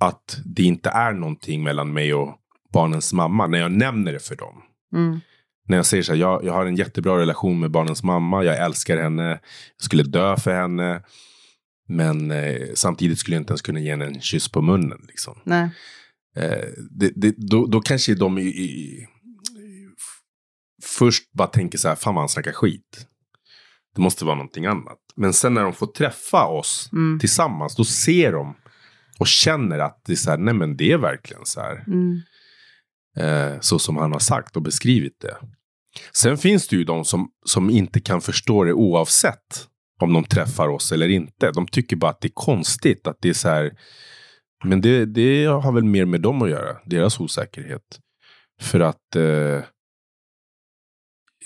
att 0.00 0.40
det 0.44 0.62
inte 0.62 0.90
är 0.90 1.12
någonting 1.12 1.62
mellan 1.62 1.92
mig 1.92 2.14
och 2.14 2.36
barnens 2.72 3.12
mamma, 3.12 3.46
när 3.46 3.58
jag 3.58 3.72
nämner 3.72 4.12
det 4.12 4.18
för 4.18 4.36
dem. 4.36 4.62
Mm. 4.94 5.20
När 5.68 5.76
jag 5.76 5.86
säger 5.86 6.02
så 6.02 6.12
här, 6.12 6.20
jag, 6.20 6.44
jag 6.44 6.52
har 6.52 6.66
en 6.66 6.76
jättebra 6.76 7.18
relation 7.18 7.60
med 7.60 7.70
barnens 7.70 8.02
mamma, 8.02 8.44
jag 8.44 8.64
älskar 8.64 9.02
henne, 9.02 9.28
jag 9.76 9.84
skulle 9.84 10.02
dö 10.02 10.36
för 10.36 10.54
henne. 10.54 11.02
Men 11.88 12.30
eh, 12.30 12.68
samtidigt 12.74 13.18
skulle 13.18 13.36
jag 13.36 13.40
inte 13.40 13.50
ens 13.50 13.62
kunna 13.62 13.80
ge 13.80 13.90
henne 13.90 14.04
en 14.04 14.20
kyss 14.20 14.48
på 14.48 14.62
munnen. 14.62 15.00
Liksom. 15.08 15.38
Nej. 15.44 15.70
Eh, 16.36 16.68
det, 16.90 17.12
det, 17.16 17.34
då, 17.36 17.66
då 17.66 17.80
kanske 17.80 18.14
de 18.14 18.38
i, 18.38 18.42
i, 18.42 19.06
först 20.98 21.32
bara 21.32 21.48
tänker 21.48 21.78
så 21.78 21.88
här, 21.88 21.96
fan 21.96 22.14
vad 22.14 22.22
han 22.22 22.28
snackar 22.28 22.52
skit. 22.52 23.06
Det 23.94 24.02
måste 24.02 24.24
vara 24.24 24.34
någonting 24.34 24.66
annat. 24.66 24.98
Men 25.16 25.32
sen 25.32 25.54
när 25.54 25.62
de 25.62 25.72
får 25.72 25.86
träffa 25.86 26.46
oss 26.46 26.88
Mm. 26.92 27.18
tillsammans, 27.18 27.76
då 27.76 27.84
ser 27.84 28.32
de 28.32 28.54
och 29.18 29.26
känner 29.26 29.78
att 29.78 30.00
det 30.06 30.12
är 30.12 30.16
så 30.16 30.30
här, 30.30 30.38
nej 30.38 30.54
men 30.54 30.76
det 30.76 30.92
är 30.92 30.98
verkligen 30.98 31.44
så 31.44 31.60
här. 31.60 31.84
Mm. 31.86 32.20
Eh, 33.16 33.60
så 33.60 33.78
som 33.78 33.96
han 33.96 34.12
har 34.12 34.18
sagt 34.18 34.56
och 34.56 34.62
beskrivit 34.62 35.20
det. 35.20 35.36
Sen 36.12 36.38
finns 36.38 36.68
det 36.68 36.76
ju 36.76 36.84
de 36.84 37.04
som, 37.04 37.28
som 37.46 37.70
inte 37.70 38.00
kan 38.00 38.20
förstå 38.20 38.64
det 38.64 38.72
oavsett 38.72 39.68
om 40.00 40.12
de 40.12 40.24
träffar 40.24 40.68
oss 40.68 40.92
eller 40.92 41.08
inte. 41.08 41.50
De 41.50 41.66
tycker 41.66 41.96
bara 41.96 42.10
att 42.10 42.20
det 42.20 42.28
är 42.28 42.32
konstigt, 42.34 43.06
att 43.06 43.16
det 43.20 43.28
är 43.28 43.32
så 43.32 43.48
här. 43.48 43.72
Men 44.64 44.80
det, 44.80 45.04
det 45.06 45.44
har 45.44 45.72
väl 45.72 45.84
mer 45.84 46.04
med 46.04 46.20
dem 46.20 46.42
att 46.42 46.50
göra, 46.50 46.76
deras 46.86 47.20
osäkerhet. 47.20 47.98
För 48.60 48.80
att 48.80 49.16
eh, 49.16 49.60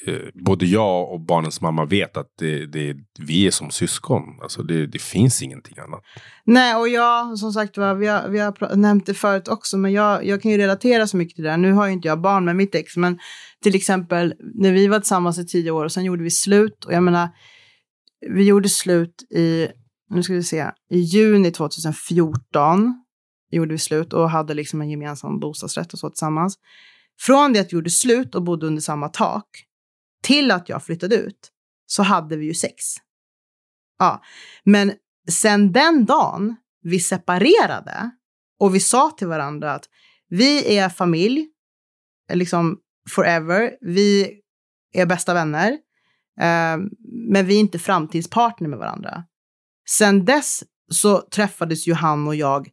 Eh, 0.07 0.29
både 0.35 0.67
jag 0.67 1.13
och 1.13 1.21
barnens 1.21 1.61
mamma 1.61 1.85
vet 1.85 2.17
att 2.17 2.27
det, 2.39 2.67
det, 2.67 2.97
vi 3.19 3.47
är 3.47 3.51
som 3.51 3.71
syskon. 3.71 4.23
Alltså 4.43 4.63
det, 4.63 4.87
det 4.87 4.99
finns 4.99 5.43
ingenting 5.43 5.79
annat. 5.79 6.01
Nej, 6.45 6.75
och 6.75 6.89
jag, 6.89 7.39
som 7.39 7.53
sagt 7.53 7.77
var, 7.77 7.95
vi 7.95 8.07
har, 8.07 8.29
vi 8.29 8.39
har 8.39 8.77
nämnt 8.77 9.07
det 9.07 9.15
förut 9.15 9.49
också, 9.49 9.79
men 9.79 9.93
jag, 9.93 10.27
jag 10.27 10.43
kan 10.43 10.51
ju 10.51 10.59
relatera 10.59 11.07
så 11.07 11.17
mycket 11.17 11.35
till 11.35 11.45
det 11.45 11.51
där. 11.51 11.57
Nu 11.57 11.73
har 11.73 11.87
ju 11.87 11.93
inte 11.93 12.09
jag 12.09 12.21
barn 12.21 12.45
med 12.45 12.57
mitt 12.57 12.75
ex, 12.75 12.97
men 12.97 13.19
till 13.63 13.75
exempel 13.75 14.35
när 14.55 14.73
vi 14.73 14.87
var 14.87 15.01
tillsammans 15.01 15.39
i 15.39 15.47
tio 15.47 15.71
år 15.71 15.85
och 15.85 15.93
sen 15.93 16.05
gjorde 16.05 16.23
vi 16.23 16.31
slut. 16.31 16.85
Och 16.85 16.93
jag 16.93 17.03
menar, 17.03 17.29
vi 18.31 18.45
gjorde 18.45 18.69
slut 18.69 19.23
i, 19.31 19.69
nu 20.11 20.23
ska 20.23 20.33
vi 20.33 20.43
se, 20.43 20.71
i 20.91 20.99
juni 20.99 21.51
2014 21.51 23.03
gjorde 23.51 23.73
vi 23.73 23.79
slut 23.79 24.13
och 24.13 24.31
hade 24.31 24.55
liksom 24.55 24.81
en 24.81 24.91
gemensam 24.91 25.41
bostadsrätt 25.41 25.93
och 25.93 25.99
så 25.99 26.11
tillsammans. 26.11 26.59
Från 27.21 27.53
det 27.53 27.61
att 27.61 27.73
vi 27.73 27.77
gjorde 27.77 27.91
slut 27.91 28.35
och 28.35 28.43
bodde 28.43 28.67
under 28.67 28.83
samma 28.83 29.09
tak 29.09 29.66
till 30.27 30.51
att 30.51 30.69
jag 30.69 30.85
flyttade 30.85 31.17
ut 31.17 31.53
så 31.87 32.03
hade 32.03 32.37
vi 32.37 32.47
ju 32.47 32.55
sex. 32.55 32.85
Ja, 33.99 34.23
men 34.65 34.93
sen 35.29 35.73
den 35.73 36.05
dagen 36.05 36.57
vi 36.83 37.01
separerade 37.01 38.11
och 38.61 38.75
vi 38.75 38.81
sa 38.81 39.11
till 39.11 39.27
varandra 39.27 39.73
att 39.73 39.85
vi 40.29 40.77
är 40.77 40.89
familj, 40.89 41.49
liksom 42.33 42.79
forever, 43.11 43.77
vi 43.81 44.41
är 44.93 45.07
bästa 45.07 45.35
vänner, 45.35 45.71
eh, 46.41 46.77
men 47.31 47.47
vi 47.47 47.57
är 47.57 47.61
inte 47.61 47.79
framtidspartner 47.79 48.69
med 48.69 48.79
varandra. 48.79 49.25
Sen 49.89 50.25
dess 50.25 50.65
så 50.91 51.21
träffades 51.21 51.87
ju 51.87 51.95
han 51.95 52.29
och 52.29 52.35
jag 52.35 52.69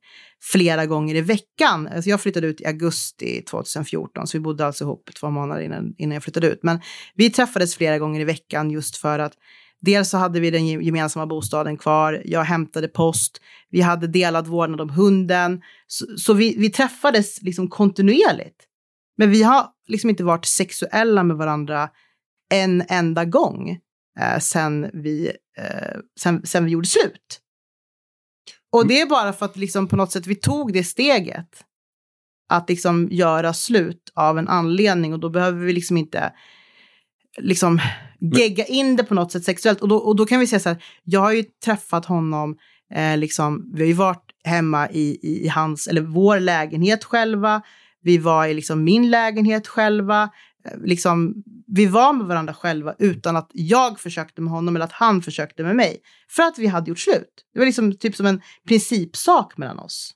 flera 0.51 0.85
gånger 0.85 1.15
i 1.15 1.21
veckan. 1.21 1.87
Alltså 1.87 2.09
jag 2.09 2.21
flyttade 2.21 2.47
ut 2.47 2.61
i 2.61 2.65
augusti 2.65 3.41
2014, 3.41 4.27
så 4.27 4.37
vi 4.37 4.41
bodde 4.41 4.65
alltså 4.65 4.83
ihop 4.83 5.09
två 5.19 5.29
månader 5.29 5.61
innan, 5.61 5.95
innan 5.97 6.13
jag 6.13 6.23
flyttade 6.23 6.47
ut. 6.47 6.59
Men 6.63 6.81
vi 7.15 7.29
träffades 7.29 7.75
flera 7.75 7.99
gånger 7.99 8.21
i 8.21 8.23
veckan 8.23 8.71
just 8.71 8.97
för 8.97 9.19
att 9.19 9.33
Dels 9.85 10.09
så 10.09 10.17
hade 10.17 10.39
vi 10.39 10.51
den 10.51 10.67
gemensamma 10.67 11.25
bostaden 11.25 11.77
kvar, 11.77 12.21
jag 12.25 12.43
hämtade 12.43 12.87
post, 12.87 13.41
vi 13.69 13.81
hade 13.81 14.07
delad 14.07 14.47
vårdnad 14.47 14.81
om 14.81 14.89
hunden. 14.89 15.61
Så, 15.87 16.05
så 16.17 16.33
vi, 16.33 16.55
vi 16.57 16.69
träffades 16.69 17.41
liksom 17.41 17.69
kontinuerligt. 17.69 18.63
Men 19.17 19.31
vi 19.31 19.43
har 19.43 19.67
liksom 19.87 20.09
inte 20.09 20.23
varit 20.23 20.45
sexuella 20.45 21.23
med 21.23 21.37
varandra 21.37 21.89
en 22.53 22.83
enda 22.89 23.25
gång 23.25 23.79
eh, 24.19 24.39
sen, 24.39 24.89
vi, 24.93 25.31
eh, 25.57 25.99
sen, 26.19 26.45
sen 26.45 26.65
vi 26.65 26.71
gjorde 26.71 26.87
slut. 26.87 27.42
Och 28.73 28.87
det 28.87 29.01
är 29.01 29.05
bara 29.05 29.33
för 29.33 29.45
att 29.45 29.57
liksom 29.57 29.87
på 29.87 29.95
något 29.95 30.11
sätt 30.11 30.27
vi 30.27 30.35
tog 30.35 30.73
det 30.73 30.83
steget. 30.83 31.63
Att 32.49 32.69
liksom 32.69 33.07
göra 33.11 33.53
slut 33.53 34.11
av 34.13 34.37
en 34.37 34.47
anledning 34.47 35.13
och 35.13 35.19
då 35.19 35.29
behöver 35.29 35.65
vi 35.65 35.73
liksom 35.73 35.97
inte 35.97 36.33
liksom 37.37 37.79
gegga 38.19 38.65
in 38.65 38.95
det 38.95 39.03
på 39.03 39.13
något 39.13 39.31
sätt 39.31 39.43
sexuellt. 39.43 39.81
Och 39.81 39.87
då, 39.87 39.97
och 39.97 40.15
då 40.15 40.25
kan 40.25 40.39
vi 40.39 40.47
säga 40.47 40.59
så 40.59 40.69
här, 40.69 40.83
jag 41.03 41.19
har 41.19 41.31
ju 41.31 41.43
träffat 41.43 42.05
honom, 42.05 42.57
eh, 42.93 43.17
liksom, 43.17 43.71
vi 43.73 43.81
har 43.81 43.87
ju 43.87 43.93
varit 43.93 44.31
hemma 44.43 44.89
i, 44.89 45.19
i, 45.21 45.45
i 45.45 45.47
hans, 45.47 45.87
eller 45.87 46.01
vår 46.01 46.39
lägenhet 46.39 47.03
själva. 47.03 47.61
Vi 48.01 48.17
var 48.17 48.45
i 48.47 48.53
liksom 48.53 48.83
min 48.83 49.09
lägenhet 49.09 49.67
själva. 49.67 50.29
Eh, 50.65 50.77
liksom, 50.83 51.43
vi 51.67 51.85
var 51.85 52.13
med 52.13 52.27
varandra 52.27 52.53
själva 52.53 52.95
utan 52.99 53.35
att 53.35 53.51
jag 53.53 53.99
försökte 53.99 54.41
med 54.41 54.53
honom 54.53 54.75
eller 54.75 54.85
att 54.85 54.91
han 54.91 55.21
försökte 55.21 55.63
med 55.63 55.75
mig. 55.75 56.01
För 56.29 56.43
att 56.43 56.57
vi 56.57 56.67
hade 56.67 56.89
gjort 56.89 56.99
slut. 56.99 57.45
Det 57.53 57.59
var 57.59 57.65
liksom 57.65 57.97
typ 57.97 58.15
som 58.15 58.25
en 58.25 58.41
principsak 58.67 59.57
mellan 59.57 59.79
oss. 59.79 60.13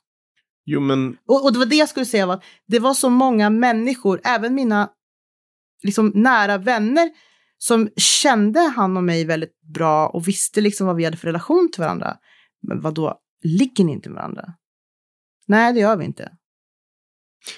Jo 0.65 0.79
men, 0.79 1.17
Och, 1.27 1.45
och 1.45 1.53
det 1.53 1.59
var 1.59 1.65
det 1.65 1.75
jag 1.75 1.89
skulle 1.89 2.05
säga 2.05 2.25
var 2.25 2.33
att 2.33 2.43
det 2.67 2.79
var 2.79 2.93
så 2.93 3.09
många 3.09 3.49
människor, 3.49 4.21
även 4.23 4.55
mina 4.55 4.89
liksom, 5.83 6.11
nära 6.15 6.57
vänner, 6.57 7.09
som 7.57 7.89
kände 7.95 8.59
han 8.59 8.97
och 8.97 9.03
mig 9.03 9.25
väldigt 9.25 9.61
bra 9.61 10.07
och 10.07 10.27
visste 10.27 10.61
liksom 10.61 10.87
vad 10.87 10.95
vi 10.95 11.05
hade 11.05 11.17
för 11.17 11.27
relation 11.27 11.69
till 11.73 11.81
varandra. 11.81 12.17
Men 12.67 12.81
vad 12.81 12.93
då 12.93 13.19
ligger 13.43 13.83
ni 13.83 13.91
inte 13.91 14.09
med 14.09 14.15
varandra? 14.15 14.53
Nej, 15.47 15.73
det 15.73 15.79
gör 15.79 15.97
vi 15.97 16.05
inte. 16.05 16.31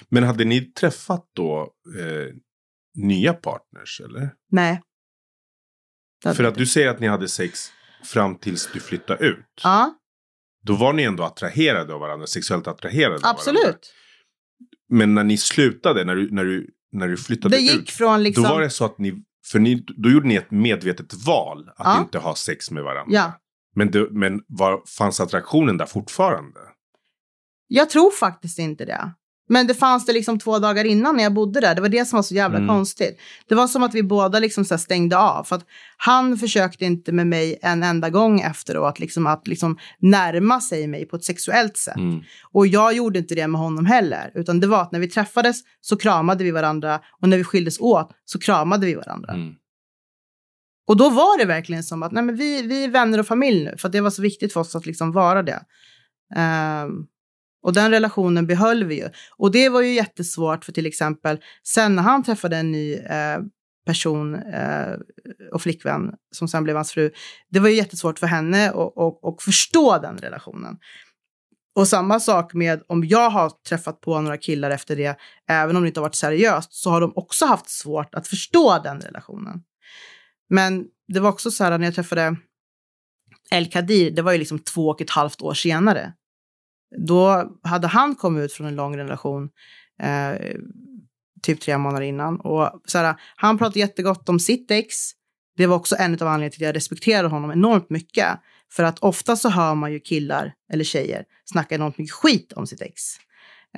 men 0.08 0.22
hade 0.22 0.44
ni 0.44 0.60
träffat 0.60 1.30
då 1.32 1.60
eh, 1.98 2.34
nya 3.06 3.32
partners 3.32 4.00
eller? 4.04 4.30
Nej. 4.50 4.82
För 6.34 6.44
att 6.44 6.54
du 6.54 6.66
säger 6.66 6.88
att 6.88 7.00
ni 7.00 7.06
hade 7.06 7.28
sex 7.28 7.68
fram 8.04 8.38
tills 8.38 8.70
du 8.72 8.80
flyttade 8.80 9.26
ut. 9.26 9.44
Ja, 9.62 9.94
Då 10.62 10.76
var 10.76 10.92
ni 10.92 11.02
ändå 11.02 11.24
attraherade 11.24 11.94
av 11.94 12.00
varandra, 12.00 12.26
sexuellt 12.26 12.66
attraherade 12.66 13.14
av 13.14 13.20
varandra. 13.22 13.38
absolut. 13.38 13.94
Men 14.88 15.14
när 15.14 15.24
ni 15.24 15.36
slutade, 15.38 16.04
när 16.04 16.14
du, 16.16 16.30
när 16.30 16.44
du, 16.44 16.70
när 16.92 17.08
du 17.08 17.16
flyttade 17.16 17.56
Det 17.56 17.62
gick 17.62 17.80
ut. 17.82 17.90
från 17.90 18.22
liksom... 18.22 18.42
Då 18.44 18.50
var 18.50 18.60
det 18.60 18.70
så 18.70 18.84
att 18.84 18.98
ni, 18.98 19.22
för 19.46 19.58
ni, 19.58 19.74
då 19.96 20.10
gjorde 20.10 20.28
ni 20.28 20.34
ett 20.34 20.50
medvetet 20.50 21.14
val 21.26 21.68
att 21.68 21.86
Ja. 21.86 22.00
inte 22.00 22.18
ha 22.18 22.34
sex 22.34 22.70
med 22.70 22.82
varandra. 22.82 23.14
Ja, 23.16 23.40
Men, 23.74 23.90
det, 23.90 24.08
men 24.10 24.40
var, 24.46 24.82
fanns 24.98 25.20
attraktionen 25.20 25.76
där 25.76 25.86
fortfarande? 25.86 26.60
jag 27.72 27.90
tror 27.90 28.10
faktiskt 28.10 28.58
inte 28.58 28.84
det. 28.84 29.12
Men 29.52 29.66
det 29.66 29.74
fanns 29.74 30.06
det 30.06 30.12
liksom 30.12 30.38
två 30.38 30.58
dagar 30.58 30.84
innan 30.84 31.16
när 31.16 31.22
jag 31.22 31.34
bodde 31.34 31.60
där. 31.60 31.74
Det 31.74 31.80
var 31.80 31.88
det 31.88 32.04
som 32.04 32.16
var 32.16 32.22
så 32.22 32.34
jävla 32.34 32.56
Mm. 32.58 32.68
konstigt. 32.68 33.20
Det 33.48 33.54
var 33.54 33.66
som 33.66 33.82
att 33.82 33.94
vi 33.94 34.02
båda 34.02 34.38
liksom 34.38 34.64
så 34.64 34.78
stängde 34.78 35.18
av. 35.18 35.44
För 35.44 35.56
att 35.56 35.64
han 35.96 36.38
försökte 36.38 36.84
inte 36.84 37.12
med 37.12 37.26
mig 37.26 37.58
en 37.62 37.82
enda 37.82 38.10
gång 38.10 38.40
efteråt 38.40 38.98
liksom 38.98 39.26
att 39.26 39.48
liksom 39.48 39.78
närma 39.98 40.60
sig 40.60 40.86
mig 40.86 41.04
på 41.04 41.16
ett 41.16 41.24
sexuellt 41.24 41.76
sätt. 41.76 41.96
Mm. 41.96 42.20
Och 42.52 42.66
jag 42.66 42.94
gjorde 42.94 43.18
inte 43.18 43.34
det 43.34 43.46
med 43.48 43.60
honom 43.60 43.86
heller. 43.86 44.32
Utan 44.34 44.60
det 44.60 44.66
var 44.66 44.82
att 44.82 44.92
när 44.92 45.00
vi 45.00 45.08
träffades 45.08 45.56
så 45.80 45.96
kramade 45.96 46.44
vi 46.44 46.50
varandra. 46.50 47.00
Och 47.20 47.28
när 47.28 47.36
vi 47.36 47.44
skildes 47.44 47.80
åt 47.80 48.10
så 48.24 48.38
kramade 48.38 48.86
vi 48.86 48.94
varandra. 48.94 49.32
Mm. 49.32 49.54
Och 50.86 50.96
då 50.96 51.10
var 51.10 51.38
det 51.38 51.44
verkligen 51.44 51.82
som 51.84 52.02
att 52.02 52.12
nej, 52.12 52.24
men 52.24 52.36
vi, 52.36 52.62
vi 52.62 52.84
är 52.84 52.88
vänner 52.88 53.18
och 53.20 53.26
familj 53.26 53.64
nu. 53.64 53.74
För 53.78 53.88
det 53.88 54.00
var 54.00 54.10
så 54.10 54.22
viktigt 54.22 54.52
för 54.52 54.60
oss 54.60 54.76
att 54.76 54.86
liksom 54.86 55.12
vara 55.12 55.42
det. 55.42 55.62
Ehm, 56.36 56.90
och 57.62 57.72
den 57.72 57.90
relationen 57.90 58.46
behöll 58.46 58.84
vi 58.84 58.94
ju. 58.94 59.08
Och 59.36 59.50
det 59.50 59.68
var 59.68 59.80
ju 59.80 59.92
jättesvårt 59.92 60.64
för 60.64 60.72
till 60.72 60.86
exempel 60.86 61.38
sen 61.66 61.96
när 61.96 62.02
han 62.02 62.22
träffade 62.22 62.56
en 62.56 62.72
ny 62.72 62.94
eh, 62.94 63.38
person 63.86 64.34
eh, 64.34 64.92
och 65.52 65.62
flickvän 65.62 66.14
som 66.30 66.48
sen 66.48 66.64
blev 66.64 66.76
hans 66.76 66.92
fru. 66.92 67.10
Det 67.50 67.60
var 67.60 67.68
ju 67.68 67.74
jättesvårt 67.74 68.18
för 68.18 68.26
henne 68.26 68.68
att 68.68 68.74
och, 69.22 69.42
förstå 69.42 69.98
den 69.98 70.18
relationen. 70.18 70.78
Och 71.74 71.88
samma 71.88 72.20
sak 72.20 72.54
med 72.54 72.82
om 72.88 73.04
jag 73.04 73.30
har 73.30 73.50
träffat 73.68 74.00
på 74.00 74.20
några 74.20 74.36
killar 74.36 74.70
efter 74.70 74.96
det, 74.96 75.18
även 75.48 75.76
om 75.76 75.82
det 75.82 75.88
inte 75.88 76.00
har 76.00 76.04
varit 76.04 76.14
seriöst, 76.14 76.72
så 76.72 76.90
har 76.90 77.00
de 77.00 77.12
också 77.14 77.46
haft 77.46 77.68
svårt 77.68 78.14
att 78.14 78.28
förstå 78.28 78.78
den 78.84 79.00
relationen. 79.00 79.62
Men 80.48 80.84
det 81.08 81.20
var 81.20 81.30
också 81.30 81.50
så 81.50 81.64
här 81.64 81.78
när 81.78 81.86
jag 81.86 81.94
träffade 81.94 82.36
El 83.50 83.70
Kadir, 83.70 84.10
det 84.10 84.22
var 84.22 84.32
ju 84.32 84.38
liksom 84.38 84.58
två 84.58 84.88
och 84.88 85.00
ett 85.00 85.10
halvt 85.10 85.42
år 85.42 85.54
senare. 85.54 86.12
Då 86.98 87.50
hade 87.62 87.86
han 87.86 88.14
kommit 88.14 88.44
ut 88.44 88.52
från 88.52 88.66
en 88.66 88.76
lång 88.76 88.96
relation, 88.96 89.48
eh, 90.02 90.56
typ 91.42 91.60
tre 91.60 91.78
månader 91.78 92.06
innan. 92.06 92.40
Och 92.40 92.80
så 92.84 92.98
här, 92.98 93.14
han 93.36 93.58
pratade 93.58 93.78
jättegott 93.78 94.28
om 94.28 94.40
sitt 94.40 94.70
ex. 94.70 94.96
Det 95.56 95.66
var 95.66 95.76
också 95.76 95.96
en 95.98 96.14
av 96.14 96.22
anledningarna 96.22 96.50
till 96.50 96.62
att 96.62 96.66
jag 96.66 96.76
respekterade 96.76 97.28
honom 97.28 97.50
enormt 97.50 97.90
mycket. 97.90 98.28
För 98.72 98.82
att 98.82 98.98
ofta 98.98 99.36
så 99.36 99.48
hör 99.48 99.74
man 99.74 99.92
ju 99.92 100.00
killar 100.00 100.52
eller 100.72 100.84
tjejer 100.84 101.24
snacka 101.44 101.74
enormt 101.74 101.98
mycket 101.98 102.14
skit 102.14 102.52
om 102.52 102.66
sitt 102.66 102.82
ex. 102.82 103.02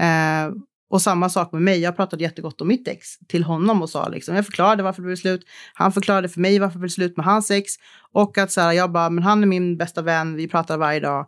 Eh, 0.00 0.52
och 0.90 1.02
samma 1.02 1.28
sak 1.28 1.52
med 1.52 1.62
mig. 1.62 1.80
Jag 1.80 1.96
pratade 1.96 2.22
jättegott 2.22 2.60
om 2.60 2.68
mitt 2.68 2.88
ex 2.88 3.18
till 3.28 3.44
honom 3.44 3.82
och 3.82 3.90
sa 3.90 4.08
liksom, 4.08 4.36
jag 4.36 4.46
förklarade 4.46 4.82
varför 4.82 5.02
det 5.02 5.06
blev 5.06 5.16
slut. 5.16 5.44
Han 5.74 5.92
förklarade 5.92 6.28
för 6.28 6.40
mig 6.40 6.58
varför 6.58 6.74
det 6.74 6.80
blev 6.80 6.88
slut 6.88 7.16
med 7.16 7.26
hans 7.26 7.50
ex. 7.50 7.72
Och 8.12 8.38
att 8.38 8.52
så 8.52 8.60
här, 8.60 8.72
jag 8.72 8.92
bara, 8.92 9.10
men 9.10 9.24
han 9.24 9.42
är 9.42 9.46
min 9.46 9.76
bästa 9.76 10.02
vän, 10.02 10.36
vi 10.36 10.48
pratar 10.48 10.78
varje 10.78 11.00
dag. 11.00 11.26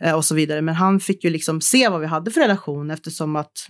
Eh, 0.00 0.14
och 0.14 0.24
så 0.24 0.34
vidare. 0.34 0.62
Men 0.62 0.74
han 0.74 1.00
fick 1.00 1.24
ju 1.24 1.30
liksom 1.30 1.60
se 1.60 1.88
vad 1.88 2.00
vi 2.00 2.06
hade 2.06 2.30
för 2.30 2.40
relation 2.40 2.90
eftersom 2.90 3.36
att 3.36 3.66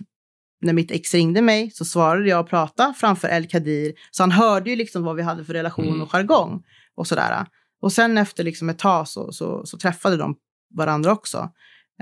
när 0.61 0.73
mitt 0.73 0.91
ex 0.91 1.13
ringde 1.13 1.41
mig 1.41 1.71
så 1.71 1.85
svarade 1.85 2.29
jag 2.29 2.39
och 2.39 2.49
pratade 2.49 2.93
framför 2.93 3.27
El 3.27 3.47
Kadir. 3.47 3.93
Så 4.11 4.23
han 4.23 4.31
hörde 4.31 4.69
ju 4.69 4.75
liksom 4.75 5.03
vad 5.03 5.15
vi 5.15 5.21
hade 5.21 5.45
för 5.45 5.53
relation 5.53 5.87
Mm. 5.87 6.01
och 6.01 6.11
jargong 6.11 6.63
och 6.95 7.07
sådär. 7.07 7.45
Och 7.81 7.93
sen 7.93 8.17
efter 8.17 8.43
liksom 8.43 8.69
ett 8.69 8.79
tag 8.79 9.07
så, 9.07 9.31
så, 9.31 9.65
så 9.65 9.77
träffade 9.77 10.17
de 10.17 10.35
varandra 10.75 11.11
också. 11.11 11.49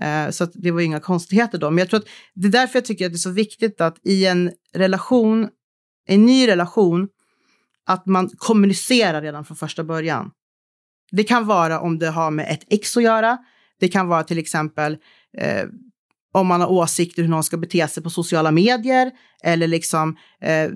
Eh, 0.01 0.29
så 0.29 0.45
det 0.53 0.71
var 0.71 0.81
inga 0.81 0.99
konstigheter 0.99 1.57
då. 1.57 1.69
Men 1.71 1.77
jag 1.77 1.89
tror 1.89 1.99
att 1.99 2.07
det 2.33 2.47
är 2.47 2.51
därför 2.51 2.77
jag 2.77 2.85
tycker 2.85 3.05
att 3.05 3.11
det 3.11 3.15
är 3.15 3.17
så 3.17 3.31
viktigt 3.31 3.81
att 3.81 3.97
i 4.03 4.25
en 4.25 4.51
relation, 4.73 5.49
en 6.07 6.25
ny 6.25 6.47
relation, 6.47 7.07
att 7.85 8.05
man 8.05 8.29
kommunicerar 8.37 9.21
redan 9.21 9.45
från 9.45 9.57
första 9.57 9.83
början. 9.83 10.31
Det 11.11 11.23
kan 11.23 11.45
vara 11.45 11.79
om 11.79 11.99
det 11.99 12.09
har 12.09 12.31
med 12.31 12.51
ett 12.51 12.63
ex 12.69 12.97
att 12.97 13.03
göra. 13.03 13.37
Det 13.79 13.87
kan 13.87 14.07
vara 14.07 14.23
till 14.23 14.37
exempel 14.37 14.97
eh, 15.37 15.63
om 16.33 16.47
man 16.47 16.61
har 16.61 16.67
åsikter 16.71 17.21
hur 17.21 17.29
någon 17.29 17.43
ska 17.43 17.57
bete 17.57 17.87
sig 17.87 18.03
på 18.03 18.09
sociala 18.09 18.51
medier. 18.51 19.11
Eller 19.43 19.67
liksom, 19.67 20.17
eh, 20.41 20.69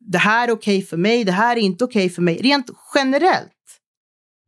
det 0.00 0.18
här 0.18 0.48
är 0.48 0.52
okej 0.52 0.82
för 0.82 0.96
mig, 0.96 1.24
det 1.24 1.32
här 1.32 1.56
är 1.56 1.60
inte 1.60 1.84
okej 1.84 2.10
för 2.10 2.22
mig. 2.22 2.36
Rent 2.36 2.70
generellt 2.94 3.52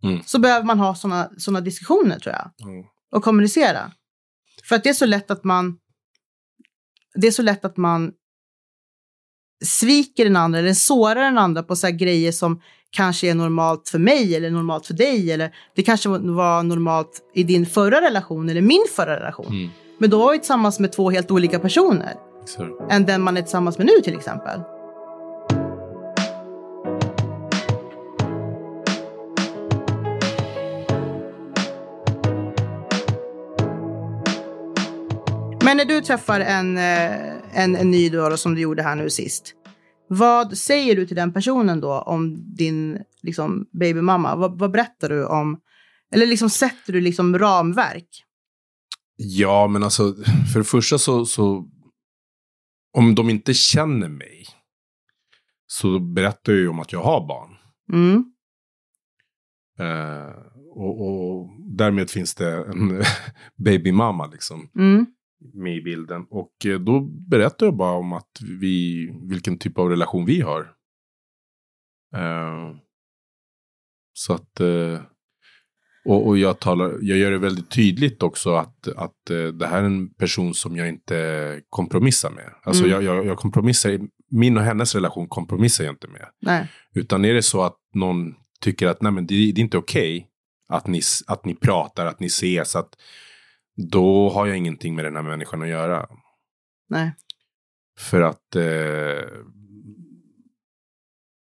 Mm. 0.03 0.23
så 0.27 0.39
behöver 0.39 0.67
man 0.67 0.79
ha 0.79 0.95
sådana 0.95 1.31
såna 1.39 1.61
diskussioner 1.61 2.19
tror 2.19 2.35
jag. 2.35 2.51
Ja. 2.57 2.85
Och 3.13 3.25
kommunicera. 3.25 3.93
För 4.69 4.77
att 4.77 4.85
det 4.85 4.89
är 4.91 4.95
så 4.95 5.07
lätt 5.07 5.31
att 5.31 5.45
man 5.45 5.79
det 7.15 7.27
är 7.27 7.31
så 7.31 7.43
lätt 7.43 7.65
att 7.65 7.77
man 7.77 8.13
sviker 9.65 10.25
den 10.25 10.37
andra 10.37 10.59
eller 10.59 10.75
sårar 10.75 11.25
den 11.25 11.39
andra 11.39 11.63
på 11.63 11.77
så 11.77 11.87
här 11.87 11.95
grejer 11.95 12.33
som 12.33 12.61
kanske 12.91 13.31
är 13.31 13.35
normalt 13.35 13.89
för 13.89 13.99
mig 13.99 14.37
eller 14.37 14.51
normalt 14.51 14.87
för 14.87 14.95
dig. 14.95 15.33
Eller 15.33 15.55
det 15.75 15.83
kanske 15.83 16.09
var- 16.09 16.63
normalt 16.63 17.21
i 17.35 17.43
din 17.43 17.67
förra 17.67 18.01
relation 18.01 18.49
eller 18.49 18.61
min 18.63 18.85
förra 18.97 19.17
relation. 19.17 19.47
Mm. 19.47 19.69
Men 19.99 20.11
då 20.11 20.19
var 20.19 20.33
vi 20.33 20.39
tillsammans 20.39 20.81
med 20.81 20.93
två 20.93 21.11
helt 21.11 21.31
olika 21.31 21.59
personer 21.59 22.13
Så. 22.47 22.87
än 22.91 23.05
den 23.07 23.23
man 23.23 23.37
är 23.37 23.43
tillsammans 23.43 23.79
med 23.79 23.87
nu 23.87 24.01
till 24.05 24.15
exempel. 24.17 24.61
Men 35.65 35.77
när 35.77 35.85
du 35.85 36.01
träffar 36.01 36.41
en, 36.41 36.79
eh, 36.79 37.13
en, 37.53 37.77
en 37.77 37.91
ny 37.91 38.11
då, 38.11 38.37
som 38.37 38.55
du 38.55 38.61
gjorde 38.61 38.83
här 38.83 38.95
nu 38.97 39.11
sist. 39.11 39.55
Vad 40.09 40.59
säger 40.59 40.97
du 40.97 41.07
till 41.07 41.17
den 41.17 41.33
personen 41.33 41.81
då 41.81 41.93
om 41.93 42.55
din 42.57 42.99
liksom, 43.23 43.67
babymamma? 43.73 44.37
Vad, 44.37 44.59
vad 44.59 44.71
berättar 44.71 45.09
du 45.09 45.27
om? 45.27 45.61
Eller 46.15 46.27
liksom 46.27 46.51
sätter 46.51 46.93
du 46.93 47.01
liksom 47.01 47.39
ramverk? 47.39 48.25
Ja, 49.17 49.69
men 49.69 49.83
alltså 49.83 50.15
för 50.53 50.59
det 50.59 50.65
första 50.65 50.99
så, 50.99 51.27
så 51.27 51.69
om 52.97 53.15
de 53.15 53.31
inte 53.31 53.55
känner 53.55 54.09
mig 54.09 54.47
så 55.67 55.99
berättar 55.99 56.53
jag 56.53 56.61
ju 56.61 56.69
om 56.69 56.81
att 56.81 56.93
jag 56.93 57.03
har 57.03 57.27
barn. 57.27 57.57
Mm. 57.93 58.33
Eh, 59.79 60.35
och, 60.71 61.09
och 61.09 61.51
därmed 61.77 62.11
finns 62.11 62.35
det 62.35 62.57
en 62.57 63.03
babymamma 63.65 64.27
liksom 64.27 64.71
Mm. 64.75 65.07
Med 65.55 65.77
i 65.77 65.81
bilden. 65.81 66.27
Och 66.31 66.67
eh, 66.67 66.79
då 66.81 67.01
berättar 67.01 67.67
jag 67.67 67.77
bara 67.77 67.93
om 67.97 68.13
att 68.13 68.31
vi, 68.61 69.09
vilken 69.23 69.59
typ 69.59 69.79
av 69.79 69.89
relation 69.89 70.25
vi 70.25 70.41
har. 70.41 70.61
Eh, 72.17 72.77
så 74.13 74.33
att, 74.33 74.61
eh, 74.61 75.01
och, 76.05 76.27
och 76.27 76.39
jag, 76.39 76.61
talar, 76.61 76.99
jag 77.03 77.19
gör 77.19 77.31
det 77.31 77.39
väldigt 77.39 77.71
tydligt 77.71 78.23
också 78.23 78.55
att, 78.55 78.89
att 78.89 79.31
eh, 79.31 79.47
det 79.47 79.67
här 79.67 79.79
är 79.83 79.87
en 79.87 80.15
person 80.15 80.55
som 80.55 80.77
jag 80.77 80.89
inte 80.89 81.61
kompromissar 81.69 82.31
med. 82.31 82.55
Alltså 82.63 82.85
Mm. 82.85 82.95
jag, 83.05 83.17
jag, 83.17 83.27
jag 83.27 83.39
kompromissar, 83.39 84.01
min 84.31 84.57
och 84.57 84.63
hennes 84.63 84.95
relation 84.95 85.29
kompromissar 85.29 85.85
jag 85.85 85.93
inte 85.93 86.09
med. 86.09 86.29
Nej. 86.41 86.69
Utan 86.95 87.25
är 87.25 87.35
det 87.35 87.43
så 87.43 87.63
att 87.63 87.77
någon 87.95 88.35
tycker 88.61 88.87
att 88.87 89.03
nej, 89.03 89.13
men 89.13 89.27
det, 89.27 89.35
det 89.35 89.61
är 89.61 89.65
inte 89.65 89.79
okej 89.79 90.29
att, 90.69 90.87
ni, 90.87 91.01
att 91.27 91.45
ni 91.45 91.55
pratar, 91.55 92.07
att 92.07 92.21
ni 92.21 92.27
ses, 92.27 92.77
att 92.77 92.95
då 93.91 94.31
har 94.31 94.47
jag 94.47 94.57
ingenting 94.57 94.95
med 94.95 95.05
den 95.05 95.17
här 95.17 95.23
människan 95.23 95.63
att 95.63 95.69
göra. 95.69 96.07
Nej. 96.89 97.15
För 97.99 98.21
att 98.21 98.57
eh, 98.57 99.29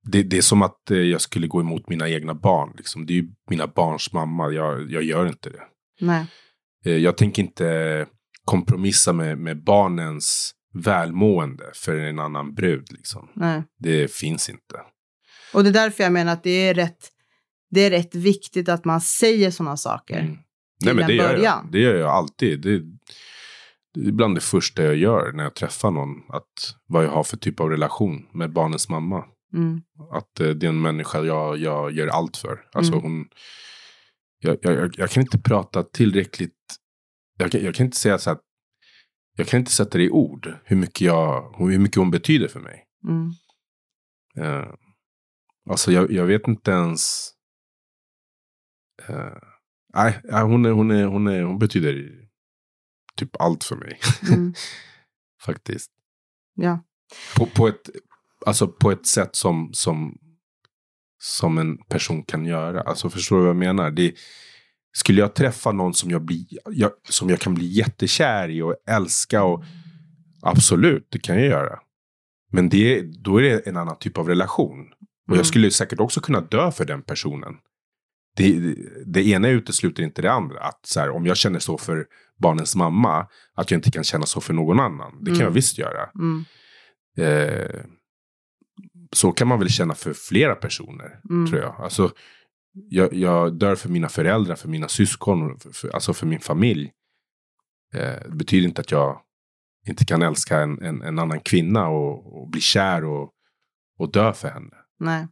det, 0.03 0.23
det 0.23 0.37
är 0.39 0.43
som 0.43 0.63
att 0.63 0.91
eh, 0.91 0.99
jag 0.99 1.21
skulle 1.21 1.47
gå 1.47 1.61
emot 1.61 1.89
mina 1.89 2.09
egna 2.09 2.35
barn. 2.35 2.75
Liksom. 2.77 3.07
Det 3.07 3.13
är 3.13 3.15
ju 3.15 3.29
mina 3.51 3.67
barns 3.67 4.13
mamma, 4.13 4.51
jag, 4.51 4.91
jag 4.91 5.03
gör 5.03 5.27
inte 5.27 5.51
det. 5.51 5.63
Nej. 6.01 6.27
Eh, 6.85 6.97
jag 6.97 7.17
tänker 7.17 7.43
inte 7.43 8.07
kompromissa 8.45 9.13
med, 9.13 9.39
med 9.39 9.65
barnens 9.65 10.55
välmående 10.75 11.65
för 11.75 11.97
en 11.97 12.19
annan 12.19 12.55
brud. 12.55 12.93
Liksom. 12.93 13.29
Nej. 13.35 13.63
Det 13.79 14.13
finns 14.13 14.49
inte. 14.49 14.81
Och 15.55 15.63
det 15.63 15.71
är 15.71 15.73
därför 15.73 16.03
jag 16.03 16.13
menar 16.13 16.33
att 16.33 16.43
det 16.43 16.51
är 16.51 16.75
rätt, 16.75 17.11
det 17.71 17.81
är 17.81 17.91
rätt 17.91 18.15
viktigt 18.15 18.69
att 18.69 18.85
man 18.85 19.01
säger 19.01 19.51
sådana 19.51 19.77
saker. 19.77 20.21
Mm. 20.21 20.39
Nej, 20.85 20.95
men 20.95 21.03
en 21.05 21.09
det 21.09 21.15
gör, 21.15 21.37
jag. 21.37 21.69
det 21.73 21.79
gör 21.79 21.95
jag 21.95 22.11
alltid. 22.11 22.61
Det, 22.61 22.79
det 23.95 24.09
är 24.09 24.13
bland 24.13 24.35
det 24.35 24.41
första 24.41 24.83
jag 24.83 24.97
gör 24.97 25.33
när 25.33 25.45
jag 25.45 25.55
träffar 25.55 25.91
någon. 25.91 26.09
Att 26.29 26.77
vad 26.87 27.05
jag 27.05 27.11
har 27.11 27.25
för 27.25 27.37
typ 27.37 27.61
av 27.61 27.71
relation 27.71 28.27
med 28.33 28.53
barnens 28.53 28.89
mamma. 28.89 29.25
Mm. 29.55 29.83
Att 30.13 30.41
eh, 30.41 30.49
det 30.49 30.67
är 30.67 30.69
en 30.69 30.83
människa 30.83 31.23
jag, 31.23 31.57
jag 31.59 31.93
gör 31.93 32.09
allt 32.09 32.37
för. 32.37 32.59
Alltså 32.73 32.93
Mm. 32.93 33.03
hon... 33.05 33.29
Jag, 34.39 34.57
jag, 34.63 34.95
jag- 34.99 35.11
kan 35.11 35.21
inte 35.23 35.39
prata 35.39 35.83
tillräckligt... 35.83 36.57
Jag 37.39 37.53
kan, 37.53 37.63
jag 37.65 37.75
kan 37.75 37.87
inte 37.87 37.97
säga 37.99 38.19
så 38.19 38.31
att... 38.31 38.41
Jag 39.37 39.47
kan 39.47 39.61
inte 39.61 39.73
sätta 39.73 39.99
det 39.99 40.05
i 40.05 40.11
ord. 40.11 40.55
Hur 40.65 40.77
mycket, 40.77 41.01
jag, 41.01 41.55
hur 41.59 41.79
mycket 41.79 41.97
hon 41.97 42.11
betyder 42.11 42.49
för 42.49 42.61
mig. 42.61 42.85
Mm. 43.09 43.31
Eh, 44.39 44.69
alltså 45.71 45.93
jag, 45.93 46.11
jag 46.13 46.25
vet 46.27 46.49
inte 46.49 46.71
ens... 46.71 47.31
eh, 49.09 49.39
nej, 49.95 50.21
hon, 50.43 50.65
är, 50.65 50.71
hon, 50.71 50.91
är, 50.91 51.05
hon, 51.05 51.27
är, 51.27 51.43
hon 51.43 51.59
betyder 51.59 52.11
typ 53.17 53.41
allt 53.41 53.65
för 53.65 53.77
mig. 53.77 53.99
Mm. 54.29 54.55
Faktiskt. 55.43 55.91
Ja. 56.55 56.85
På, 57.37 57.47
på, 57.47 57.69
ett, 57.69 57.91
alltså 58.47 58.69
på 58.69 58.91
ett 58.91 59.07
sätt 59.07 59.37
som, 59.37 59.71
som, 59.73 60.19
som 61.19 61.59
en 61.59 61.77
person 61.77 62.23
kan 62.23 62.47
göra. 62.47 62.81
Alltså 62.81 63.11
förstår 63.11 63.37
du 63.37 63.43
vad 63.43 63.49
jag 63.51 63.57
menar? 63.57 63.91
Det, 63.91 64.15
skulle 64.97 65.21
jag 65.21 65.35
träffa 65.35 65.73
någon 65.73 65.95
som 65.95 66.11
jag, 66.11 66.23
blir, 66.23 66.47
jag, 66.71 66.91
som 67.09 67.31
jag 67.31 67.41
kan 67.41 67.55
bli 67.55 67.67
jättekär 67.67 68.49
i 68.49 68.63
och 68.63 68.77
älska 68.89 69.43
och 69.43 69.65
absolut, 70.43 71.09
det 71.11 71.19
kan 71.19 71.37
jag 71.37 71.47
göra. 71.47 71.79
Men 72.53 72.69
det, 72.69 73.03
då 73.03 73.39
är 73.39 73.43
det 73.43 73.67
en 73.67 73.77
annan 73.77 73.99
typ 73.99 74.19
av 74.19 74.29
relation. 74.29 74.81
Och 75.27 75.29
Mm. 75.29 75.39
jag 75.39 75.47
skulle 75.47 75.71
säkert 75.71 76.01
också 76.01 76.21
kunna 76.21 76.41
dö 76.41 76.73
för 76.73 76.85
den 76.85 77.03
personen. 77.03 77.55
Det, 78.37 78.75
det 79.07 79.27
ena 79.29 79.49
utesluter 79.49 80.03
inte 80.03 80.23
det 80.23 80.33
andra. 80.33 80.61
Att 80.61 80.87
så 80.87 81.01
här, 81.01 81.11
om 81.11 81.27
jag 81.27 81.37
känner 81.37 81.59
så 81.59 81.79
för 81.79 82.07
barnens 82.39 82.77
mamma, 82.77 83.27
att 83.55 83.71
jag 83.71 83.79
inte 83.79 83.91
kan 83.91 84.05
känna 84.05 84.27
så 84.27 84.41
för 84.41 84.55
någon 84.55 84.81
annan. 84.81 85.19
Det 85.21 85.27
kan 85.31 85.35
Mm. 85.35 85.45
jag 85.45 85.51
visst 85.51 85.79
göra. 85.79 86.11
Mm. 86.15 86.45
Eh, 87.19 87.81
så 89.13 89.33
kan 89.33 89.49
man 89.49 89.59
väl 89.59 89.69
känna 89.69 89.95
för 89.95 90.13
flera 90.13 90.55
personer, 90.55 91.21
Mm. 91.31 91.47
tror 91.47 91.61
jag. 91.63 91.75
Alltså, 91.79 92.11
jag, 92.73 93.15
jag 93.15 93.59
dör 93.59 93.75
för 93.75 93.89
mina 93.89 94.09
föräldrar, 94.09 94.55
för 94.57 94.69
mina 94.69 94.89
syskon, 94.89 95.59
för, 95.59 95.71
för, 95.73 95.89
alltså 95.89 96.15
för 96.15 96.27
min 96.27 96.41
familj. 96.41 96.93
Eh, 97.95 98.29
det 98.29 98.37
betyder 98.37 98.69
inte 98.69 98.81
att 98.81 98.91
jag 98.91 99.21
inte 99.89 100.05
kan 100.05 100.23
älska 100.23 100.61
en, 100.61 100.83
en, 100.83 101.03
en 101.03 101.19
annan 101.19 101.41
kvinna 101.41 101.89
och, 101.89 102.43
och 102.43 102.49
bli 102.51 102.61
kär 102.61 103.05
och, 103.05 103.31
och 103.99 104.13
dö 104.13 104.33
för 104.33 104.49
henne. 104.49 104.77
Nej. 105.01 105.27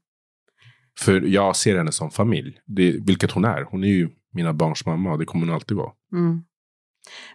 För 1.00 1.20
jag 1.20 1.56
ser 1.56 1.76
henne 1.76 1.92
som 1.92 2.10
familj, 2.10 2.60
det, 2.66 2.96
vilket 3.06 3.30
hon 3.30 3.44
är. 3.44 3.62
Hon 3.62 3.84
är 3.84 3.88
ju 3.88 4.10
mina 4.32 4.52
barns 4.52 4.86
mamma 4.86 5.12
och 5.12 5.18
det 5.18 5.24
kommer 5.24 5.46
hon 5.46 5.54
alltid 5.54 5.76
vara. 5.76 5.92
Mm. 6.12 6.44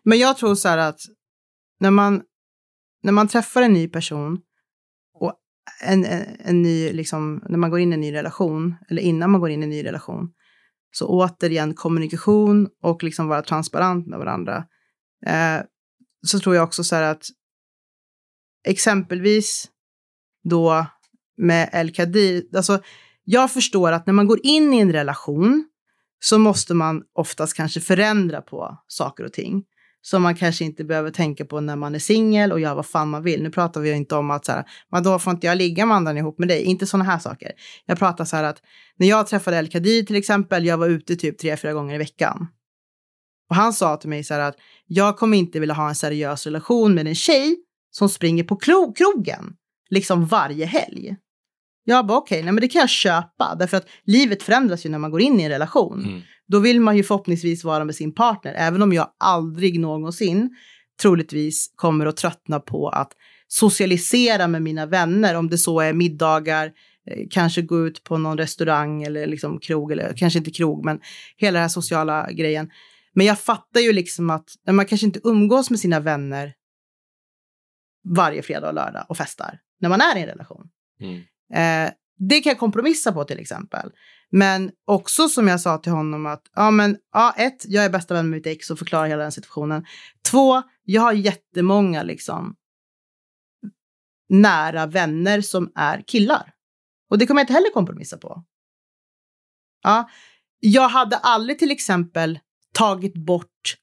Men 0.03 0.19
jag 0.19 0.37
tror 0.37 0.55
så 0.55 0.67
här 0.67 0.77
att 0.77 0.99
när 1.79 1.91
man, 1.91 2.23
när 3.03 3.11
man 3.11 3.27
träffar 3.27 3.61
en 3.61 3.73
ny 3.73 3.87
person 3.87 4.41
och 5.13 5.33
en, 5.83 6.05
en, 6.05 6.25
en 6.39 6.61
ny, 6.61 6.93
liksom, 6.93 7.43
när 7.49 7.57
man 7.57 7.69
går 7.69 7.79
in 7.79 7.91
i 7.91 7.93
en 7.93 8.01
ny 8.01 8.13
relation, 8.13 8.75
eller 8.89 9.01
innan 9.01 9.31
man 9.31 9.41
går 9.41 9.49
in 9.49 9.61
i 9.61 9.63
en 9.63 9.69
ny 9.69 9.83
relation, 9.83 10.33
så 10.91 11.07
återigen 11.07 11.73
kommunikation 11.73 12.69
och 12.81 13.03
liksom 13.03 13.27
vara 13.27 13.41
transparent 13.41 14.07
med 14.07 14.19
varandra. 14.19 14.65
Eh, 15.25 15.61
så 16.27 16.39
tror 16.39 16.55
jag 16.55 16.63
också 16.63 16.83
så 16.83 16.95
här 16.95 17.03
att 17.03 17.25
exempelvis 18.67 19.69
då 20.43 20.85
med 21.37 21.69
El 21.73 21.93
Kadir, 21.93 22.43
alltså 22.55 22.81
jag 23.29 23.51
förstår 23.51 23.91
att 23.91 24.05
när 24.05 24.13
man 24.13 24.27
går 24.27 24.39
in 24.43 24.73
i 24.73 24.79
en 24.79 24.91
relation 24.91 25.67
så 26.19 26.37
måste 26.37 26.73
man 26.73 27.03
oftast 27.13 27.53
kanske 27.53 27.81
förändra 27.81 28.41
på 28.41 28.77
saker 28.87 29.23
och 29.23 29.33
ting. 29.33 29.63
Som 30.01 30.21
man 30.21 30.35
kanske 30.35 30.65
inte 30.65 30.83
behöver 30.83 31.11
tänka 31.11 31.45
på 31.45 31.59
när 31.59 31.75
man 31.75 31.95
är 31.95 31.99
singel 31.99 32.51
och 32.51 32.59
gör 32.59 32.75
vad 32.75 32.85
fan 32.85 33.09
man 33.09 33.23
vill. 33.23 33.43
Nu 33.43 33.49
pratar 33.49 33.81
vi 33.81 33.89
ju 33.89 33.95
inte 33.95 34.15
om 34.15 34.31
att 34.31 34.45
så 34.45 34.51
här, 34.51 34.65
men 34.91 35.03
då 35.03 35.19
får 35.19 35.33
inte 35.33 35.47
jag 35.47 35.57
ligga 35.57 35.85
med 35.85 35.97
andra 35.97 36.17
ihop 36.17 36.39
med 36.39 36.47
dig. 36.47 36.63
Inte 36.63 36.87
sådana 36.87 37.03
här 37.03 37.19
saker. 37.19 37.51
Jag 37.85 37.99
pratar 37.99 38.25
så 38.25 38.35
här 38.35 38.43
att 38.43 38.61
när 38.97 39.07
jag 39.07 39.27
träffade 39.27 39.57
El 39.57 39.67
Kadir 39.67 40.03
till 40.03 40.15
exempel, 40.15 40.65
jag 40.65 40.77
var 40.77 40.87
ute 40.87 41.15
typ 41.15 41.37
tre, 41.37 41.57
fyra 41.57 41.73
gånger 41.73 41.95
i 41.95 41.97
veckan. 41.97 42.47
Och 43.49 43.55
han 43.55 43.73
sa 43.73 43.97
till 43.97 44.09
mig 44.09 44.23
så 44.23 44.33
här 44.33 44.41
att 44.41 44.55
jag 44.85 45.17
kommer 45.17 45.37
inte 45.37 45.59
vilja 45.59 45.75
ha 45.75 45.89
en 45.89 45.95
seriös 45.95 46.45
relation 46.45 46.93
med 46.93 47.07
en 47.07 47.15
tjej 47.15 47.55
som 47.91 48.09
springer 48.09 48.43
på 48.43 48.55
krogen 48.55 49.53
liksom 49.89 50.25
varje 50.25 50.65
helg. 50.65 51.15
Jag 51.89 52.05
bara 52.05 52.17
okej, 52.17 52.39
okay, 52.39 52.51
men 52.51 52.61
det 52.61 52.67
kan 52.67 52.79
jag 52.79 52.89
köpa 52.89 53.55
därför 53.59 53.77
att 53.77 53.87
livet 54.03 54.43
förändras 54.43 54.85
ju 54.85 54.89
när 54.89 54.97
man 54.97 55.11
går 55.11 55.21
in 55.21 55.39
i 55.39 55.43
en 55.43 55.49
relation. 55.49 56.05
Mm. 56.05 56.21
Då 56.47 56.59
vill 56.59 56.81
man 56.81 56.97
ju 56.97 57.03
förhoppningsvis 57.03 57.63
vara 57.63 57.85
med 57.85 57.95
sin 57.95 58.13
partner, 58.13 58.53
även 58.57 58.81
om 58.81 58.93
jag 58.93 59.09
aldrig 59.17 59.79
någonsin 59.79 60.55
troligtvis 61.01 61.71
kommer 61.75 62.05
att 62.05 62.17
tröttna 62.17 62.59
på 62.59 62.89
att 62.89 63.11
socialisera 63.47 64.47
med 64.47 64.61
mina 64.61 64.85
vänner, 64.85 65.35
om 65.35 65.49
det 65.49 65.57
så 65.57 65.79
är 65.79 65.93
middagar, 65.93 66.65
eh, 67.11 67.27
kanske 67.29 67.61
gå 67.61 67.87
ut 67.87 68.03
på 68.03 68.17
någon 68.17 68.37
restaurang 68.37 69.03
eller 69.03 69.27
liksom 69.27 69.59
krog, 69.59 69.91
eller 69.91 70.13
kanske 70.17 70.39
inte 70.39 70.51
krog, 70.51 70.85
men 70.85 70.99
hela 71.37 71.53
den 71.53 71.61
här 71.61 71.69
sociala 71.69 72.31
grejen. 72.31 72.69
Men 73.13 73.25
jag 73.25 73.39
fattar 73.39 73.79
ju 73.79 73.93
liksom 73.93 74.29
att 74.29 74.49
man 74.71 74.85
kanske 74.85 75.07
inte 75.07 75.19
umgås 75.23 75.69
med 75.69 75.79
sina 75.79 75.99
vänner 75.99 76.53
varje 78.15 78.41
fredag 78.41 78.67
och 78.67 78.73
lördag 78.73 79.05
och 79.09 79.17
festar 79.17 79.59
när 79.79 79.89
man 79.89 80.01
är 80.01 80.17
i 80.17 80.21
en 80.21 80.27
relation. 80.27 80.69
Mm. 81.01 81.21
Eh, 81.53 81.91
det 82.19 82.39
kan 82.39 82.49
jag 82.49 82.59
kompromissa 82.59 83.11
på 83.11 83.23
till 83.23 83.39
exempel. 83.39 83.91
Men 84.29 84.71
också 84.85 85.29
som 85.29 85.47
jag 85.47 85.61
sa 85.61 85.77
till 85.77 85.91
honom 85.91 86.25
att, 86.25 86.41
ja 86.55 86.71
men, 86.71 86.97
ja 87.13 87.33
ett, 87.37 87.65
jag 87.67 87.85
är 87.85 87.89
bästa 87.89 88.13
vän 88.13 88.29
med 88.29 88.37
mitt 88.37 88.47
ex 88.47 88.69
och 88.69 88.79
förklarar 88.79 89.07
hela 89.07 89.23
den 89.23 89.31
situationen. 89.31 89.85
Två, 90.31 90.63
jag 90.83 91.01
har 91.01 91.13
jättemånga 91.13 92.03
liksom 92.03 92.55
nära 94.29 94.85
vänner 94.85 95.41
som 95.41 95.71
är 95.75 96.03
killar. 96.07 96.53
Och 97.09 97.17
det 97.17 97.27
kommer 97.27 97.41
jag 97.41 97.43
inte 97.43 97.53
heller 97.53 97.73
kompromissa 97.73 98.17
på. 98.17 98.43
Ja, 99.83 100.09
jag 100.59 100.89
hade 100.89 101.17
aldrig 101.17 101.59
till 101.59 101.71
exempel 101.71 102.39
tagit 102.73 103.13
bort 103.13 103.77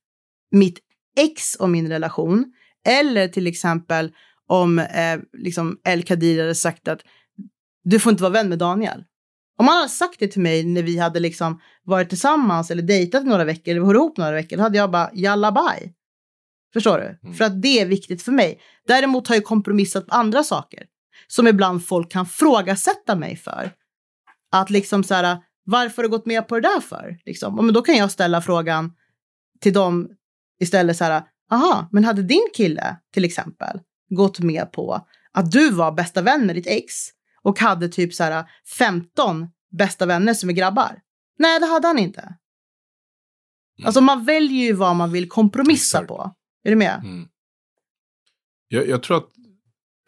mitt 0.50 0.78
ex 1.16 1.54
och 1.54 1.70
min 1.70 1.88
relation. 1.88 2.52
Eller 2.86 3.28
till 3.28 3.46
exempel 3.46 4.12
om 4.46 4.78
eh, 4.78 5.20
liksom 5.32 5.80
El 5.84 6.02
Kadir 6.02 6.40
hade 6.40 6.54
sagt 6.54 6.88
att 6.88 7.00
du 7.84 8.00
får 8.00 8.10
inte 8.10 8.22
vara 8.22 8.32
vän 8.32 8.48
med 8.48 8.58
Daniel. 8.58 9.04
Om 9.58 9.68
han 9.68 9.76
hade 9.76 9.88
sagt 9.88 10.18
det 10.18 10.28
till 10.28 10.42
mig 10.42 10.64
när 10.64 10.82
vi 10.82 10.98
hade 10.98 11.20
liksom 11.20 11.60
varit 11.84 12.08
tillsammans 12.08 12.70
eller 12.70 12.82
dejtat 12.82 13.24
några 13.24 13.44
veckor 13.44 13.70
eller 13.70 13.80
varit 13.80 13.96
ihop 13.96 14.16
några 14.16 14.32
veckor, 14.32 14.56
då 14.56 14.62
hade 14.62 14.78
jag 14.78 14.90
bara 14.90 15.10
jalla 15.14 15.52
bye. 15.52 15.92
Förstår 16.72 16.98
du? 16.98 17.18
Mm. 17.22 17.34
För 17.34 17.44
att 17.44 17.62
det 17.62 17.80
är 17.80 17.86
viktigt 17.86 18.22
för 18.22 18.32
mig. 18.32 18.60
Däremot 18.86 19.28
har 19.28 19.34
jag 19.34 19.44
kompromissat 19.44 20.06
på 20.06 20.14
andra 20.14 20.44
saker 20.44 20.86
som 21.26 21.48
ibland 21.48 21.86
folk 21.86 22.10
kan 22.10 22.26
frågasätta 22.26 23.16
mig 23.16 23.36
för. 23.36 23.70
Att 24.52 24.70
liksom 24.70 25.04
så 25.04 25.14
här, 25.14 25.38
varför 25.64 25.96
har 25.96 26.02
du 26.02 26.08
gått 26.08 26.26
med 26.26 26.48
på 26.48 26.54
det 26.54 26.60
där 26.60 26.80
för? 26.80 27.18
Liksom. 27.24 27.56
Men 27.56 27.74
då 27.74 27.82
kan 27.82 27.96
jag 27.96 28.10
ställa 28.10 28.42
frågan 28.42 28.92
till 29.60 29.72
dem 29.72 30.08
istället 30.60 30.96
så 30.96 31.04
här, 31.04 31.22
aha, 31.50 31.88
men 31.92 32.04
hade 32.04 32.22
din 32.22 32.48
kille 32.54 32.96
till 33.12 33.24
exempel 33.24 33.80
gått 34.10 34.40
med 34.40 34.72
på 34.72 35.06
att 35.32 35.52
du 35.52 35.70
var 35.70 35.92
bästa 35.92 36.22
vän 36.22 36.46
med 36.46 36.56
ditt 36.56 36.66
ex 36.66 36.94
och 37.44 37.58
hade 37.60 37.88
typ 37.88 38.14
så 38.14 38.24
här 38.24 38.44
15 38.78 39.48
bästa 39.78 40.06
vänner 40.06 40.34
som 40.34 40.48
är 40.50 40.54
grabbar? 40.54 41.00
Nej, 41.38 41.60
det 41.60 41.66
hade 41.66 41.86
han 41.86 41.98
inte. 41.98 42.34
Alltså 43.84 44.00
man 44.00 44.24
väljer 44.24 44.64
ju 44.64 44.72
vad 44.72 44.96
man 44.96 45.12
vill 45.12 45.28
kompromissa 45.28 45.98
Exakt. 45.98 46.08
på. 46.08 46.34
Är 46.64 46.70
du 46.70 46.76
med? 46.76 47.00
Mm. 47.04 47.28
Jag, 48.68 48.88
jag 48.88 49.02
tror 49.02 49.16
att 49.16 49.30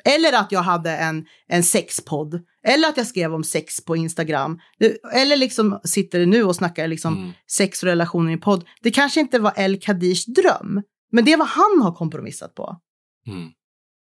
Eller 0.04 0.32
att 0.32 0.52
jag 0.52 0.60
hade 0.62 0.96
en, 0.96 1.26
en 1.46 1.62
sexpodd. 1.62 2.40
Eller 2.66 2.88
att 2.88 2.96
jag 2.96 3.06
skrev 3.06 3.34
om 3.34 3.44
sex 3.44 3.84
på 3.84 3.96
Instagram. 3.96 4.60
Det- 4.78 4.98
Eller 5.14 5.36
liksom 5.36 5.80
sitter 5.84 6.26
nu 6.26 6.42
och 6.44 6.56
snackar 6.56 6.88
liksom 6.88 7.14
Mm. 7.18 7.32
sex 7.50 7.82
och 7.82 7.86
relationer 7.86 8.32
i 8.32 8.36
podd. 8.36 8.64
Det 8.82 8.90
kanske 8.90 9.20
inte 9.20 9.38
var 9.38 9.52
El 9.56 9.80
Kadirs 9.80 10.24
dröm. 10.26 10.82
Men 11.12 11.24
det 11.24 11.32
är 11.32 11.36
vad 11.36 11.48
han 11.48 11.82
har 11.82 11.92
kompromissat 11.94 12.54
på. 12.54 12.80
Mm. 13.26 13.50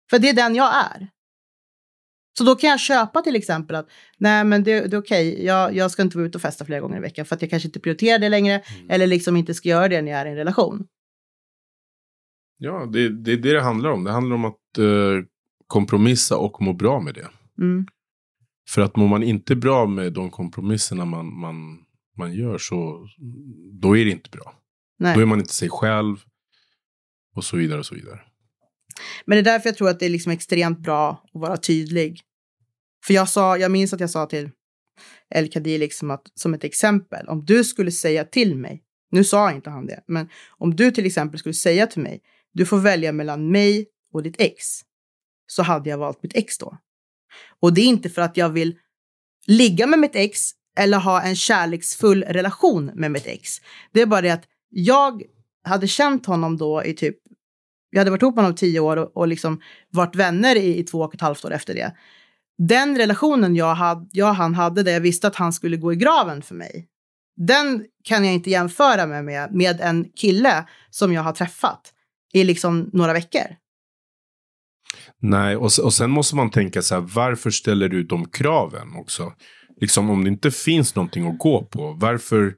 För 0.10 0.20
det 0.20 0.30
är 0.30 0.34
den 0.34 0.56
jag 0.56 0.76
är. 0.76 1.10
Så 2.38 2.44
då 2.44 2.56
kan 2.56 2.70
jag 2.70 2.80
köpa 2.80 3.22
till 3.22 3.36
exempel 3.36 3.76
att 3.76 3.88
nej 4.18 4.44
men 4.44 4.64
det, 4.64 4.88
det 4.88 4.96
är 4.96 5.02
okej, 5.02 5.46
jag, 5.46 5.76
jag 5.76 5.92
ska 5.92 6.02
inte 6.02 6.18
vara 6.18 6.28
ute 6.28 6.38
och 6.38 6.42
festa 6.42 6.66
flera 6.66 6.80
gånger 6.80 6.98
i 6.98 7.02
veckan 7.02 7.26
för 7.26 7.36
att 7.36 7.42
jag 7.42 7.50
kanske 7.50 7.68
inte 7.68 7.80
prioriterar 7.80 8.20
det 8.20 8.30
längre 8.30 8.62
Mm. 8.76 8.90
eller 8.90 9.08
liksom 9.08 9.38
inte 9.38 9.54
ska 9.54 9.70
göra 9.70 9.88
det 9.88 10.02
när 10.02 10.12
jag 10.12 10.22
är 10.22 10.26
i 10.26 10.30
en 10.30 10.36
relation. 10.36 10.88
Ja, 12.58 12.86
det, 12.94 13.10
det 13.10 13.32
är 13.32 13.38
det 13.38 13.54
det 13.54 13.62
handlar 13.62 13.90
om. 13.90 14.04
Det 14.04 14.12
handlar 14.12 14.36
om 14.36 14.46
att 14.46 14.78
eh, 14.78 15.26
kompromissa 15.68 16.38
och 16.38 16.62
må 16.62 16.74
bra 16.74 17.00
med 17.00 17.14
det. 17.14 17.28
Mm. 17.62 17.86
För 18.70 18.82
att 18.82 18.96
mår 18.96 19.08
man 19.08 19.24
inte 19.24 19.56
bra 19.56 19.86
med 19.86 20.14
de 20.14 20.30
kompromisserna 20.30 21.06
man, 21.06 21.40
man, 21.40 21.56
man 22.18 22.34
gör 22.34 22.58
så 22.58 23.08
då 23.82 23.98
är 23.98 24.06
det 24.06 24.12
inte 24.12 24.30
bra. 24.30 24.54
Nej. 25.00 25.16
Då 25.16 25.22
är 25.22 25.26
man 25.26 25.40
inte 25.40 25.54
sig 25.54 25.70
själv 25.70 26.16
och 27.36 27.44
så 27.44 27.58
vidare 27.58 27.80
och 27.80 27.86
så 27.86 27.96
vidare. 27.96 28.20
Men 29.26 29.36
det 29.36 29.50
är 29.50 29.54
därför 29.54 29.70
jag 29.70 29.78
tror 29.78 29.90
att 29.90 30.00
det 30.00 30.06
är 30.06 30.10
liksom 30.10 30.32
extremt 30.32 30.80
bra 30.80 31.24
att 31.34 31.42
vara 31.42 31.58
tydlig. 31.58 32.22
För 33.06 33.14
jag 33.14 33.30
sa, 33.30 33.58
jag 33.58 33.72
minns 33.72 33.94
att 33.94 34.00
jag 34.00 34.10
sa 34.10 34.26
till 34.26 34.50
El 35.36 35.52
Kadir 35.52 35.80
liksom 35.80 36.12
att 36.12 36.32
som 36.36 36.54
ett 36.54 36.64
exempel, 36.64 37.28
om 37.28 37.46
du 37.46 37.64
skulle 37.64 37.92
säga 37.92 38.24
till 38.24 38.56
mig, 38.56 38.82
nu 39.12 39.24
sa 39.24 39.52
inte 39.52 39.70
han 39.70 39.86
det, 39.86 40.04
men 40.08 40.30
om 40.58 40.76
du 40.76 40.92
till 40.92 41.06
exempel 41.06 41.40
skulle 41.40 41.54
säga 41.54 41.88
till 41.88 42.02
mig, 42.02 42.22
du 42.54 42.66
får 42.66 42.78
välja 42.78 43.12
mellan 43.12 43.52
mig 43.52 43.86
och 44.14 44.24
ditt 44.24 44.36
ex, 44.42 44.66
så 45.48 45.64
hade 45.64 45.90
jag 45.90 45.98
valt 45.98 46.24
mitt 46.24 46.36
ex 46.36 46.58
då. 46.58 46.78
Och 47.60 47.74
det 47.74 47.82
är 47.82 47.86
inte 47.86 48.10
för 48.10 48.22
att 48.22 48.38
jag 48.38 48.50
vill 48.50 48.78
ligga 49.48 49.88
med 49.88 50.00
mitt 50.00 50.16
ex 50.16 50.52
eller 50.78 50.98
ha 50.98 51.22
en 51.22 51.36
kärleksfull 51.36 52.24
relation 52.24 52.92
med 52.96 53.12
mitt 53.12 53.28
ex. 53.28 53.62
Det 53.92 54.02
är 54.02 54.06
bara 54.06 54.22
det 54.22 54.30
att 54.30 54.46
jag 54.70 55.24
hade 55.64 55.88
känt 55.88 56.26
honom 56.26 56.58
då 56.58 56.84
i 56.84 56.94
typ 56.94 57.18
vi 57.96 58.00
hade 58.00 58.12
varit 58.12 58.22
ihop 58.22 58.36
med 58.36 58.44
honom 58.44 58.56
tio 58.56 58.80
år 58.80 58.98
och, 58.98 59.18
och 59.18 59.28
liksom 59.28 59.62
varit 59.90 60.16
vänner 60.16 60.56
i, 60.56 60.80
i 60.80 60.84
två 60.84 61.00
och 61.00 61.16
ett 61.16 61.22
halvt 61.22 61.46
år 61.46 61.52
efter 61.52 61.74
det. 61.74 61.96
Den 62.58 62.98
relationen 62.98 63.56
jag, 63.56 63.76
hade, 63.76 64.08
jag 64.12 64.30
och 64.30 64.36
han 64.36 64.56
hade 64.56 64.84
där 64.84 64.92
jag 64.92 65.00
visste 65.00 65.28
att 65.28 65.36
han 65.36 65.54
skulle 65.54 65.78
gå 65.78 65.94
i 65.94 65.96
graven 65.96 66.42
för 66.42 66.56
mig. 66.56 66.88
Den 67.38 67.86
kan 68.04 68.26
jag 68.26 68.34
inte 68.34 68.50
jämföra 68.50 69.06
med, 69.06 69.26
med, 69.26 69.56
med 69.56 69.82
en 69.82 70.06
kille 70.16 70.66
som 70.90 71.14
jag 71.14 71.22
har 71.22 71.32
träffat 71.32 71.94
i 72.34 72.44
liksom 72.44 72.90
några 72.94 73.14
veckor. 73.14 73.56
Nej, 75.22 75.56
och, 75.56 75.72
och 75.84 75.94
sen 75.94 76.10
måste 76.10 76.36
man 76.36 76.52
tänka 76.52 76.82
så 76.82 76.96
här, 76.96 77.02
varför 77.02 77.50
ställer 77.50 77.90
du 77.90 78.04
de 78.04 78.26
kraven 78.30 78.96
också? 78.96 79.34
Liksom 79.82 80.10
om 80.10 80.24
det 80.24 80.30
inte 80.30 80.52
finns 80.52 80.96
någonting 80.96 81.28
att 81.28 81.40
gå 81.40 81.66
på, 81.66 81.98
varför? 82.00 82.56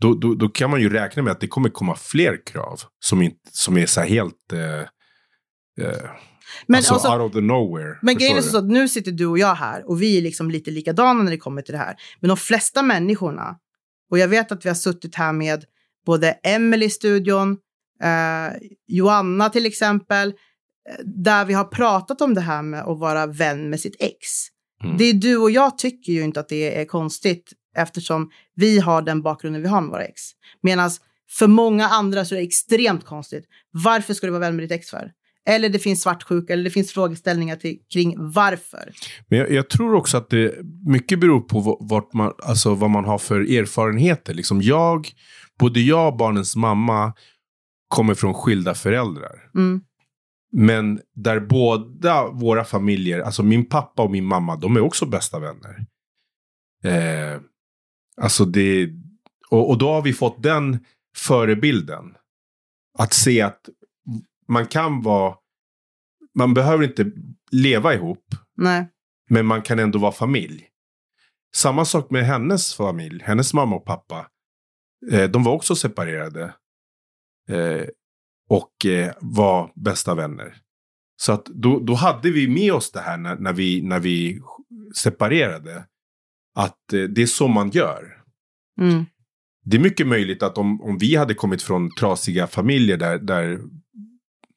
Då, 0.00 0.14
då, 0.14 0.34
då 0.34 0.48
kan 0.48 0.70
man 0.70 0.80
ju 0.80 0.90
räkna 0.90 1.22
med 1.22 1.32
att 1.32 1.40
det 1.40 1.48
kommer 1.48 1.68
komma 1.68 1.96
fler 1.96 2.46
krav 2.46 2.80
som, 3.04 3.22
inte, 3.22 3.38
som 3.52 3.76
är 3.76 3.86
så 3.86 4.00
helt... 4.00 4.52
Eh, 4.52 4.80
eh, 5.86 6.10
Men, 6.66 6.76
alltså, 6.76 6.94
alltså, 6.94 7.12
out 7.12 7.22
of 7.22 7.32
the 7.32 7.40
nowhere. 7.40 7.98
men 8.02 8.18
grejen 8.18 8.36
är 8.36 8.42
så 8.42 8.58
att 8.58 8.68
nu 8.68 8.88
sitter 8.88 9.12
du 9.12 9.26
och 9.26 9.38
jag 9.38 9.54
här 9.54 9.88
och 9.90 10.02
vi 10.02 10.18
är 10.18 10.22
liksom 10.22 10.50
lite 10.50 10.70
likadana 10.70 11.22
när 11.22 11.30
det 11.30 11.38
kommer 11.38 11.62
till 11.62 11.72
det 11.72 11.78
här. 11.78 11.96
Men 12.20 12.28
de 12.28 12.36
flesta 12.36 12.82
människorna, 12.82 13.56
och 14.10 14.18
jag 14.18 14.28
vet 14.28 14.52
att 14.52 14.64
vi 14.64 14.68
har 14.68 14.76
suttit 14.76 15.14
här 15.14 15.32
med 15.32 15.64
både 16.06 16.30
Emily 16.30 16.86
i 16.86 16.90
studion, 16.90 17.56
eh, 18.02 18.56
Joanna 18.86 19.48
till 19.48 19.66
exempel, 19.66 20.28
eh, 20.28 21.04
där 21.04 21.44
vi 21.44 21.54
har 21.54 21.64
pratat 21.64 22.20
om 22.20 22.34
det 22.34 22.40
här 22.40 22.62
med 22.62 22.80
att 22.80 22.98
vara 22.98 23.26
vän 23.26 23.70
med 23.70 23.80
sitt 23.80 23.96
ex. 23.98 24.16
Mm. 24.84 24.96
Det 24.96 25.04
är 25.04 25.14
du 25.14 25.36
och 25.36 25.50
jag 25.50 25.78
tycker 25.78 26.12
ju 26.12 26.22
inte 26.22 26.40
att 26.40 26.48
det 26.48 26.80
är 26.80 26.84
konstigt 26.84 27.52
eftersom 27.76 28.30
vi 28.54 28.78
har 28.78 29.02
den 29.02 29.22
bakgrunden 29.22 29.62
vi 29.62 29.68
har 29.68 29.80
med 29.80 29.90
våra 29.90 30.04
ex. 30.04 30.22
Medan 30.62 30.90
för 31.30 31.46
många 31.46 31.88
andra 31.88 32.24
så 32.24 32.34
är 32.34 32.38
det 32.38 32.44
extremt 32.44 33.04
konstigt. 33.04 33.44
Varför 33.70 34.14
ska 34.14 34.26
du 34.26 34.30
vara 34.30 34.40
vän 34.40 34.56
med 34.56 34.64
ditt 34.64 34.72
ex 34.72 34.90
för? 34.90 35.12
Eller 35.48 35.68
det 35.68 35.78
finns 35.78 36.02
svartsjuka 36.02 36.52
eller 36.52 36.64
det 36.64 36.70
finns 36.70 36.92
frågeställningar 36.92 37.56
till, 37.56 37.78
kring 37.92 38.14
varför. 38.18 38.92
Men 39.28 39.38
jag, 39.38 39.50
jag 39.50 39.70
tror 39.70 39.94
också 39.94 40.16
att 40.16 40.30
det 40.30 40.54
mycket 40.86 41.20
beror 41.20 41.40
på 41.40 41.78
vart 41.80 42.12
man, 42.12 42.32
alltså 42.42 42.74
vad 42.74 42.90
man 42.90 43.04
har 43.04 43.18
för 43.18 43.40
erfarenheter. 43.40 44.34
Liksom 44.34 44.62
jag, 44.62 45.08
både 45.58 45.80
jag 45.80 46.08
och 46.08 46.16
barnens 46.16 46.56
mamma 46.56 47.12
kommer 47.88 48.14
från 48.14 48.34
skilda 48.34 48.74
föräldrar. 48.74 49.50
Mm. 49.54 49.80
Men 50.52 51.00
där 51.14 51.40
båda 51.40 52.30
våra 52.30 52.64
familjer, 52.64 53.20
alltså 53.20 53.42
min 53.42 53.68
pappa 53.68 54.02
och 54.02 54.10
min 54.10 54.24
mamma, 54.24 54.56
de 54.56 54.76
är 54.76 54.80
också 54.80 55.06
bästa 55.06 55.38
vänner. 55.38 55.86
Eh, 56.84 57.40
alltså 58.20 58.44
det, 58.44 58.90
och, 59.50 59.70
och 59.70 59.78
då 59.78 59.92
har 59.92 60.02
vi 60.02 60.12
fått 60.12 60.42
den 60.42 60.78
förebilden. 61.16 62.16
Att 62.98 63.12
se 63.12 63.40
att 63.40 63.68
man 64.48 64.66
kan 64.66 65.02
vara, 65.02 65.36
man 66.34 66.54
behöver 66.54 66.84
inte 66.84 67.12
leva 67.50 67.94
ihop, 67.94 68.24
Nej. 68.56 68.88
men 69.30 69.46
man 69.46 69.62
kan 69.62 69.78
ändå 69.78 69.98
vara 69.98 70.12
familj. 70.12 70.68
Samma 71.56 71.84
sak 71.84 72.10
med 72.10 72.26
hennes 72.26 72.74
familj, 72.74 73.22
hennes 73.24 73.54
mamma 73.54 73.76
och 73.76 73.84
pappa. 73.84 74.30
Eh, 75.12 75.30
de 75.30 75.44
var 75.44 75.52
också 75.52 75.76
separerade. 75.76 76.54
Eh, 77.48 77.86
och 78.48 78.86
eh, 78.86 79.14
var 79.20 79.72
bästa 79.74 80.14
vänner. 80.14 80.56
Så 81.16 81.32
att 81.32 81.44
då, 81.44 81.80
då 81.80 81.94
hade 81.94 82.30
vi 82.30 82.48
med 82.48 82.72
oss 82.72 82.92
det 82.92 83.00
här 83.00 83.16
när, 83.16 83.36
när, 83.36 83.52
vi, 83.52 83.82
när 83.82 84.00
vi 84.00 84.40
separerade. 84.94 85.86
Att 86.56 86.92
eh, 86.92 87.02
det 87.02 87.22
är 87.22 87.26
så 87.26 87.48
man 87.48 87.70
gör. 87.70 88.16
Mm. 88.80 89.06
Det 89.64 89.76
är 89.76 89.80
mycket 89.80 90.06
möjligt 90.06 90.42
att 90.42 90.58
om, 90.58 90.82
om 90.82 90.98
vi 90.98 91.16
hade 91.16 91.34
kommit 91.34 91.62
från 91.62 91.94
trasiga 91.94 92.46
familjer 92.46 92.96
där, 92.96 93.18
där 93.18 93.60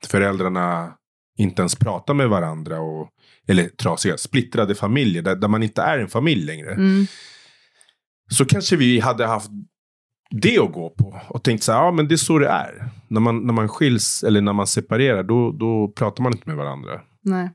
föräldrarna 0.08 0.94
inte 1.38 1.62
ens 1.62 1.76
pratar 1.76 2.14
med 2.14 2.30
varandra. 2.30 2.80
Och, 2.80 3.10
eller 3.48 3.70
trasiga, 3.70 4.18
splittrade 4.18 4.76
familjer 4.76 5.22
där, 5.22 5.36
där 5.36 5.48
man 5.48 5.64
inte 5.64 5.82
är 5.82 6.00
en 6.00 6.08
familj 6.08 6.46
längre. 6.46 6.72
Mm. 6.72 7.06
Så 8.32 8.46
kanske 8.46 8.76
vi 8.76 9.00
hade 9.00 9.26
haft 9.26 9.50
det 10.32 10.60
att 10.60 10.74
gå 10.74 10.90
på. 10.90 11.22
Och 11.30 11.44
tänkt 11.44 11.64
så 11.64 11.72
här, 11.72 11.80
ja 11.80 11.92
men 11.92 12.08
det 12.08 12.16
är 12.16 12.18
så 12.18 12.40
det 12.40 12.48
är. 12.48 12.90
När 13.08 13.22
man, 13.22 13.48
när 13.48 13.54
man 13.54 13.70
skiljs 13.70 14.24
eller 14.24 14.42
när 14.42 14.54
man 14.54 14.68
separerar, 14.68 15.24
då, 15.24 15.52
då 15.52 15.94
pratar 15.96 16.24
man 16.24 16.34
inte 16.34 16.50
med 16.50 16.58
varandra. 16.58 17.02
Nej. 17.22 17.50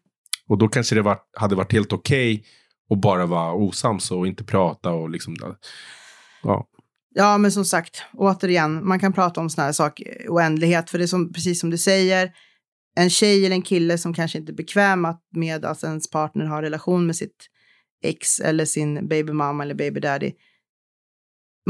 Och 0.48 0.58
då 0.58 0.68
kanske 0.68 0.94
det 0.94 1.02
var, 1.02 1.18
hade 1.36 1.54
varit 1.54 1.72
helt 1.72 1.92
okej 1.92 2.44
och 2.94 3.00
bara 3.00 3.26
vara 3.26 3.52
osams 3.52 4.10
och 4.10 4.26
inte 4.26 4.44
prata 4.44 4.90
och 4.90 5.10
liksom. 5.10 5.36
Ja. 6.42 6.66
Ja, 7.14 7.38
men 7.38 7.52
som 7.52 7.64
sagt, 7.64 8.02
återigen, 8.12 8.86
man 8.86 9.00
kan 9.00 9.12
prata 9.12 9.40
om 9.40 9.50
såna 9.50 9.64
här 9.64 9.72
saker 9.72 10.22
i 10.22 10.28
oändlighet, 10.28 10.90
för 10.90 10.98
det 10.98 11.04
är 11.04 11.06
som, 11.06 11.32
precis 11.32 11.60
som 11.60 11.70
du 11.70 11.78
säger, 11.78 12.32
en 12.96 13.10
tjej 13.10 13.46
eller 13.46 13.56
en 13.56 13.62
kille 13.62 13.98
som 13.98 14.14
kanske 14.14 14.38
inte 14.38 14.52
är 14.52 14.54
bekväm 14.54 15.06
med 15.34 15.64
att 15.64 15.84
ens 15.84 16.10
partner 16.10 16.44
har 16.44 16.62
relation 16.62 17.06
med 17.06 17.16
sitt 17.16 17.46
ex 18.04 18.40
eller 18.40 18.64
sin 18.64 19.08
babymamma 19.08 19.62
eller 19.62 19.74
babydaddy. 19.74 20.32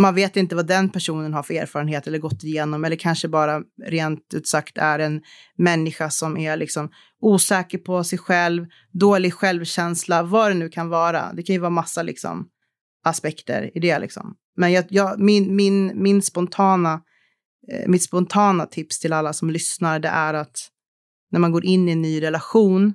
Man 0.01 0.15
vet 0.15 0.37
inte 0.37 0.57
vad 0.57 0.67
den 0.67 0.89
personen 0.89 1.35
har 1.35 1.43
för 1.43 1.55
erfarenhet 1.55 2.07
eller 2.07 2.19
gått 2.19 2.45
igenom 2.45 2.85
eller 2.85 2.97
kanske 2.97 3.29
bara 3.29 3.63
rent 3.85 4.35
ut 4.35 4.49
sagt 4.49 4.79
är 4.79 4.99
en 4.99 5.23
människa 5.57 6.11
som 6.11 6.37
är 6.37 6.57
liksom 6.57 6.91
osäker 7.25 7.79
på 7.79 8.05
sig 8.05 8.19
själv, 8.19 8.67
dålig 8.93 9.35
självkänsla, 9.35 10.23
vad 10.23 10.51
det 10.51 10.55
nu 10.55 10.69
kan 10.69 10.89
vara. 10.89 11.33
Det 11.33 11.43
kan 11.43 11.55
ju 11.55 11.61
vara 11.61 11.71
massa 11.71 12.03
liksom 12.03 12.49
aspekter 13.05 13.71
i 13.75 13.81
det 13.81 13.99
liksom. 13.99 14.35
Men 14.57 14.73
jag, 14.73 14.85
jag, 14.89 15.21
min, 15.21 15.57
min, 15.57 16.03
min 16.03 16.23
spontana, 16.23 17.01
eh, 17.73 17.89
mitt 17.89 18.03
spontana 18.03 18.67
tips 18.67 19.01
till 19.01 19.13
alla 19.13 19.33
som 19.33 19.51
lyssnar 19.51 19.99
det 19.99 20.09
är 20.09 20.35
att 20.35 20.69
när 21.31 21.41
man 21.41 21.53
går 21.53 21.65
in 21.65 21.89
i 21.89 21.93
en 21.93 22.03
ny 22.03 22.23
relation, 22.23 22.95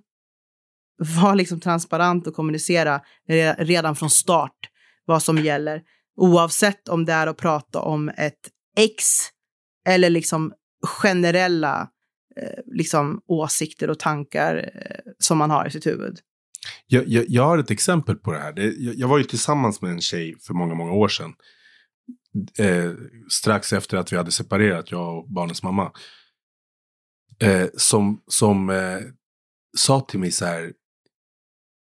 var 0.98 1.36
liksom 1.36 1.60
transparent 1.60 2.28
och 2.28 2.36
kommunicera 2.36 3.02
redan 3.58 3.96
från 3.96 4.10
start 4.10 4.58
vad 5.06 5.24
som 5.24 5.38
gäller. 5.38 5.82
Oavsett 6.18 6.88
om 6.90 7.06
det 7.06 7.14
är 7.14 7.28
att 7.28 7.38
prata 7.38 7.80
om 7.80 8.10
ett 8.10 8.50
ex 8.78 9.06
eller 9.88 10.10
liksom 10.10 10.54
generella 10.84 11.82
eh, 11.82 11.88
Eh, 12.42 12.64
liksom 12.66 13.22
åsikter 13.28 13.90
och 13.90 14.00
tankar 14.00 14.72
eh, 14.76 15.12
som 15.20 15.38
man 15.38 15.50
har 15.50 15.68
i 15.68 15.72
sitt 15.72 15.88
huvud. 15.88 16.20
Jag, 16.88 17.08
jag, 17.08 17.26
jag 17.28 17.44
har 17.44 17.58
ett 17.58 17.72
exempel 17.72 18.16
på 18.16 18.32
det 18.32 18.40
här. 18.40 18.54
Det, 18.54 18.64
jag, 18.64 18.96
jag 18.96 19.08
var 19.08 19.18
ju 19.18 19.24
tillsammans 19.24 19.82
med 19.82 19.92
en 19.92 20.02
tjej 20.02 20.36
för 20.42 20.54
många, 20.54 20.74
många 20.74 20.92
år 20.92 21.08
sedan. 21.08 21.34
Eh, 22.60 22.92
strax 23.30 23.74
efter 23.74 23.98
att 23.98 24.14
vi 24.14 24.18
hade 24.18 24.32
separerat, 24.32 24.92
jag 24.92 25.18
och 25.18 25.32
barnens 25.32 25.64
mamma. 25.64 25.92
Eh, 27.40 27.68
som 27.78 28.22
som 28.28 28.70
eh, 28.70 29.00
sa 29.78 30.02
till 30.02 30.20
mig 30.20 30.32
så 30.32 30.46
här. 30.46 30.74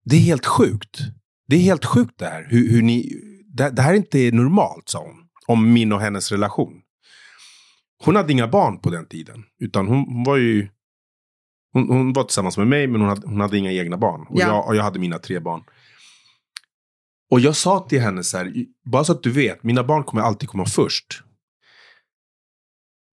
Det 0.05 0.15
är 0.15 0.19
helt 0.19 0.45
sjukt. 0.45 0.99
Det 1.47 1.55
är 1.55 1.59
helt 1.59 1.85
sjukt 1.85 2.19
det 2.19 2.25
här. 2.25 2.47
Hur, 2.49 2.69
hur 2.69 2.81
ni, 2.81 3.13
det, 3.47 3.69
det 3.69 3.81
här 3.81 3.93
är 3.93 3.97
inte 3.97 4.31
normalt, 4.31 4.89
sa 4.89 4.99
hon. 4.99 5.29
Om 5.47 5.73
min 5.73 5.91
och 5.91 6.01
hennes 6.01 6.31
relation. 6.31 6.82
Hon 8.05 8.15
hade 8.15 8.33
inga 8.33 8.47
barn 8.47 8.79
på 8.79 8.89
den 8.89 9.05
tiden. 9.07 9.43
Utan 9.59 9.87
hon, 9.87 9.97
hon 10.07 10.23
var 10.23 10.37
ju 10.37 10.67
hon, 11.73 11.87
hon 11.89 12.13
var 12.13 12.23
tillsammans 12.23 12.57
med 12.57 12.67
mig 12.67 12.87
men 12.87 13.01
hon 13.01 13.09
hade, 13.09 13.27
hon 13.27 13.41
hade 13.41 13.57
inga 13.57 13.71
egna 13.71 13.97
barn. 13.97 14.21
Och, 14.29 14.39
Ja. 14.39 14.47
jag, 14.47 14.67
och 14.67 14.75
jag 14.75 14.83
hade 14.83 14.99
mina 14.99 15.19
tre 15.19 15.39
barn. 15.39 15.63
Och 17.31 17.39
jag 17.39 17.55
sa 17.55 17.79
till 17.89 18.01
henne 18.01 18.23
så 18.23 18.37
här, 18.37 18.53
bara 18.85 19.03
så 19.03 19.11
att 19.11 19.23
du 19.23 19.31
vet, 19.31 19.63
mina 19.63 19.83
barn 19.83 20.03
kommer 20.03 20.21
alltid 20.21 20.49
komma 20.49 20.65
först. 20.65 21.23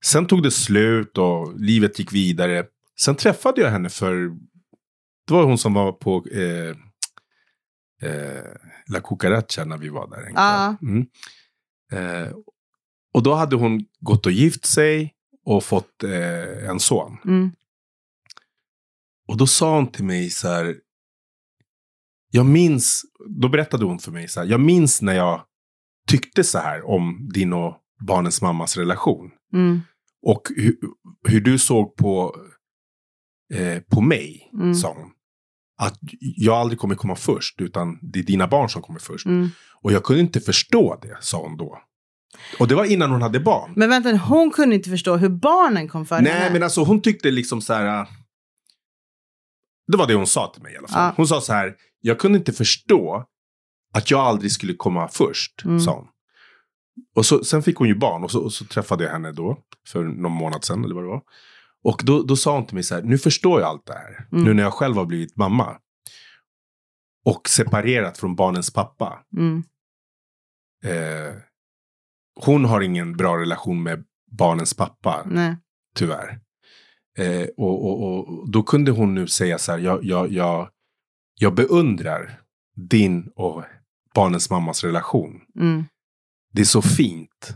Sen 0.04 0.26
tog 0.26 0.42
det 0.42 0.50
slut 0.50 1.18
och 1.18 1.60
livet 1.60 1.98
gick 1.98 2.12
vidare. 2.12 2.66
Sen 3.00 3.16
träffade 3.16 3.60
jag 3.60 3.70
henne 3.70 3.88
för, 3.88 4.14
det 5.26 5.32
var 5.34 5.44
hon 5.44 5.58
som 5.58 5.74
var 5.74 5.92
på 5.92 6.24
eh, 6.32 6.76
eh, 8.10 8.44
La 8.92 9.00
Cucaracha 9.00 9.64
när 9.64 9.76
vi 9.78 9.88
var 9.88 10.10
där. 10.10 10.22
en. 10.22 10.32
Ja. 10.34 10.76
Mm. 10.82 11.06
Eh, 11.92 12.32
och 13.12 13.22
då 13.22 13.34
hade 13.34 13.56
hon 13.56 13.84
gått 14.00 14.26
och 14.26 14.32
gift 14.32 14.64
sig 14.64 15.14
och 15.44 15.64
fått 15.64 16.02
eh, 16.02 16.70
en 16.70 16.80
son. 16.80 17.16
Mm. 17.24 17.50
Och 19.28 19.36
då 19.36 19.46
sa 19.46 19.74
hon 19.76 19.92
till 19.92 20.04
mig 20.04 20.30
så 20.30 20.48
här. 20.48 20.76
Jag 22.32 22.46
minns, 22.46 23.02
då 23.40 23.48
berättade 23.48 23.84
hon 23.84 23.98
för 23.98 24.12
mig 24.12 24.28
så 24.28 24.40
här. 24.40 24.46
Jag 24.46 24.60
minns 24.60 25.02
när 25.02 25.14
jag 25.14 25.44
tyckte 26.06 26.44
så 26.44 26.58
här 26.58 26.86
om 26.88 27.28
din 27.32 27.52
och 27.52 27.76
barnens 28.06 28.42
mammas 28.42 28.76
relation. 28.76 29.30
Mm. 29.52 29.80
Och 30.22 30.42
hur, 30.56 30.76
hur 31.28 31.40
du 31.40 31.58
såg 31.58 31.96
på, 31.96 32.36
eh, 33.54 33.82
på 33.82 34.00
mig, 34.00 34.50
Mm. 34.54 34.74
sa 34.74 34.94
hon. 34.94 35.10
Att 35.78 35.98
jag 36.20 36.56
aldrig 36.56 36.78
kommer 36.78 36.94
komma 36.94 37.16
först, 37.16 37.60
utan 37.60 37.98
det 38.02 38.18
är 38.18 38.22
dina 38.22 38.46
barn 38.48 38.68
som 38.68 38.82
kommer 38.82 39.00
först. 39.00 39.26
Mm. 39.26 39.48
Och 39.82 39.92
jag 39.92 40.04
kunde 40.04 40.20
inte 40.22 40.40
förstå 40.40 40.98
det, 41.02 41.16
sa 41.20 41.42
hon 41.42 41.56
då. 41.56 41.78
Och 42.58 42.68
det 42.68 42.74
var 42.74 42.84
innan 42.84 43.10
hon 43.10 43.22
hade 43.22 43.40
barn. 43.40 43.72
Men 43.76 43.88
vänta, 43.88 44.16
hon 44.16 44.50
kunde 44.50 44.74
inte 44.74 44.90
förstå 44.90 45.16
hur 45.16 45.28
barnen 45.28 45.88
kom 45.88 46.06
före 46.06 46.20
Nej, 46.20 46.32
henne. 46.32 46.52
men 46.52 46.62
alltså 46.62 46.82
hon 46.84 47.02
tyckte 47.02 47.30
liksom 47.30 47.60
så 47.60 47.72
här. 47.74 48.00
äh, 48.00 48.08
Det 49.92 49.96
var 49.96 50.06
det 50.06 50.14
hon 50.14 50.26
sa 50.26 50.46
till 50.54 50.62
mig 50.62 50.74
i 50.74 50.76
alla 50.76 50.88
fall. 50.88 51.02
Ja. 51.02 51.12
Hon 51.16 51.28
sa 51.28 51.40
så 51.40 51.52
här. 51.52 51.74
Jag 52.00 52.18
kunde 52.18 52.38
inte 52.38 52.52
förstå 52.52 53.24
att 53.94 54.10
jag 54.10 54.20
aldrig 54.20 54.52
skulle 54.52 54.74
komma 54.74 55.08
först, 55.08 55.64
Mm. 55.64 55.80
sa 55.80 55.94
hon. 55.94 56.06
Och 57.14 57.26
så, 57.26 57.44
sen 57.44 57.62
fick 57.62 57.76
hon 57.76 57.88
ju 57.88 57.94
barn 57.94 58.24
och 58.24 58.30
så, 58.30 58.40
och 58.44 58.52
så 58.52 58.64
träffade 58.64 59.04
jag 59.04 59.10
henne 59.12 59.32
då. 59.32 59.58
För 59.88 60.04
någon 60.04 60.32
månad 60.32 60.64
sedan 60.64 60.84
eller 60.84 60.94
vad 60.94 61.04
det 61.04 61.08
var. 61.08 61.22
Och 61.84 62.02
då, 62.04 62.22
då 62.22 62.36
sa 62.36 62.54
hon 62.54 62.66
till 62.66 62.74
mig 62.74 62.84
så 62.84 62.94
här. 62.94 63.02
Nu 63.02 63.18
förstår 63.18 63.60
jag 63.60 63.68
allt 63.68 63.86
det 63.86 63.92
här. 63.92 64.26
Mm. 64.32 64.44
Nu 64.44 64.54
när 64.54 64.62
jag 64.62 64.72
själv 64.72 64.96
har 64.96 65.04
blivit 65.04 65.36
mamma. 65.36 65.76
Och 67.24 67.48
separerat 67.48 68.18
från 68.18 68.34
barnens 68.36 68.72
pappa. 68.72 69.18
Mm. 69.36 69.62
Eh, 70.84 71.34
hon 72.34 72.64
har 72.64 72.80
ingen 72.80 73.16
bra 73.16 73.38
relation 73.38 73.82
med 73.82 74.04
barnens 74.30 74.74
pappa 74.74 75.22
Nej. 75.26 75.56
tyvärr. 75.94 76.40
Eh, 77.18 77.48
och, 77.56 77.84
och, 77.84 78.28
och 78.28 78.50
då 78.50 78.62
kunde 78.62 78.90
hon 78.90 79.14
nu 79.14 79.26
säga 79.26 79.58
så 79.58 79.72
här, 79.72 79.78
jag, 79.78 80.04
jag, 80.04 80.32
jag, 80.32 80.70
jag 81.34 81.54
beundrar 81.54 82.40
din 82.76 83.30
och 83.36 83.64
barnens 84.14 84.50
mammas 84.50 84.84
relation. 84.84 85.40
Mm. 85.60 85.84
Det 86.52 86.60
är 86.60 86.64
så 86.64 86.82
fint. 86.82 87.54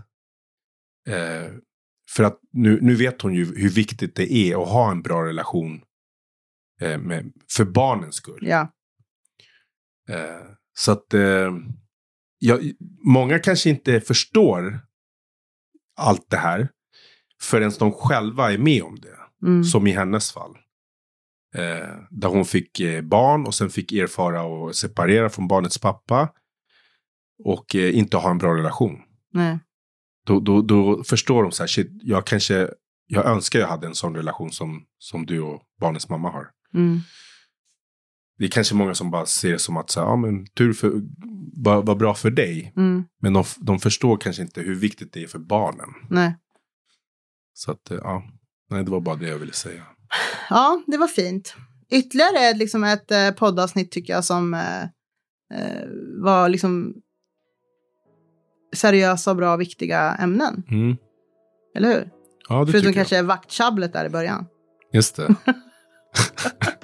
Eh, 1.08 1.52
för 2.10 2.24
att 2.24 2.40
nu, 2.52 2.78
nu 2.82 2.94
vet 2.94 3.22
hon 3.22 3.34
ju 3.34 3.44
hur 3.44 3.70
viktigt 3.70 4.14
det 4.16 4.32
är 4.32 4.62
att 4.62 4.68
ha 4.68 4.90
en 4.90 5.02
bra 5.02 5.24
relation 5.24 5.82
eh, 6.80 6.98
med, 6.98 7.32
för 7.56 7.64
barnens 7.64 8.14
skull. 8.14 8.46
Ja. 8.46 8.72
Eh, 10.08 10.46
så 10.76 10.92
att 10.92 11.14
eh, 12.44 12.48
ja, 12.48 12.58
många 13.04 13.38
kanske 13.38 13.70
inte 13.70 14.00
förstår 14.00 14.80
allt 15.96 16.30
det 16.30 16.36
här 16.36 16.68
förrän 17.42 17.72
de 17.78 17.92
själva 17.92 18.52
är 18.52 18.58
med 18.58 18.82
om 18.82 18.96
det. 19.00 19.46
Mm. 19.46 19.64
Som 19.64 19.86
i 19.86 19.92
hennes 19.92 20.32
fall. 20.32 20.58
Eh, 21.54 21.88
där 22.10 22.28
hon 22.28 22.44
fick 22.44 22.80
eh, 22.80 23.02
barn 23.02 23.46
och 23.46 23.54
sen 23.54 23.70
fick 23.70 23.92
erfara 23.92 24.42
och 24.42 24.76
separera 24.76 25.30
från 25.30 25.48
barnets 25.48 25.78
pappa. 25.78 26.28
Och 27.44 27.76
eh, 27.76 27.98
inte 27.98 28.16
ha 28.16 28.30
en 28.30 28.38
bra 28.38 28.56
relation. 28.56 28.98
Nej. 29.32 29.58
Då, 30.26 30.40
då, 30.40 30.62
då 30.62 31.04
förstår 31.04 31.42
de 31.42 31.52
så 31.52 31.62
här, 31.62 31.68
shit, 31.68 31.90
jag 32.02 32.26
kanske, 32.26 32.68
jag 33.06 33.26
önskar 33.26 33.58
jag 33.58 33.68
hade 33.68 33.86
en 33.86 33.94
sån 33.94 34.16
relation 34.16 34.52
som, 34.52 34.84
som 34.98 35.26
du 35.26 35.40
och 35.40 35.62
barnets 35.80 36.08
mamma 36.08 36.30
har. 36.30 36.46
Mm. 36.74 37.00
Det 38.38 38.44
är 38.44 38.48
kanske 38.48 38.74
många 38.74 38.94
som 38.94 39.10
bara 39.10 39.26
ser 39.26 39.52
det 39.52 39.58
som 39.58 39.76
att, 39.76 39.90
så 39.90 40.00
här, 40.00 40.06
ja 40.06 40.16
men 40.16 40.46
tur 40.46 40.72
för, 40.72 40.92
vad 41.56 41.86
vad 41.86 41.98
bra 41.98 42.14
för 42.14 42.30
dig. 42.30 42.72
Mm. 42.76 43.04
Men 43.20 43.32
de, 43.32 43.44
de 43.58 43.78
förstår 43.78 44.16
kanske 44.16 44.42
inte 44.42 44.60
hur 44.60 44.74
viktigt 44.74 45.12
det 45.12 45.22
är 45.22 45.26
för 45.26 45.38
barnen. 45.38 45.88
Nej. 46.10 46.36
Så 47.54 47.70
att, 47.70 47.90
eh, 47.90 47.98
ja, 48.02 48.22
nej 48.70 48.84
det 48.84 48.90
var 48.90 49.00
bara 49.00 49.16
det 49.16 49.28
jag 49.28 49.38
ville 49.38 49.52
säga. 49.52 49.82
Ja, 50.50 50.82
det 50.86 50.96
var 50.96 51.08
fint. 51.08 51.54
Ytterligare 51.90 52.54
liksom 52.54 52.84
ett 52.84 53.10
eh, 53.10 53.30
poddavsnitt 53.30 53.92
tycker 53.92 54.12
jag 54.12 54.24
som 54.24 54.54
eh, 54.54 54.82
eh, 55.58 55.88
var 56.22 56.48
liksom 56.48 56.94
seriösa, 58.74 59.30
och 59.30 59.36
bra 59.36 59.54
och 59.54 59.60
viktiga 59.60 60.14
ämnen. 60.14 60.62
Mm. 60.70 60.96
Eller 61.76 61.88
hur? 61.88 62.10
Ja, 62.48 62.64
det 62.64 62.72
Förutom 62.72 62.92
kanske 62.92 63.22
vakttjabblet 63.22 63.92
där 63.92 64.04
i 64.04 64.08
början. 64.08 64.46
jag. 64.90 64.96
Just 64.96 65.16
det. 65.16 65.34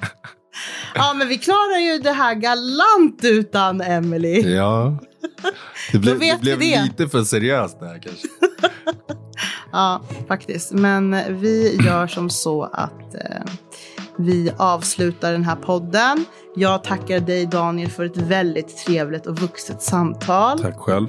Ja, 0.95 1.13
men 1.15 1.27
vi 1.27 1.37
klarar 1.37 1.79
ju 1.79 1.99
det 1.99 2.11
här 2.11 2.35
galant 2.35 3.19
utan 3.23 3.81
Emily. 3.81 4.55
ja. 4.55 4.97
Det 5.91 5.97
blev, 5.99 6.19
vet 6.19 6.37
det 6.37 6.43
blev 6.43 6.59
det. 6.59 6.83
lite 6.83 7.07
för 7.07 7.23
seriöst 7.23 7.79
det 7.79 7.85
här 7.85 7.99
kanske. 7.99 8.27
Ja, 9.71 10.01
faktiskt. 10.27 10.71
Men 10.71 11.15
vi 11.39 11.75
gör 11.85 12.07
som 12.07 12.29
så 12.29 12.63
att 12.63 13.15
eh, 13.15 13.21
vi 14.17 14.51
avslutar 14.57 15.31
den 15.31 15.43
här 15.43 15.55
podden. 15.55 16.25
Jag 16.55 16.83
tackar 16.83 17.19
dig 17.19 17.45
Daniel 17.45 17.89
för 17.89 18.05
ett 18.05 18.17
väldigt 18.17 18.77
trevligt 18.77 19.25
och 19.27 19.39
vuxet 19.39 19.81
samtal. 19.81 20.59
Tack 20.59 20.77
själv. 20.79 21.07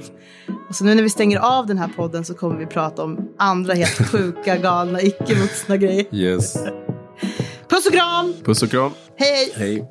Och 0.69 0.75
så 0.75 0.83
nu 0.85 0.95
när 0.95 1.03
vi 1.03 1.09
stänger 1.09 1.39
av 1.39 1.67
den 1.67 1.77
här 1.77 1.89
podden 1.95 2.25
så 2.25 2.33
kommer 2.33 2.55
vi 2.57 2.65
prata 2.65 3.03
om 3.03 3.29
andra 3.37 3.73
helt 3.73 4.09
sjuka, 4.11 4.57
galna, 4.57 5.01
icke-vuxna 5.01 5.77
grejer. 5.77 6.05
Yes. 6.15 6.55
Puss 7.73 7.85
och 7.85 7.93
kram! 7.93 8.33
Puss 8.43 8.63
och 8.63 8.71
kram. 8.71 8.91
Hej! 9.17 9.53
Hej. 9.55 9.85